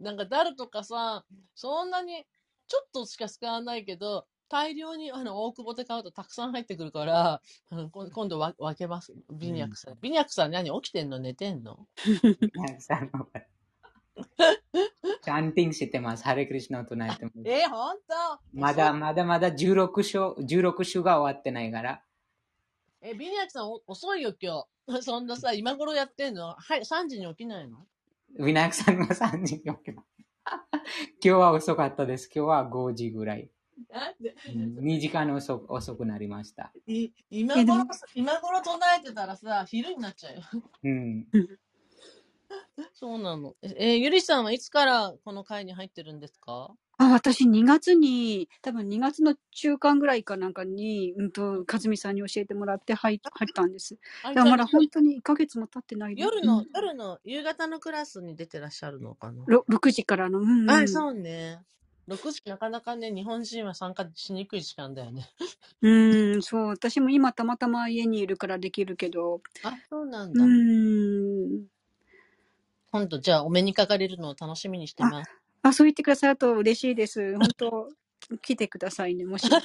[0.00, 2.26] なんかダルとかさ、そんなに
[2.66, 7.40] ちょっとしか使わないけど、大量にあの大久保で買うとたくさん入ってくるから、
[7.70, 9.14] あのこ今度わ分けます。
[9.32, 9.98] ビニャクさん。
[10.00, 10.70] ビニャクさん何？
[10.82, 11.18] 起きてんの？
[11.20, 11.86] 寝てんの？
[12.04, 13.26] ウィナイクさんの
[15.22, 16.24] チ ャンティングしてます。
[16.24, 17.34] ハレクリシナを唱えてます。
[17.44, 18.02] えー、ほんと？
[18.52, 22.02] まだまだまだ16章、16章が終わってないから。
[23.02, 25.02] え、ビニャクさんお遅いよ今日。
[25.06, 26.54] そんなさ、今頃やってんの？
[26.54, 27.86] はい、3時に起きないの？
[28.36, 30.08] ウィナイクさんは3時に起きます。
[30.52, 30.82] 今
[31.20, 32.28] 日は遅かったです。
[32.34, 33.48] 今日は5時ぐらい。
[33.88, 36.72] なんで？2時間遅く遅くなりました。
[36.86, 40.42] い今えでも頃、今頃唱えてたらさ、昼になっちゃうよ。
[40.82, 41.26] うん。
[42.94, 43.56] そうなの。
[43.62, 46.76] え、ゆりさんはいつからこの会に入ってるんですか？
[46.98, 53.96] あ、私2月に、多分2月の中間ぐらいかなんかに、うんと、かずみさんに教えてもらって入入ったんです。
[54.22, 60.66] あだからまだ本当に1ヶ月も経ってない夜の、うん夜の夕方のクラスに出てらっしゃるのかな、ろ6時からの、うん、うん。
[60.66, 61.64] あ、そうね。
[62.10, 65.28] 6時なかなかね、日本人は参加しにくい時間だよね。
[65.80, 66.66] うん、そう。
[66.66, 70.44] 私も今たまたま家にいるからできるけど、あ、そうなんうだ。
[70.44, 71.66] ん。
[72.90, 75.30] 今度じゃあお目にかかれるのを楽しみにしてます。
[75.62, 77.36] あ、そう言ってくださると嬉しいです。
[77.38, 77.88] 本当
[78.42, 79.46] 来てくださいね、もし。
[79.48, 79.60] そう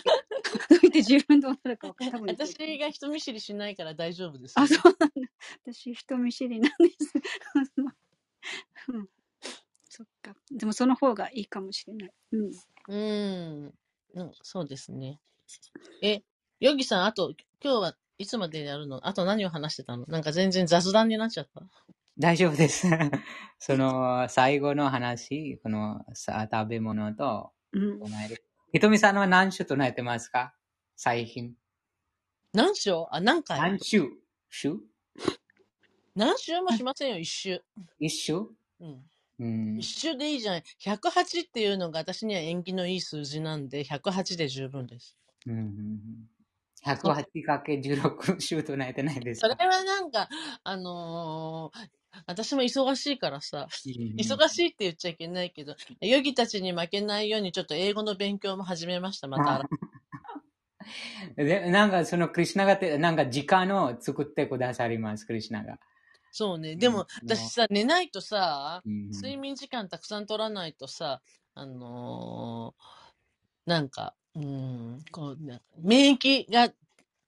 [0.91, 2.25] て自分どうなるか多分。
[2.29, 4.53] 私が人見知りしないから大丈夫です。
[4.57, 5.31] あ、そうなんだ。
[5.63, 7.13] 私、人見知りなんです。
[8.89, 9.09] うん、
[9.95, 10.35] そっか。
[10.51, 12.11] でもその方がいいかもしれない。
[12.33, 12.51] うん。
[12.89, 13.73] うん。
[14.15, 15.21] うん、そうですね。
[16.01, 16.21] え、
[16.59, 19.07] ヨギさん、あと、今日はいつまでやるの？
[19.07, 20.05] あと何を話してたの？
[20.07, 21.61] なんか全然雑談になっちゃった？
[22.17, 22.87] 大丈夫です。
[23.59, 27.99] その最後の話、このさ食べ物とうん。
[27.99, 28.43] 唱える。
[28.73, 30.53] ひとみさんは何種唱えてますか？
[30.97, 31.55] 最近。
[32.53, 33.59] 何週あ、何回？
[33.59, 34.09] 何種？
[34.49, 34.75] 種？
[36.15, 37.61] 何週もしませんよ、一周。
[37.99, 38.47] 一種？
[38.79, 39.09] うん。
[39.39, 39.83] うん一。
[39.83, 40.61] 周でいいじゃん。
[40.81, 45.17] 108っていうのが私には縁起のいい数字なんで、108で十分です。
[45.47, 46.29] うんうんうん
[46.85, 49.49] 108かけ16種唱えてないですか？
[49.49, 50.29] それはなんか、
[50.63, 51.89] あのー
[52.27, 59.67] 私も忙しいからさ、うん忙しいって言っちゃいけないけど、ヨギたちに負けないようにちょっと英語の勉強も始めました、また。
[61.35, 65.79] でなんかそのクリシナがて、なんか時間を作ってくださります、クリシナが。
[66.37, 66.75] そうね。
[66.75, 71.21] でも、うん私さ、寝ないとさ、うん睡眠時間たくさん取らないとさ、
[71.53, 76.73] あのーなんか、うーん、こう、な免疫が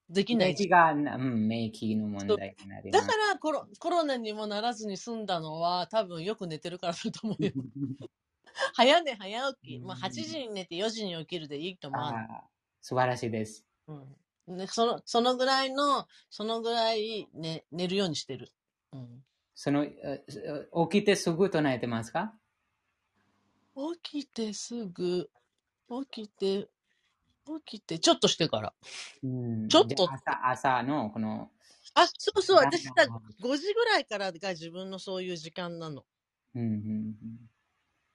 [0.10, 3.08] できない免疫が、うん、免疫の問題になります。
[3.08, 7.52] だからコロコロナにもならずに済んだのは多分よく寝てるからだと思うよ。
[8.76, 9.80] 早寝早起き。
[9.80, 12.14] まあ8時に寝て4時に起きるでいいと思う。
[12.82, 13.66] 素晴らしいです。
[13.88, 18.52] うん、ねそのそのぐらいの、そのぐらい、ね、寝るようにしてる。
[18.94, 19.24] うん、
[19.56, 20.24] その、え
[20.92, 22.34] 起きてすぐ唱えてますか？
[24.02, 25.30] 起きてすぐ、
[26.12, 26.70] 起きて、
[27.66, 28.74] 起きて、ちょっとしてから。
[29.24, 29.68] うん。
[29.68, 30.10] ちょっと。
[30.12, 31.52] 朝朝のこの、
[31.96, 36.06] あ、そうそう、私さ、なんか5時ぐらいからが自分のそういう時間なの。
[36.56, 37.16] うんうん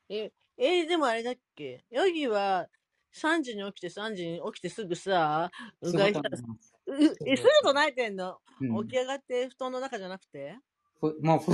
[0.09, 1.85] え、えーでもあれだっけ？
[1.91, 2.69] ヨギは
[3.15, 5.51] 3時に起きて3時に起きてすぐさ、
[5.81, 6.39] うん、うがいしたら
[7.25, 10.59] えますぐ唱えてんの、うん起き上がって布団の中じゃなくて？
[11.01, 11.53] ふもうふ、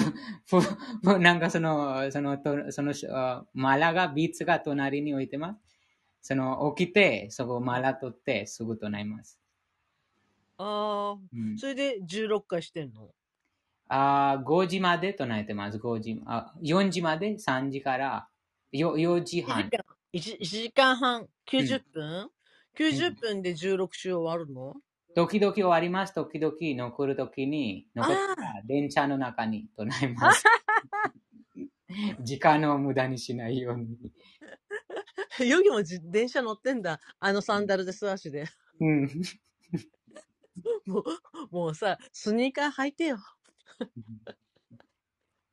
[0.61, 5.61] ふ、ふ、なんかその、その、とその、あマラが、ビーツが隣に置いてます。
[6.23, 9.41] その、起きて、そこマラ取って、すぐ唱えます。
[10.59, 13.13] ああ、うん、それで16回してんの？
[13.89, 15.79] あー5時まで唱えてます。
[15.79, 18.29] 5時、あ4時まで、3時から、
[18.73, 19.71] よ4時 ?1 半時。
[19.71, 22.31] 間、1, 時間半、90分、
[22.77, 24.75] ?90 分で16週終わるの？
[25.15, 26.15] 時々終わります。
[26.15, 30.45] 時々残るときに、残ったら電車の中に唱えます。
[32.21, 33.97] 時間を無駄にしないように。
[35.47, 37.01] ヨギもじ電車乗ってんだ。
[37.19, 38.47] あのサンダルで素足で。
[38.81, 39.09] うん。
[40.87, 41.05] もう、
[41.51, 43.19] もうさ、スニーカー履いてよ。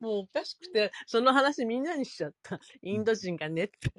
[0.00, 2.60] もうおかしくて、その話みんなにしちゃった。
[2.82, 3.90] インド人がねって。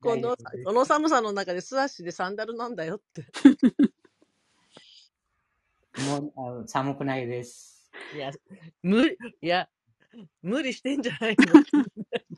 [0.00, 3.26] この、この寒さの中で素足でサンダルなんだよって。
[6.04, 7.90] もうあ寒くないです。
[8.14, 8.30] いや、
[8.82, 9.68] 無理、いや、
[10.42, 11.46] 無理してんじゃないの。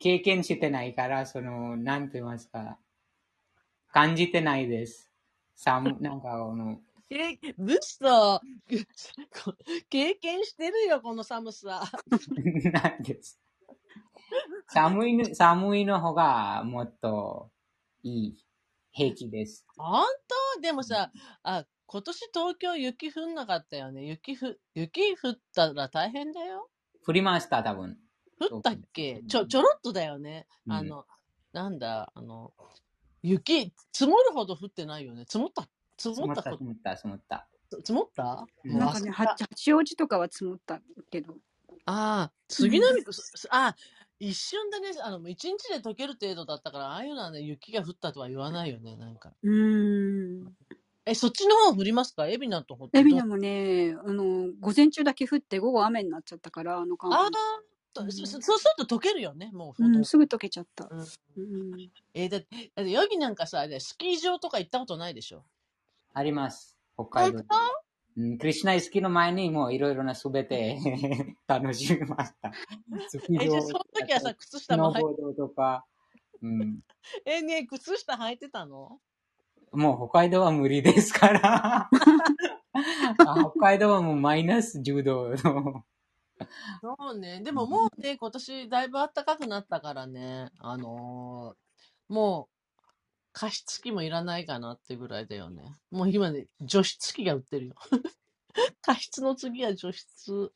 [0.00, 2.78] 経験してないから、その、なんて言いますか。
[3.92, 5.10] 感じてないです。
[5.56, 6.80] 寒、 なんか、あの、
[7.10, 8.40] え、嘘
[9.88, 11.82] 経験してるよ、この寒さ。
[12.72, 13.40] なんです。
[14.68, 17.50] 寒いの、寒いの方がもっと
[18.02, 18.47] いい。
[18.92, 19.64] 平気です。
[19.76, 20.04] 本
[20.56, 20.60] 当？
[20.60, 21.10] でもさ、
[21.42, 24.04] あ、今年東京雪降んなかったよね。
[24.04, 26.68] 雪ふ、雪降ったら大変だよ。
[27.06, 27.96] 降りました、多分。
[28.40, 29.22] 降ったっけ？
[29.28, 30.46] ちょ、ちょろっとだよね。
[30.66, 31.06] うんあの、
[31.52, 32.52] なんだ、あの、
[33.22, 35.22] 雪、積もるほど降ってないよね。
[35.22, 35.68] 積もった？
[35.96, 37.48] 積積もった積もった、積もった。
[37.70, 38.46] 積もった？
[38.64, 41.34] なんかね、八八王子とかは積もったけど。
[41.86, 43.74] ああ、杉並区、すあ、
[44.20, 49.32] 一瞬でね、あの、一日で溶ける程度だったから、ああいうのはね、雪が降ったとは言わないよね、なんか。
[49.42, 50.56] うーん。
[51.06, 52.26] え、そっちの方降りますか？
[52.26, 57.36] 海老名とほエビナもね、あの、午前中だけ降って午後雨になっちゃったから、あの関ああ東、
[57.94, 59.82] とそそそうすると溶けるよね、もう。
[59.84, 60.90] うん、すぐ溶けちゃった。
[60.90, 61.40] うんう
[61.86, 61.90] ん。
[62.14, 65.44] えーだって、だって、ヨギなんかさ、スキー場とか行ったことないでしょ？
[66.14, 66.78] あります。
[66.96, 67.44] 北海道で。
[67.50, 67.70] うん、
[68.38, 70.78] クリシナイスキーの前にもういろいろなすべて
[71.46, 72.52] 楽しみました。
[73.08, 75.84] スキーえ、じゃあ場その時はさ、靴ス下も履いノーボードとか、
[76.42, 76.80] うん、
[77.24, 78.98] え、ねえ靴下履いてたの？
[79.72, 81.90] もう北海道は無理ですから。
[83.18, 85.84] あ北海道はもうマイナス10度の。
[86.80, 87.40] そうね。
[87.42, 91.68] でももうね、今年だいぶ暖かくなったからね、あのー
[92.08, 92.57] もう、
[93.38, 95.62] 加湿器もいらないかなってぐらいだよね。
[95.92, 97.76] もう今ね、除湿器が売ってるよ。
[98.82, 100.50] 加湿の次は除湿。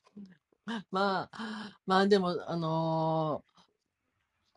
[0.91, 3.53] まあ、まあでも、あのー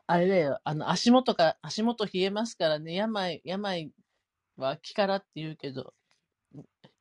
[0.07, 3.91] あれだよ、あの、足元か、足元冷えますからね、病、病
[4.55, 5.93] は気からって言うけど、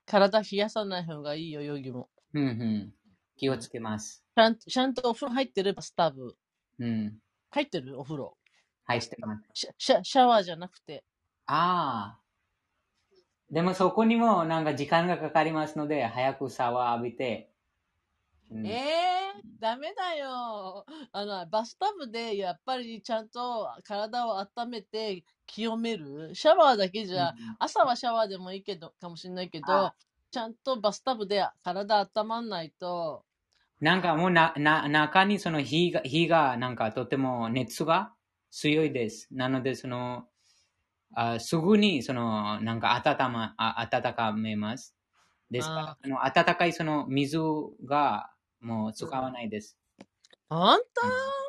[0.06, 2.10] 体冷やさない方がいいよ、ヨギも。
[2.34, 2.94] うんうん。
[3.36, 4.24] 気をつけます。
[4.34, 6.36] ちゃんと、ちゃんとお風呂入ってればスタブ。
[6.78, 7.18] うん。
[7.50, 7.98] 入ってる？
[7.98, 8.36] お風呂。
[8.84, 9.48] はい、してます。
[9.54, 11.04] シャシャシャワーじゃなくて。
[11.46, 12.20] ああ。
[13.50, 17.50] でもそこにもなんか時間がかかりますので、早くシャワー浴びて。
[18.50, 20.84] うんええー、ダメだよ。
[21.12, 26.34] あの、バスタブでやっぱりちゃんと体を温めて清める。
[26.34, 29.94] シャワーだけじゃ、朝はシャワーでもいいけど、かもしれないけどあ、
[30.30, 33.24] ちゃんとバスタブで体温まんないと、
[33.80, 38.12] なんかもうな、な、中にその火が、火がなんかとても熱が
[38.50, 39.28] 強いです。
[39.32, 40.26] なのでその、
[41.16, 44.96] あすぐにその、なんか温ま、あ温かめます。
[45.50, 47.38] ですからあ、その温かいその水
[47.86, 48.30] が
[48.60, 49.78] もう使わないです。
[50.48, 51.00] あんた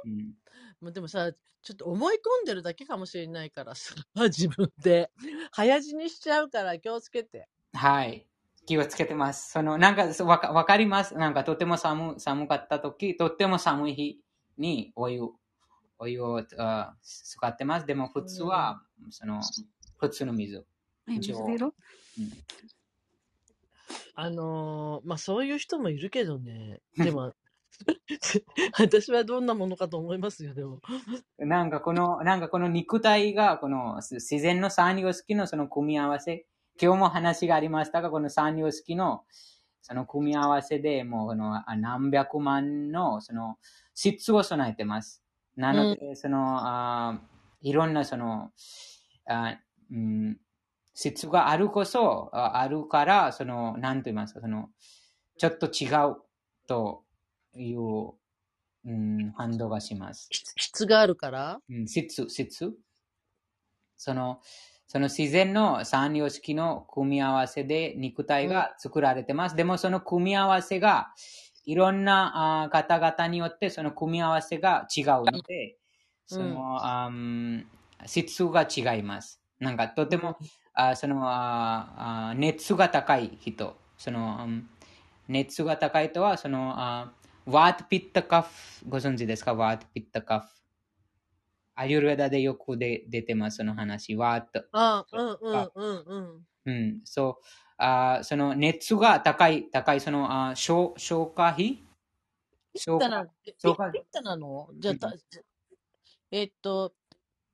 [0.05, 0.35] うん
[0.81, 5.11] もうでもさ、ちょっと思い込んでるだけかもしれないからさ、自分で。
[5.51, 7.47] 早死にしちゃうから気をつけて。
[7.73, 8.27] はい。
[8.65, 9.51] 気をつけてます。
[9.51, 11.15] その、なんか、わかわかります。
[11.15, 14.21] なんか、とても寒寒かった時、とっても寒い日
[14.57, 15.21] にお湯、
[15.99, 17.85] お湯をあ使ってます。
[17.85, 19.41] でも、普通は、その、
[19.97, 20.65] 普通の水。
[21.07, 21.67] 水色？
[21.67, 22.31] うん
[24.17, 26.81] あのーまあ、そういう人もいるけどね。
[26.97, 27.33] でも、
[28.79, 30.79] 私はどんなものかと思いますよ、でも。
[31.37, 36.45] なんかこの、なんかこの肉体が、この自然の三様式のその組み合わせ、
[36.81, 39.25] 今日も話がありましたが、この三様式の
[39.81, 43.59] その組み合わせでもうこのあ何百万のその
[43.93, 45.24] 質を備えてます。
[45.55, 47.19] なので、その、あ
[47.61, 48.51] いろんなその、
[49.27, 49.57] あ
[49.91, 50.37] うん、
[50.93, 54.69] 質があるこそ、ああるから、その、なんと言いますか、その、
[55.37, 56.17] ちょっと違う
[56.67, 57.03] と
[57.53, 58.13] いう、
[58.85, 60.27] うん、反動がします。
[60.31, 61.59] 質質があるから？
[61.69, 62.73] うん、質、質。
[63.97, 64.41] その、
[64.87, 69.55] その自然の三様式の組み合わせで肉体が作られてます。
[69.55, 71.07] でもその組み合わせが、
[71.65, 75.77] いろんなあ方々によってその組み合わせが違うので、
[76.25, 77.65] その、あん
[78.05, 79.41] 質が違います。
[79.59, 80.37] なんかとても、
[80.73, 84.69] あそのああ熱が高い人、その、うん
[85.27, 87.11] 熱が高い人は、その、あ
[87.47, 88.49] ワートピッタカフ、
[88.87, 89.55] ご存知ですか？
[89.55, 90.47] ワートピッタカフ。
[91.73, 94.15] アユルベダでよくで出てます、その話。
[94.15, 94.65] ワート。
[94.71, 96.45] あうんうんうんうん。
[96.65, 97.45] うん、そう、
[97.77, 101.83] あその熱が高い、高い、その、あ消消化費
[102.75, 103.05] 消化？
[103.05, 104.69] ピッタな、ピ消化ピッタなの？
[104.79, 105.11] じゃあ、う
[106.31, 106.95] えっと、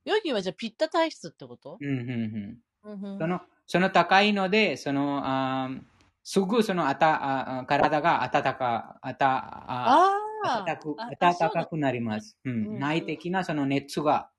[0.04, 1.80] ヨギはじゃあピッタ体質ってこと？
[1.80, 2.14] うん、うん、う
[2.48, 2.58] ん。
[2.84, 3.20] うんうん。
[3.20, 5.70] その、その高いので、その、あ
[6.24, 9.28] すぐそのあたあ体が温か、あた、
[9.72, 12.38] ああ暖かくあ暖かくなります。
[12.44, 12.78] ううん。
[12.78, 14.30] ん、内的なその熱が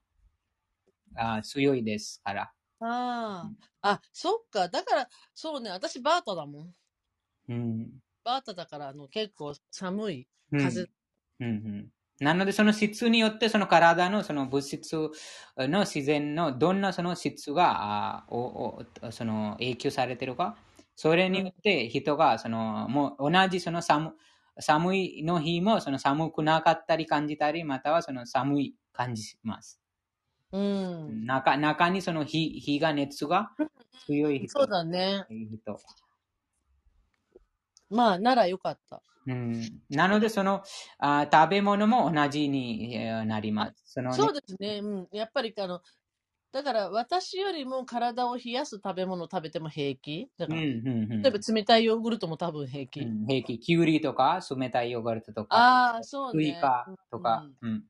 [1.15, 2.53] あ強いですから。
[2.85, 3.51] あ
[3.81, 3.91] あ。
[3.93, 4.69] あ、そっか。
[4.69, 6.75] だから、そうね、私バータだもん。
[7.47, 8.03] うん。
[8.25, 10.87] バータだから、あの、結構寒いうん風。
[11.39, 11.89] うんうん
[12.21, 14.95] なので、その質によって、その体のその物質
[15.57, 18.37] の自然のどんなその質があお
[19.03, 20.55] おその影響されてるか、
[20.95, 24.15] それによって人がそのもう同じその寒
[24.59, 29.82] 寒いの日もその寒くなかったり感じたり、またはその寒い感じます。
[30.53, 31.25] うん。
[31.25, 33.51] 中中にその火火が熱が
[34.05, 34.47] 強い人。
[34.47, 35.25] そうだね。
[35.29, 35.79] 人
[37.89, 39.01] まあ、ならよかった。
[39.25, 40.63] うん、なので、その
[40.99, 43.73] あ食べ物も同じにえーなります。
[43.85, 44.79] そのねそうですね。
[44.83, 45.07] うん。
[45.11, 45.81] やっぱり、あの、
[46.51, 50.29] だから私よりも体を冷やす食べ物を食べても平気？
[50.37, 52.99] だから、うんうんうん例えば冷たいヨーグルトも多分平気。
[52.99, 53.59] うん平気。
[53.59, 56.43] キュウリとか、冷たいヨーグルトとか、ああ、そうね。
[56.43, 57.83] スイカとか、うん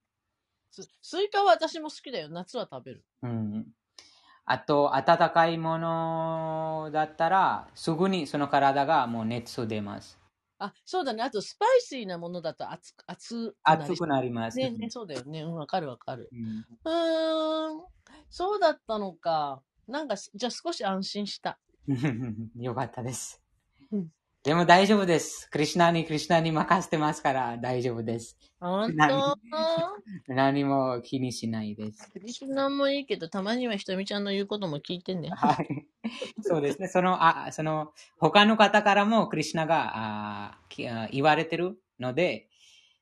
[0.74, 2.30] ススイカは私も好きだよ。
[2.30, 3.06] 夏は食べる。
[3.22, 3.68] うん
[4.46, 10.20] あと、温かいものだったら、すぐにその体がもう熱出ます。
[10.60, 11.24] あ、そうだね。
[11.24, 14.58] あと、スパイシーなものだと熱く、熱くなり熱くなります。
[14.58, 15.44] ね、ね、そうだよね。
[15.44, 16.30] うん、わかるわかる。
[16.32, 17.82] うんうーん、
[18.30, 19.64] そうだったのか。
[19.88, 21.60] なんか、じゃあ少し安心した。
[22.56, 23.42] よかったです
[23.92, 24.10] うん。
[24.44, 25.50] でも大丈夫です。
[25.50, 28.38] クリシナに、クリシナに任せてますから大丈夫です。
[28.60, 29.38] 本何当？
[30.28, 32.12] 何も気にしないです。
[32.12, 35.38] クリシュナもいいけど、たまにはひとみちゃんの言うことも聞いてね。
[35.38, 35.88] はい。
[36.42, 36.88] そうですね。
[36.88, 40.60] その、あ、その、他の方からもクリシナがあ
[41.12, 42.50] 言われてるので、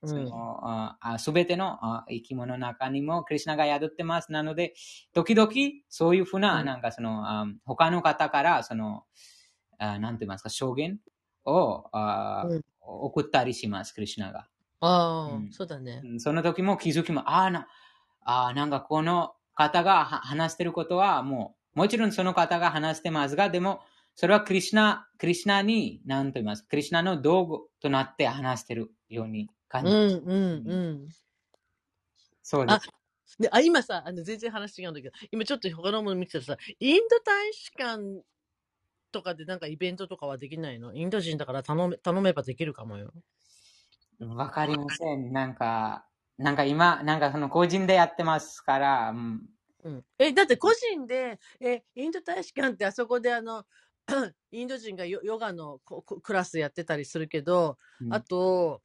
[0.06, 0.32] そうん。
[0.32, 4.32] のすべてのあ生き物の中にもクリシナが宿ってます。
[4.32, 4.74] なので、
[5.14, 5.52] 時々
[5.90, 9.04] そういうふうな、うんなんかその、あ他の方から、その、
[9.80, 11.00] あなんて言いますか、証言
[11.46, 14.48] をあ、うん送ったりします、クリシナが。
[14.82, 16.02] ああ、うんそうだね。
[16.04, 17.68] うんその時も気づきも、ああ、な、
[18.26, 23.82] あーなんかこの方がは話してることはもう、もちろんその方が話してますが、でも、
[24.16, 29.92] それはクリシナ、クリシナに、なんと言いますクリシナの道具となって話してるように感じ。
[29.92, 31.08] うんうんうん。
[32.44, 32.90] そうです。
[33.40, 38.24] であ今さあの、全然話違うんだけど、今ちょっと他のもの見てたらさ、インド大使館
[39.12, 40.94] とかでなんかイベントとかはできないの？
[40.96, 43.14] インド人だから頼め頼めばできるかもよ。
[44.20, 45.34] わかりません。
[45.34, 46.08] なんか、
[46.38, 49.50] なんか今、なんかその個人でやってますから、うん、
[49.84, 53.66] うん、え、だって個人で、え、インド大使館ってあそこであの、
[54.52, 58.16] インド人がヨヨガのクラスやってたりするけど、うん。
[58.16, 58.84] あと、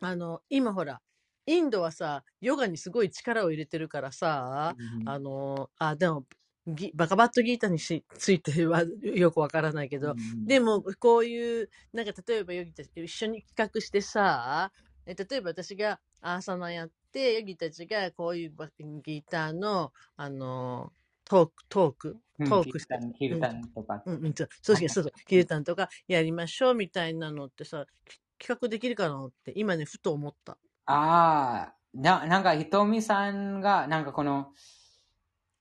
[0.00, 1.00] あの、今ほら、
[1.46, 5.04] インドはさ、ヨガにすごい力を入れてるからさ、うん。
[5.04, 6.26] あの、あ、でも、
[6.66, 14.72] ギバカバットギータにしついてはよくわからないけど、うんでも、こういう、なんか例えばヨギたち一緒に企画してさ、
[15.06, 18.68] え例えば私がアーサナやって、ヨギたちがこういうバ
[19.04, 20.92] ギターの、あの、
[21.24, 22.98] トーク、トーク、うんトークして。
[23.18, 24.02] キルタン、キルタンとか。
[24.04, 30.58] うんうん、そうそうそうそう、キルタンとかやりましょうみたいなのってさ、き企画できるかなって、今ね、ふと思った。
[30.86, 34.52] ああ、ななんか、ひとみさんが、なんかこの、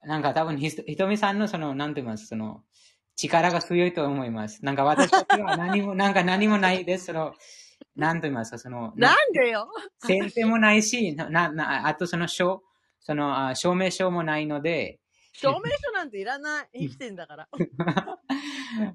[0.06, 2.62] なんか多分ひと、ひとみさんのその、なんて言います、その、
[3.16, 4.64] 力が強いと思います。
[4.64, 7.06] なんか私たちは何も、 なんか何もないです。
[7.06, 7.34] その、
[7.96, 9.68] なんと言いますか、その、なんでよ
[10.00, 12.62] 先生もないし、な、な、なあとその証、
[13.00, 15.00] その、あ証明書もないので、
[15.38, 16.70] 証明書なんていらない。
[16.74, 17.50] 生きてんだから。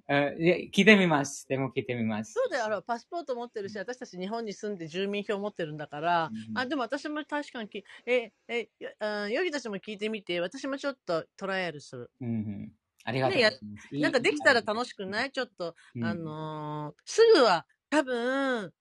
[0.08, 1.46] え いや聞いてみます。
[1.48, 2.32] でも聞いてみます。
[2.32, 12.10] そうだよ、あのパスポート持ってるし、私たち日本に住んで住民票持ってるんだから、うんあ、でも私も確かにき、え、え、よあヨギたちも聞いてみて、私もちょっとトライアルする。
[12.20, 12.72] うんうん。
[13.04, 13.94] ありがとうございます。
[13.98, 15.30] なんかできたら楽しくない？
[15.30, 18.72] ちょっと、うんあのーすぐは、多分、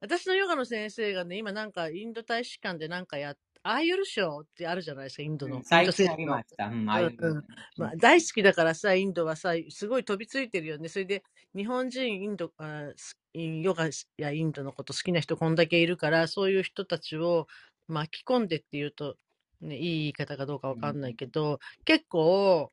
[0.00, 5.62] 私のヨガの先生がね、今なんかインド大使館でなんかやっ、アーユルショーってあるじゃないですか、インドの。
[5.62, 6.66] 最ありました。
[6.66, 7.44] うん、ああいううんうん
[7.76, 10.88] まあ、大好きだからさ、インドはさ、すごい飛びついてるよね。
[10.88, 11.22] それで、
[11.54, 17.46] 日本人、インド、あすヨガやインドのこと好きな人こんだけいるから、そういう人たちを
[17.86, 19.16] 巻き込んでっていうと、
[19.60, 22.72] ね、いい言い方かどうかわかんないけど、結構、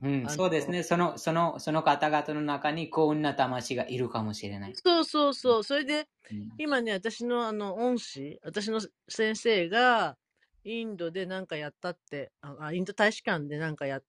[0.00, 0.82] うん、そうですね。
[0.82, 4.74] その、その、その方々の中に幸運な魂がいるかもしれない。
[4.74, 10.16] そうそうそう、それで、うん今ね、私のあの、恩師、私の先生が、
[10.64, 14.00] インドでなんかやったって、ああインド大使館でなんかや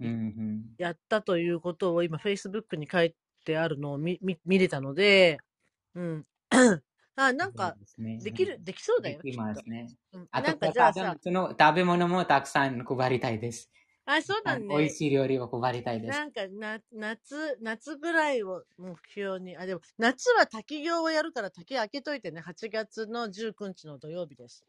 [0.00, 3.14] うんうんやったということを今、Facebook に書い
[3.44, 5.38] てあるのを見見見れたので、
[5.94, 6.26] うん。
[7.16, 7.76] あ、なんか
[8.22, 9.20] できる、できそうだよ。
[9.22, 9.86] できますね。
[10.30, 13.70] あと、なんかじゃあその食べ物もたくさん配りたいです。
[14.06, 14.66] あ、そうだあね。
[14.68, 16.18] 美味しい料理を配りたいです。
[16.18, 24.64] なんかな、夏、夏ぐらいを目標に、あ、でも、夏は滝行をやるから滝開けといてね、8月の19日の土曜日です。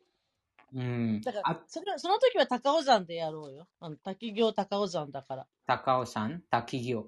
[0.73, 1.21] うん。
[1.21, 3.67] だからあ、それその時は高尾山でやろうよ。
[3.79, 5.47] あの滝行高尾山だから。
[5.65, 7.07] 高尾山、滝行。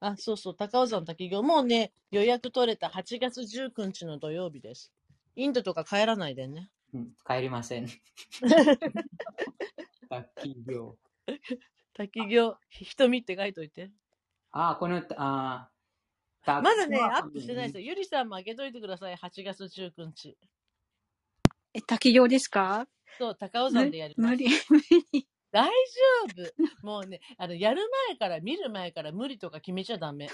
[0.00, 1.42] あ、そうそう、高尾山滝行。
[1.42, 4.92] もうね、予約取れた8月19日の土曜日です。
[5.36, 6.70] インドとか帰らないでね。
[6.94, 7.88] うん帰りません。
[10.08, 10.96] 滝行。
[11.94, 13.90] 滝行、ひ瞳って書いといて。
[14.52, 15.70] あ、この、あ、
[16.44, 17.84] た まだね、アップしてないですよ。
[17.84, 19.14] ゆりさんも開けといてください。
[19.16, 20.36] 8月19日。
[21.74, 22.86] え、滝行ですか？
[23.18, 24.30] そう、高尾山でやります。
[24.30, 24.78] 無理、無
[25.12, 25.28] 理。
[25.50, 25.70] 大丈
[26.82, 26.86] 夫。
[26.86, 30.28] もうね、あの、やる前から、見る前から無理とか決めちゃダメ。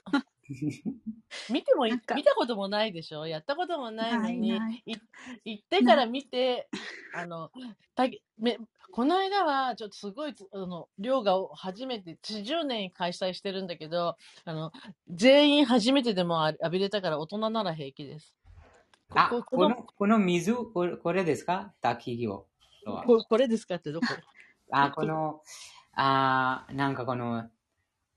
[1.49, 3.27] 見てもいなんか見たこともないでしょ？
[3.27, 4.97] やったこともないのに、ないないい
[5.45, 6.69] 行ってから見て、
[7.15, 7.51] あの、
[7.95, 8.09] た
[8.39, 8.59] め
[8.93, 14.71] この間は、ちょっとすごい、あの、寮が初めて、40年開催してるんだけど、あの、
[15.09, 18.35] 全員初めてでも浴びれたから大人なら平気です。
[19.09, 21.75] こあ、ここのこの、この水、これこれですか？
[21.81, 22.47] 滝行
[22.85, 23.05] とは。
[23.05, 24.07] ここれですかってどこ？
[24.71, 25.43] あ、この、
[25.93, 27.49] あ、なんかこの、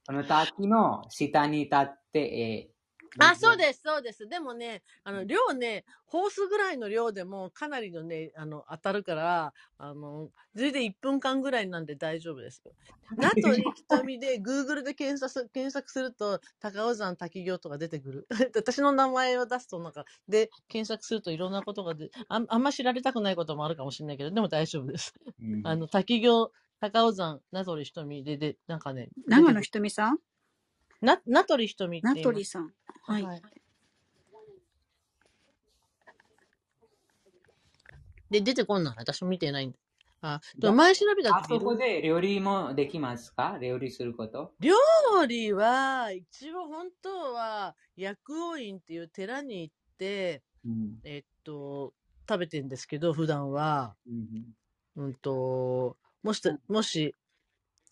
[0.07, 2.76] この滝の下に立って、えー
[3.19, 4.27] あ、そうです、そうです。
[4.27, 12.73] でもね、あの、量ね、ホースぐらいの量でもかなりのね、あの、当たるから、あの、それで1分間ぐらいなんで大丈夫ですよ。
[13.17, 18.27] 名取瞳で、Google で検索検索すると、高尾山滝行とか出てくる。
[18.55, 25.13] 私の名前を出すと、なんか、で、検索するといろんなことがで、あんあんま知られたくないこともあるかもしれないけど、でも大丈夫です。
[25.39, 30.19] うんあの、滝行、高尾山、名取瞳で、で、なんかね、長野出てひとみさん？
[31.01, 32.73] な、名取瞳って名取さん。
[33.03, 33.23] はい。
[33.23, 33.41] はい。
[38.29, 38.93] で、出てこんの？
[38.97, 39.77] 私も見てないんだ。
[40.21, 43.57] あ、でも前調べたあそこ時、で料理もできますか？
[43.61, 44.53] 料理すること？
[44.59, 44.73] 料
[45.27, 50.97] 理は、一応本当は、薬王院っていう寺に行って、うん。
[51.03, 51.93] えっと、
[52.27, 54.55] 食べてんですけど、普段は、うん。
[54.95, 57.13] うんと、もし、もし、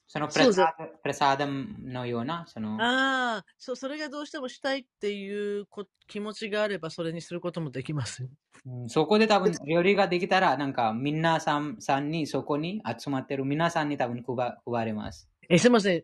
[0.08, 8.30] そのプそうだラサプラサーダムのような、その、ああ、そう、それがどうしてもしたいっていうこ気持ちがあれば、それにすることもできますよ。
[8.68, 15.30] うんそこで多分料理ができたら、なんかみんなさんさんにそこに集まってる皆さんに多分配配れます。
[15.50, 16.04] え、すいません。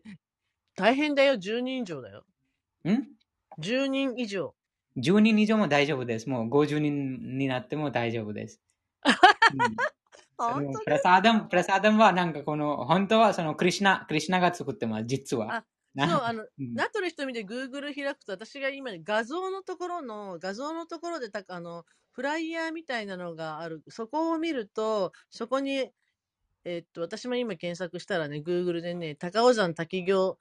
[0.76, 2.24] 大変だよ、10人以上だよ。
[2.84, 3.08] ん
[3.60, 4.54] ？10人以上。
[4.96, 6.28] 10人以上も大丈夫です。
[6.28, 8.60] もう50人になっても大丈夫です。
[9.04, 9.92] うん
[10.36, 15.64] プラサーダム、プラサーダムはなんかこの、本当はそのクリシナ、クリシナが作ってます、実は。
[15.98, 23.82] そう、あの、うんなとる人見て Google 開くと、私が今画像のところの、画像のところでた、あの、フライヤーみたいなのがある。
[23.88, 25.90] そこを見ると、そこに、
[26.64, 30.38] えっと、私も今検索したらね、Google でね、高尾山滝行、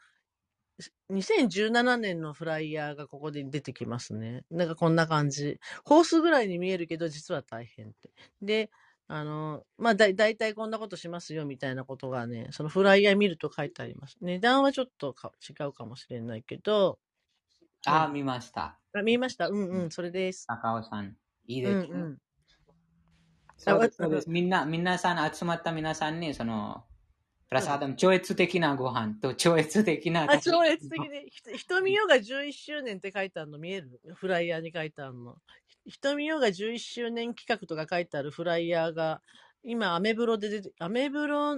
[1.12, 4.44] 2017年のフライヤーがここで出てきますね。
[4.50, 5.60] なんかこんな感じ。
[5.84, 8.12] ホースぐらいに見えるけど、実は大変って。
[8.42, 8.72] で、
[9.14, 14.16] あの、まあ、だ、だいたいこんなことしますよ、みたいなことがね、そのフライヤー見ると書いてあります。
[14.22, 16.98] 値段はちょっとか違うかもしれないけど、
[17.86, 18.80] あ、見ました。
[18.94, 19.50] あ見ました。
[19.50, 20.48] うんうん、それです。
[20.48, 21.18] 高尾さん。
[21.46, 21.90] いいですね。
[21.92, 22.18] うんうん。
[23.58, 26.86] そうですあそうですみんな、皆さん集まった皆さんに、その、
[27.52, 31.08] プラサダム、超越的なご飯と超越的なあ、超越的に、
[31.58, 33.58] 瞳よが11周年って書いてあるの？
[33.58, 34.00] 見える？
[34.16, 35.36] フライヤーに書いてあるの？
[35.86, 39.22] 瞳よが11周年企画とか書いてあるフライヤーが、
[39.66, 41.58] 今、アメブロで出て、アメブロ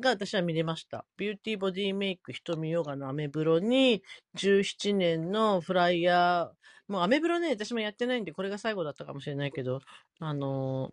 [0.00, 1.04] が私は見れました。
[1.18, 4.02] ビューティーボディメイク瞳ヨガのアメブロに、
[4.38, 9.80] 17年のフライヤー、もうアメブロね、私もやってないんで、これが最後だったかもしれないけど、
[10.18, 10.88] あの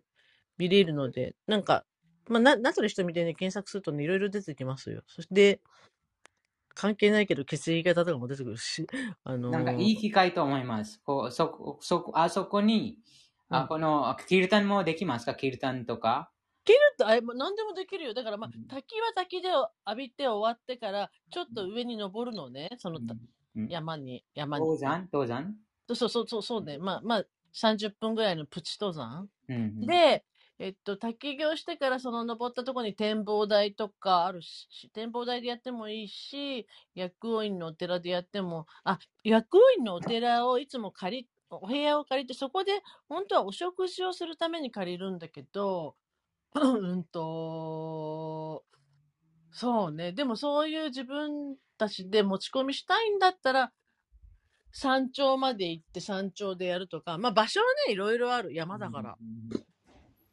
[0.56, 1.84] 見れるので、なんか、
[2.28, 5.02] まあ、な、ナトリ瞳でね、検索するとね、いろいろ出てきますよ。
[5.06, 5.60] そして、
[6.74, 8.86] 関係ないけど、血液型とかも出てくるし、
[9.24, 11.00] あのーなんかいい機会と思います。
[11.04, 12.98] こうそこそこあそこに、
[13.50, 15.34] うんあこのキルタンもできますか？
[15.34, 16.30] キルタンとか？
[17.04, 18.14] あもう何でもできるよ。
[18.14, 23.14] だから、まあうん、滝は滝で浴びて終わってから、ちょっと上に登るのね、そのた
[23.54, 24.64] うん山に、山に。
[24.64, 25.08] 登山？
[25.12, 25.56] 登山？
[25.92, 26.78] そうそうそうそうね。
[26.78, 29.28] まあまあ、30分ぐらいのプチ登山。
[29.48, 29.80] うん。
[29.82, 30.24] で、
[30.58, 45.96] えっと、滝行してからその登ったところに展望台とかあるし、展望台でやってもいいし、薬王院のお寺でやっても、あ、薬王院のお寺をいつも借り、お部屋を借りて、そこで本当はお食事をするために借りるんだけど、
[46.54, 48.64] うんと、
[49.52, 50.12] そうね。
[50.12, 53.72] でもそういう自分たちで持ち込みしたいんだったら、
[54.72, 58.52] 山頂まで行って山頂でやるとか、まあ場所はね、いろいろある。
[58.54, 59.16] 山だから。
[59.20, 59.73] うん。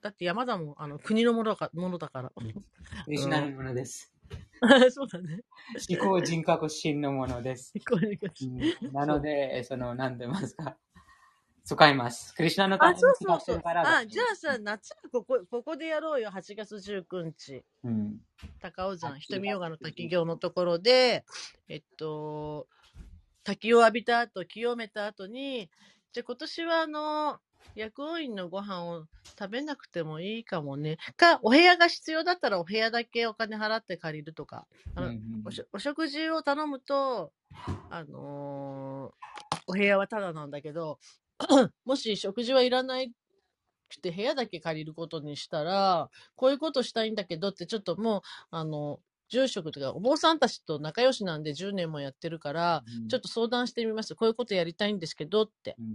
[0.01, 2.31] だって山だもん、あの、国のものかものだから。
[2.35, 4.13] クリシュナのものです。
[4.91, 5.41] そうだね。
[5.89, 7.73] 思考人格心のものです。
[7.87, 10.77] これがうんなので、その、なんて言いますか。
[11.63, 12.33] 使います。
[12.33, 13.55] クリシュナのためあ、にそうそうそう。
[13.57, 16.31] るからあ、じゃあさ、夏、ここ、ここでやろうよ。
[16.31, 17.63] 8月19日。
[17.83, 18.19] うん。
[18.59, 21.23] 高尾山、あ瞳ヨガの滝行のところで、
[21.67, 22.67] えっと、
[23.43, 25.69] 滝を浴びた後、清めた後に、
[26.13, 27.39] じゃあ今年はあの、
[27.75, 29.05] 薬王院のご飯を
[29.37, 30.97] 食べなくてもいいかもね。
[31.17, 34.67] か、お部屋が必要だったらお部屋だけお金払って借りるとか。
[34.95, 35.21] あのうんうん
[35.73, 37.33] お食事を頼むと、
[37.89, 40.99] あのーお部屋はタダなんだけど、
[41.85, 43.11] もし食事はいらない
[43.89, 48.21] くて部屋だけ借りることにしたら、こういうことしたいんだけどってちょっともう、
[48.51, 48.99] あの、
[49.31, 54.13] 住職というか、お坊さんたちと仲良しなんで10年もやってるから、ちょっと相談してみます。
[54.13, 55.77] こういうことやりたいんですけどって。
[55.79, 55.91] うんうん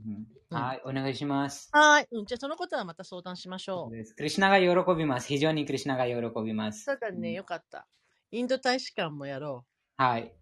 [0.51, 1.69] うんはい、お願いします。
[1.73, 2.07] はーい。
[2.13, 2.27] うん。
[2.27, 4.15] じゃあそのことはまた相談しましょう。
[4.15, 5.29] クリシュナが喜びます。
[5.29, 6.85] 非常にクリシュナが喜びます。
[6.85, 7.33] そうだね。
[7.33, 7.87] よかった。
[8.31, 9.67] インド大使館もやろ
[9.99, 10.33] はい。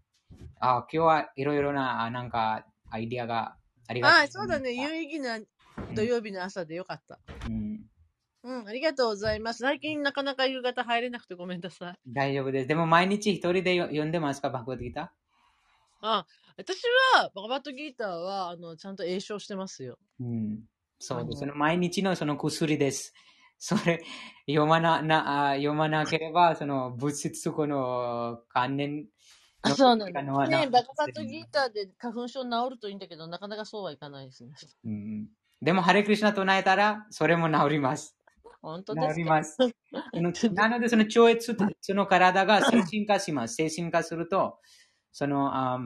[0.60, 3.56] あ今日はいろいろな、あなんか、アイディアが
[3.88, 4.02] ありう。
[4.04, 4.28] がとうはい。
[4.28, 4.72] そうだね。
[4.72, 5.40] 有意義な
[5.96, 7.18] 土曜日の朝でよかった。
[7.46, 7.80] うん。
[8.44, 8.68] うん。
[8.68, 9.60] ありがとうございます。
[9.60, 11.94] 最近なかなか夕方入れなくてごめんなさい。
[12.06, 12.68] 大丈夫です。
[12.68, 15.12] でも毎日一人でよ読んでますか、バグワッドギタ
[16.02, 16.26] あ、
[16.58, 16.82] 私
[17.14, 19.98] は、バガバットギーターは、あの、ちゃんと詠唱してますよ。
[20.20, 20.60] ーうん。
[20.98, 21.44] そうです。
[21.44, 23.14] あのその毎日のその薬です。
[23.58, 24.02] それ、
[24.46, 29.06] 読まな、なあ読まなければ、その物質この関連
[29.62, 30.22] あ、そうなんだ。
[30.22, 34.52] のはねなバガバットギーターで花粉症治るといいんだけど、なかなかそうはいかないですね。
[34.84, 35.26] うん。
[35.62, 38.14] でも、ハレクリシュナ唱えたら、それも治ります。
[38.64, 39.12] 本当ですか？
[39.14, 39.56] 治ります。
[40.54, 43.54] なので、その超越、その体が精神化します。
[43.54, 44.58] 精神化すると、
[45.12, 45.78] その、あ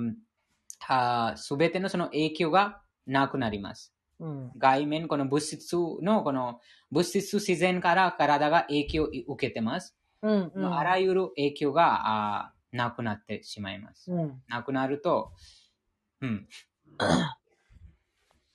[0.89, 3.93] あすべてのその影響がなくなります。
[4.21, 4.53] うん。
[4.57, 6.61] 外面、この物質の、この
[6.91, 9.97] 物質自然から体が影響を受けてます。
[10.23, 10.75] うん、うん。
[10.75, 14.11] あらゆる影響があなくなってしまいます。
[14.13, 14.43] うん。
[14.49, 15.33] なくなると、
[16.21, 16.49] うん。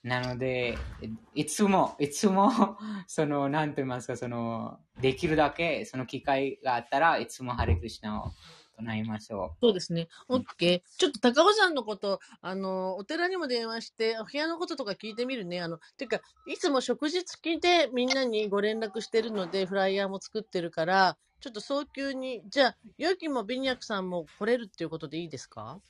[0.04, 0.86] なので、
[1.32, 2.50] いつも、いつも、
[3.08, 8.34] その、なんと言いますか、その、できるだけ、その機会があったらいつもハレクリシナを
[8.76, 10.08] 唱えましょそうですね。
[10.28, 10.98] オッケー。
[10.98, 15.62] ちょっと高尾山のこと、あの、お寺にも電話して、お部屋のこととか聞いてみるね。
[15.62, 25.80] あの、ていうか、いつも食事付きでみんなにご連絡してるので、フライヤーも作ってるから、ちょっと早急に、じゃあ、ヨキもビニャクさんも来れるっていうことでいいですか？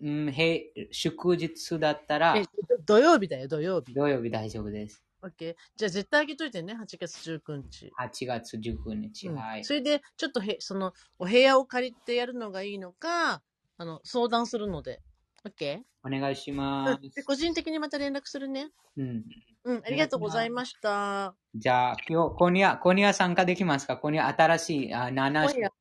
[0.00, 0.06] う。
[0.06, 2.44] うん、へ祝日だったらえ、
[2.84, 3.94] 土曜日だよ、土曜日。
[3.94, 5.02] 土曜日大丈夫です。
[5.22, 5.54] オッケー。
[5.76, 7.92] じゃあ、絶対あげといてね、8月19日。
[7.98, 9.28] 8月19日。
[9.28, 9.64] うんはい。
[9.64, 13.42] それで、ちょっとへ、その、お部屋を借りてやるのがいいのか、
[13.78, 15.00] あの、相談するので。
[15.44, 18.68] オッケお願いしー、まうん、で個人的にまた連絡するね。
[18.96, 19.00] す。
[19.00, 19.24] うん。
[19.64, 21.34] うん、ありがとうございました。
[21.54, 23.96] じゃあ、今日、今夜、今夜参加できますか？
[23.96, 25.72] 今夜新しい、あ、7今夜、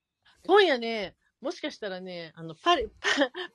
[0.47, 1.15] 今夜ね、
[1.45, 3.09] もしかしたらね、あの、パリ、パ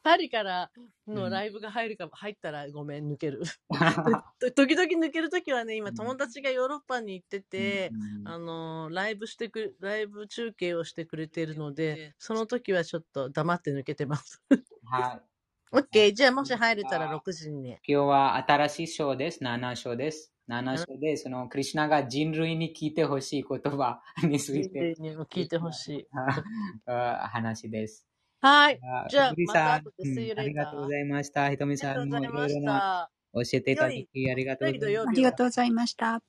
[0.04, 0.70] パリから
[1.08, 3.42] のライブが入るかも、入ったらごめん、抜ける。
[4.38, 14.40] と時々抜けるときはね、今うん友達がヨーロッパに行ってて、うんあのーライブしてく、ライブ中継をしてくれてるので、その時はちょっと黙って抜けてます。
[14.84, 15.22] はい。
[15.72, 17.80] オッケー、じゃあもし入れたら6時にね。
[17.84, 19.42] 今日は新しい章です。
[19.42, 20.32] 7章です。
[20.50, 26.06] 7章で、そのクリュナが人類に聞いてほしい言葉につい人て類にも聞いてほしい。
[26.86, 28.04] あ話です。
[28.40, 28.80] はい。
[28.82, 31.50] あじゃあまたさん後でありがとうございました。
[31.50, 33.10] ひとみさんもいろいろなた。
[33.32, 35.08] 教えていただきありがとうございます。
[35.08, 36.06] ありがとうございました。
[36.06, 36.20] は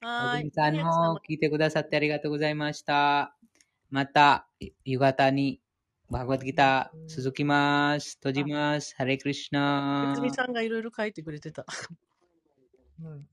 [0.00, 0.42] 小ーい。
[0.42, 3.36] 栗さんもも聞いてくださってありがとうございました。
[3.88, 4.48] また、
[4.84, 5.60] 夕方に
[6.10, 8.16] バーガードギター続きます。
[8.16, 8.96] 閉じます。
[8.96, 11.64] ハレクリシナゆつみさんがいろいろ書いてくれてた。
[13.00, 13.28] うん